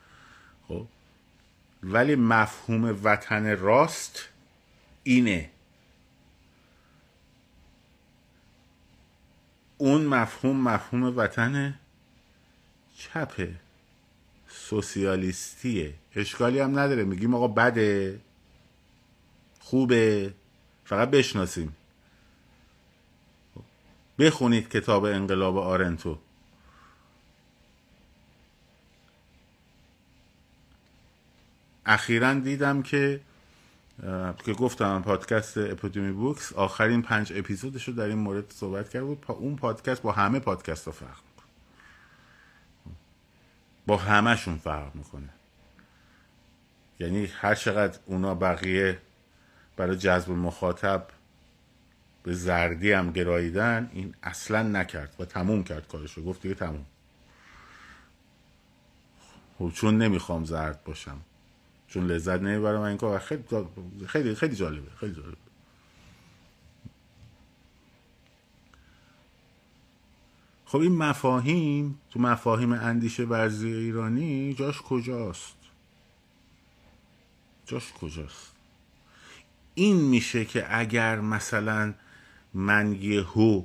خب؟ 0.68 0.86
ولی 1.82 2.14
مفهوم 2.14 2.98
وطن 3.04 3.56
راست 3.56 4.28
اینه. 5.02 5.50
اون 9.78 10.04
مفهوم 10.04 10.56
مفهوم 10.68 11.18
وطن 11.18 11.74
چپه 12.96 13.54
سوسیالیستیه. 14.48 15.94
اشکالی 16.16 16.60
هم 16.60 16.78
نداره. 16.78 17.04
میگیم 17.04 17.34
آقا 17.34 17.48
بده. 17.48 18.20
خوبه. 19.60 20.34
فقط 20.84 21.10
بشناسیم. 21.10 21.76
بخونید 24.22 24.68
کتاب 24.68 25.04
انقلاب 25.04 25.56
آرنتو. 25.56 26.18
اخیرا 31.86 32.34
دیدم 32.34 32.82
که 32.82 33.20
که 34.44 34.52
گفتم 34.52 35.02
پادکست 35.02 35.58
اپیدمی 35.58 36.12
بوکس 36.12 36.52
آخرین 36.52 37.02
پنج 37.02 37.32
اپیزودش 37.36 37.88
رو 37.88 37.94
در 37.94 38.04
این 38.04 38.18
مورد 38.18 38.50
صحبت 38.50 38.90
کرد 38.90 39.02
بود. 39.02 39.24
اون 39.28 39.56
پادکست 39.56 40.02
با 40.02 40.12
همه 40.12 40.38
پادکست 40.38 40.84
ها 40.86 40.92
فرق 40.92 41.08
می‌کنه. 41.08 41.46
با 43.86 43.96
همهشون 43.96 44.58
فرق 44.58 44.94
می‌کنه. 44.94 45.28
یعنی 47.00 47.26
هر 47.26 47.54
چقدر 47.54 47.98
اونا 48.06 48.34
بقیه 48.34 48.98
برای 49.76 49.96
جذب 49.96 50.30
مخاطب 50.30 51.06
به 52.22 52.34
زردی 52.34 52.92
هم 52.92 53.12
گراییدن 53.12 53.90
این 53.92 54.14
اصلا 54.22 54.62
نکرد 54.62 55.16
و 55.18 55.24
تموم 55.24 55.64
کرد 55.64 55.88
کارش 55.88 56.12
رو 56.12 56.24
گفت 56.24 56.42
دیگه 56.42 56.54
تموم. 56.54 56.86
خب 59.58 59.70
چون 59.74 59.98
نمی‌خوام 59.98 60.44
زرد 60.44 60.84
باشم. 60.84 61.20
چون 61.88 62.06
لذت 62.06 62.40
نمی‌برم 62.40 62.80
این 62.80 62.96
کار. 62.96 63.18
خیلی 63.18 63.44
خیلی 64.06 64.34
خیلی 64.34 64.56
جالبه. 64.56 64.90
خیلی 65.00 65.14
جالبه. 65.14 65.36
خب 70.64 70.78
این 70.78 70.96
مفاهیم 70.96 71.98
تو 72.10 72.20
مفاهیم 72.20 72.72
اندیشه 72.72 73.24
ورزی 73.24 73.72
ایرانی 73.72 74.54
جاش 74.54 74.82
کجاست؟ 74.82 75.56
جاش 77.66 77.92
کجاست؟ 77.92 78.52
این 79.74 79.96
میشه 79.96 80.44
که 80.44 80.78
اگر 80.78 81.20
مثلا 81.20 81.94
من 82.54 82.92
یهو 82.92 83.64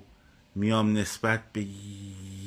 میام 0.56 0.98
نسبت 0.98 1.42
به 1.54 1.66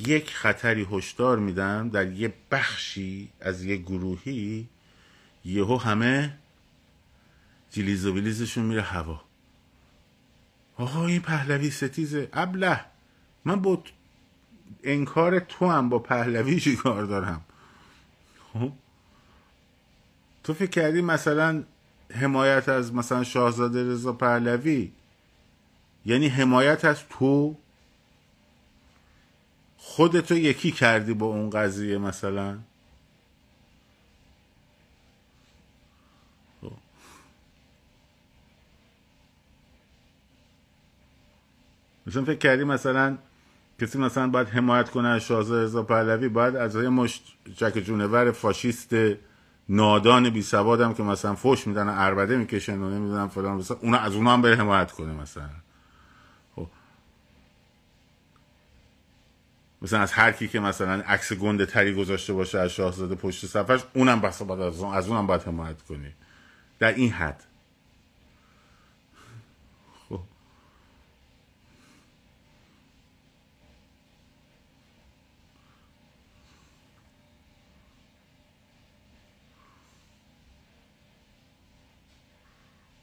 یک 0.07 0.31
خطری 0.31 0.87
هشدار 0.93 1.39
میدم 1.39 1.89
در 1.89 2.13
یه 2.13 2.35
بخشی 2.51 3.29
از 3.41 3.65
یه 3.65 3.77
گروهی 3.77 4.69
یهو 5.45 5.77
همه 5.77 6.39
جلیز 7.71 8.07
و 8.07 8.15
بلیزشون 8.15 8.65
میره 8.65 8.83
هوا. 8.83 9.21
آها 10.77 11.07
این 11.07 11.21
پهلوی 11.21 11.71
ستیزه. 11.71 12.29
ابله 12.33 12.81
من 13.45 13.61
با 13.61 13.83
انکار 14.83 15.39
تو 15.39 15.67
هم 15.71 15.89
با 15.89 15.99
پهلوی 15.99 16.77
کار 16.77 17.05
دارم؟ 17.05 17.41
خب؟ 18.53 18.73
تو 20.45 20.55
فکر 20.55 20.71
کردی 20.71 21.01
مثلا 21.01 21.65
حمایت 22.15 22.69
از 22.69 22.95
مثلا 22.95 23.25
شاهزاده 23.25 23.91
رضا 23.91 24.13
پهلوی 24.13 24.93
یعنی 26.07 26.29
حمایت 26.29 26.85
از 26.85 27.09
تو. 27.11 27.57
خودتو 29.77 30.37
یکی 30.37 30.73
کردی 30.73 31.15
با 31.15 31.27
اون 31.27 31.51
قضیه 31.51 31.99
مثلا. 31.99 32.59
خب. 36.61 36.73
مثلا 42.07 42.25
فکر 42.25 42.39
کردی 42.39 42.65
مثلا 42.65 43.19
کسی 43.81 43.99
مثلا 43.99 44.29
باید 44.29 44.49
حمایت 44.49 44.91
کنه 44.91 45.09
از 45.09 45.23
شاهزاده 45.23 45.65
رضا 45.65 45.83
پهلوی 45.83 46.29
باید 46.29 46.57
از 46.57 46.75
یه 46.75 46.89
مشت 46.89 47.37
جک 47.57 47.79
جونور 47.79 48.33
فاشیست 48.33 48.95
نادان 49.69 50.31
بی 50.31 50.43
سوادم 50.43 50.95
که 50.95 51.03
مثلا 51.03 51.35
فوش 51.35 51.67
میدن 51.67 51.89
اربده 51.89 52.37
می‌کشن 52.37 52.79
و 52.79 52.91
نمی‌دونم 52.91 53.29
فلان 53.29 53.57
مثلا 53.57 53.77
اون 53.81 53.95
از 53.95 54.15
اونها 54.15 54.33
هم 54.33 54.43
بره 54.43 54.57
حمایت 54.57 54.93
کنه 54.93 55.13
مثلا. 55.13 55.51
مثلا 59.83 60.01
از 60.01 60.13
هر 60.13 60.33
کی 60.33 60.49
که 60.49 60.61
مثلا 60.61 61.03
عکس 61.03 61.33
گنده 61.33 61.67
تری 61.67 61.95
گذاشته 61.95 62.33
باشه 62.33 62.59
از 62.59 62.71
شاهزاده 62.71 63.15
پشت 63.15 63.47
صفحش 63.47 63.81
اونم 63.95 64.21
بس 64.21 64.43
باید 64.43 64.61
از, 64.61 64.81
اون 64.81 64.95
از 64.95 65.09
اونم 65.09 65.27
باید 65.27 65.43
حمایت 65.43 65.83
کنی. 65.83 66.15
در 66.79 66.95
این 66.95 67.11
حد. 67.11 67.45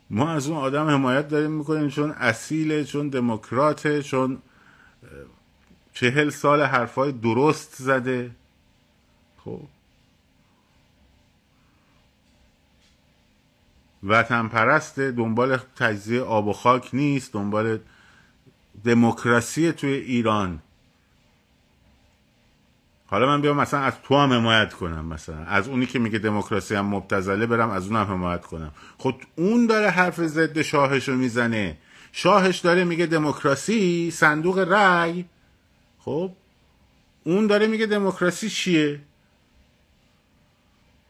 ما 0.09 0.30
از 0.30 0.47
اون 0.47 0.57
آدم 0.57 0.88
حمایت 0.88 1.28
داریم 1.28 1.51
می‌کنیم 1.51 1.89
چون 1.89 2.11
اصیله 2.11 2.84
چون 2.84 3.09
دموکراته 3.09 4.03
چون 4.03 4.41
چهل 6.00 6.30
سال 6.30 6.62
حرفای 6.62 7.12
درست 7.12 7.76
زده. 7.80 8.32
خب. 9.45 9.62
وطن 14.04 14.48
پرسته 14.48 15.12
دنبال 15.12 15.58
تجزیه 15.76 16.22
آب 16.22 16.48
و 16.48 16.54
خاک 16.54 16.89
نیست 16.93 17.34
دنبال 17.34 17.80
دموکراسی 18.86 19.72
توی 19.72 19.93
ایران. 19.93 20.60
حالا 23.08 23.26
من 23.26 23.41
بیام 23.41 23.58
مثلا 23.58 23.80
از 23.80 23.93
تو 24.04 24.18
هم 24.18 24.34
حمایت 24.34 24.74
کنم 24.74 25.06
مثلا. 25.06 25.45
از 25.45 25.68
اونی 25.68 25.86
که 25.86 26.00
میگه 26.00 26.20
دموکراسی 26.20 26.76
هم 26.76 26.86
مبتزله 26.86 27.45
برم 27.45 27.70
از 27.70 27.88
اونم 27.88 28.06
حمایت 28.06 28.45
کنم. 28.45 28.72
خود 28.98 29.16
خب 29.16 29.22
اون 29.36 29.68
داره 29.68 29.89
حرف 29.89 30.22
ضد 30.22 30.62
شاهش 30.62 31.10
رو 31.10 31.16
می‌زنه. 31.16 31.78
شاهش 32.12 32.60
داره 32.60 32.84
میگه 32.84 33.06
دموکراسی 33.06 34.12
صندوق 34.12 34.60
رأی 34.60 35.26
خب 36.08 36.32
اون 37.24 37.47
داره 37.47 37.68
میگه 37.68 37.86
دموکراسی 37.86 38.49
چیه؟ 38.49 38.99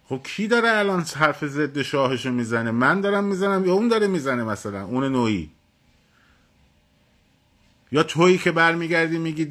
خب 0.10 0.20
کی 0.24 0.48
داره 0.48 0.70
الان 0.70 1.02
حرف 1.02 1.46
ضد 1.46 1.82
شاهش 1.82 2.26
رو 2.26 2.32
می‌زنه؟ 2.32 2.72
من 2.72 3.02
دارم 3.02 3.24
می‌زنم 3.24 3.66
یا 3.66 3.74
اون 3.74 3.88
داره 3.88 4.08
می‌زنه 4.08 4.44
مثلا؟ 4.44 4.86
اون 4.86 5.04
نوعی. 5.04 5.50
یا 7.92 8.04
تویی 8.04 8.38
که 8.38 8.52
برمیگردی 8.52 9.18
میگی 9.18 9.48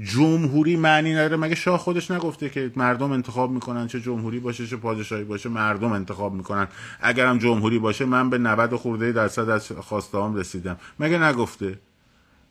جمهوری 0.00 0.76
معنی 0.76 1.12
نداره؟ 1.12 1.36
مگه 1.36 1.54
شاه 1.54 1.78
خودش 1.78 2.10
نگفته 2.10 2.50
که 2.50 2.72
مردم 2.76 3.12
انتخاب 3.12 3.50
می‌کنن 3.50 3.86
چه 3.86 4.00
جمهوری 4.00 4.40
باشه 4.40 4.66
چه 4.66 4.76
پادشاهی 4.76 5.24
باشه 5.24 5.48
مردم 5.48 5.92
انتخاب 5.92 6.32
می‌کنن. 6.32 6.68
اگرم 7.00 7.38
جمهوری 7.38 7.78
باشه 7.78 8.04
من 8.04 8.30
به 8.30 8.38
90 8.38 8.76
خورده 8.76 9.12
درصد 9.12 9.48
از 9.48 9.72
خواسته 9.72 10.18
رسیدم. 10.34 10.76
مگه 10.98 11.18
نگفته؟ 11.18 11.78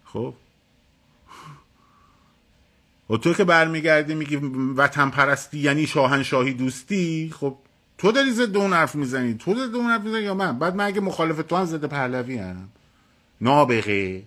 خب؟ 0.06 0.34
و 3.12 3.18
تو 3.18 3.34
که 3.34 3.44
برمیگردی 3.44 4.16
میگی 4.16 4.36
وطن 4.76 5.10
پرستی 5.10 5.60
یعنی 5.60 5.88
شاهنشاهی 5.88 6.54
دوستی 6.54 7.34
خب 7.40 7.58
تو 7.98 8.12
داری 8.12 8.32
ضد 8.32 8.58
اون 8.58 8.74
حرف 8.74 8.96
می‌زنی. 8.96 9.34
تو 9.34 9.56
ضد 9.56 9.76
اون 9.76 9.86
حرف 9.86 10.02
می‌زنی 10.02 10.22
یا 10.22 10.34
من؟ 10.34 10.60
بعد 10.60 10.76
من 10.76 10.86
اگه 10.86 11.02
مخالف 11.02 11.38
تو 11.38 11.56
هم 11.56 11.66
ضد 11.66 11.86
پهلوی 11.86 12.38
هم 12.38 12.70
نابغه. 13.42 14.24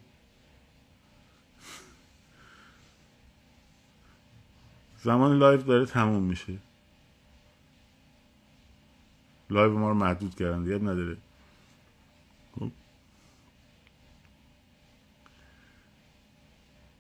زمان 5.03 5.39
live 5.39 5.63
داره 5.63 5.87
تموم 5.87 6.23
میشه. 6.23 6.53
live 9.51 9.79
ما 9.79 9.89
رو 9.89 9.95
محدود 9.95 10.35
کردن 10.35 10.65
دیگه 10.65 10.79
نداره. 10.79 11.17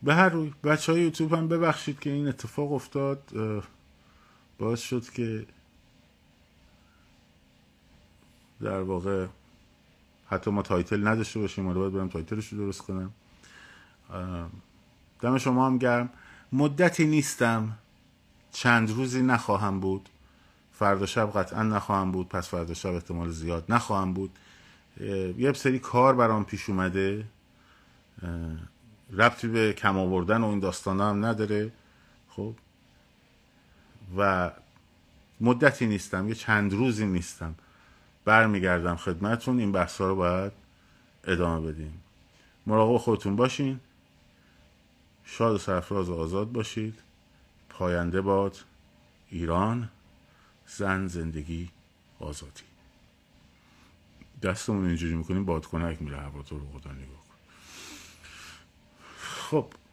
به 0.05 0.15
هر 0.15 0.29
روی. 0.29 0.53
بچه 0.65 0.93
های 0.93 1.03
یوتیوب 1.03 1.35
هم 1.35 1.49
ببخشید 1.49 2.01
که 2.01 2.11
این 2.11 2.29
اتفاق 2.29 2.73
افتاد. 2.73 3.33
باعث 4.59 4.81
شد 4.81 5.11
که 5.11 5.47
در 8.63 8.81
واقع 8.81 9.27
حتی 10.29 10.51
ما 10.51 10.63
title 10.62 11.09
نداشته 11.09 11.41
باشیم. 11.41 11.67
حالا 11.67 11.81
باید 11.81 11.93
برم 11.93 12.09
title 12.09 12.37
ش 12.37 12.49
رو 12.49 12.59
درست 12.59 12.83
کنم. 12.83 13.13
دم 15.21 15.39
شما 15.39 15.67
هم 15.67 15.79
گرم. 15.79 16.11
مدتی 16.53 17.07
نیستم. 17.07 17.79
چند 18.53 18.91
روزی 18.91 19.23
نخواهم 19.23 19.81
بود. 19.81 20.09
فردا 20.73 21.07
شب 21.07 21.39
قطعا 21.39 21.63
نخواهم 21.63 22.13
بود. 22.13 22.29
پس 22.29 22.49
فردا 22.49 22.75
شب 22.75 22.93
احتمال 22.93 23.31
زیاد 23.31 23.65
نخواهم 23.69 24.15
بود. 24.15 24.31
یه 25.39 25.53
سری 25.53 25.79
کار 25.79 26.15
برام 26.15 26.45
پیش 26.45 26.71
اومده. 26.71 27.25
ربطی 29.17 29.49
به 29.49 29.73
کم 29.73 29.99
آوردن 29.99 30.41
و 30.41 30.47
این 30.47 30.59
داستان 30.59 31.01
هم 31.01 31.25
نداره. 31.25 31.73
خب. 32.29 32.55
و 34.17 34.51
مدتی 35.41 35.87
نیستم 35.87 36.29
یه 36.29 36.35
چند 36.35 36.73
روزی 36.73 37.07
نیستم. 37.07 37.55
برمیگردم 38.25 38.97
خدمتون 38.97 39.59
این 39.59 39.73
بحث 39.73 40.01
رو 40.01 40.17
باید 40.17 40.53
ادامه 41.25 41.73
بدیم. 41.73 42.01
مراقب 42.67 42.97
خودتون 42.97 43.37
باشین. 43.37 43.81
شاد 45.25 45.55
و 45.55 45.59
سرفراز 45.59 46.09
و 46.09 46.15
آزاد 46.15 46.53
باشید. 46.53 47.01
پاینده 47.69 48.21
باد 48.21 48.57
ایران 49.31 49.91
زن 50.67 51.07
زندگی 51.07 51.71
آزادی. 52.21 52.62
دستمون 54.43 54.87
اینجوری 54.87 55.15
می‌کنیم 55.15 55.45
بادکنک 55.45 56.03
میره 56.03 56.17
هوا 56.17 56.43
تو 56.43 56.59
رو 56.59 56.67
خدا 56.73 56.93
نگاه 56.93 57.24
کن 59.55 59.63
خب 59.63 59.84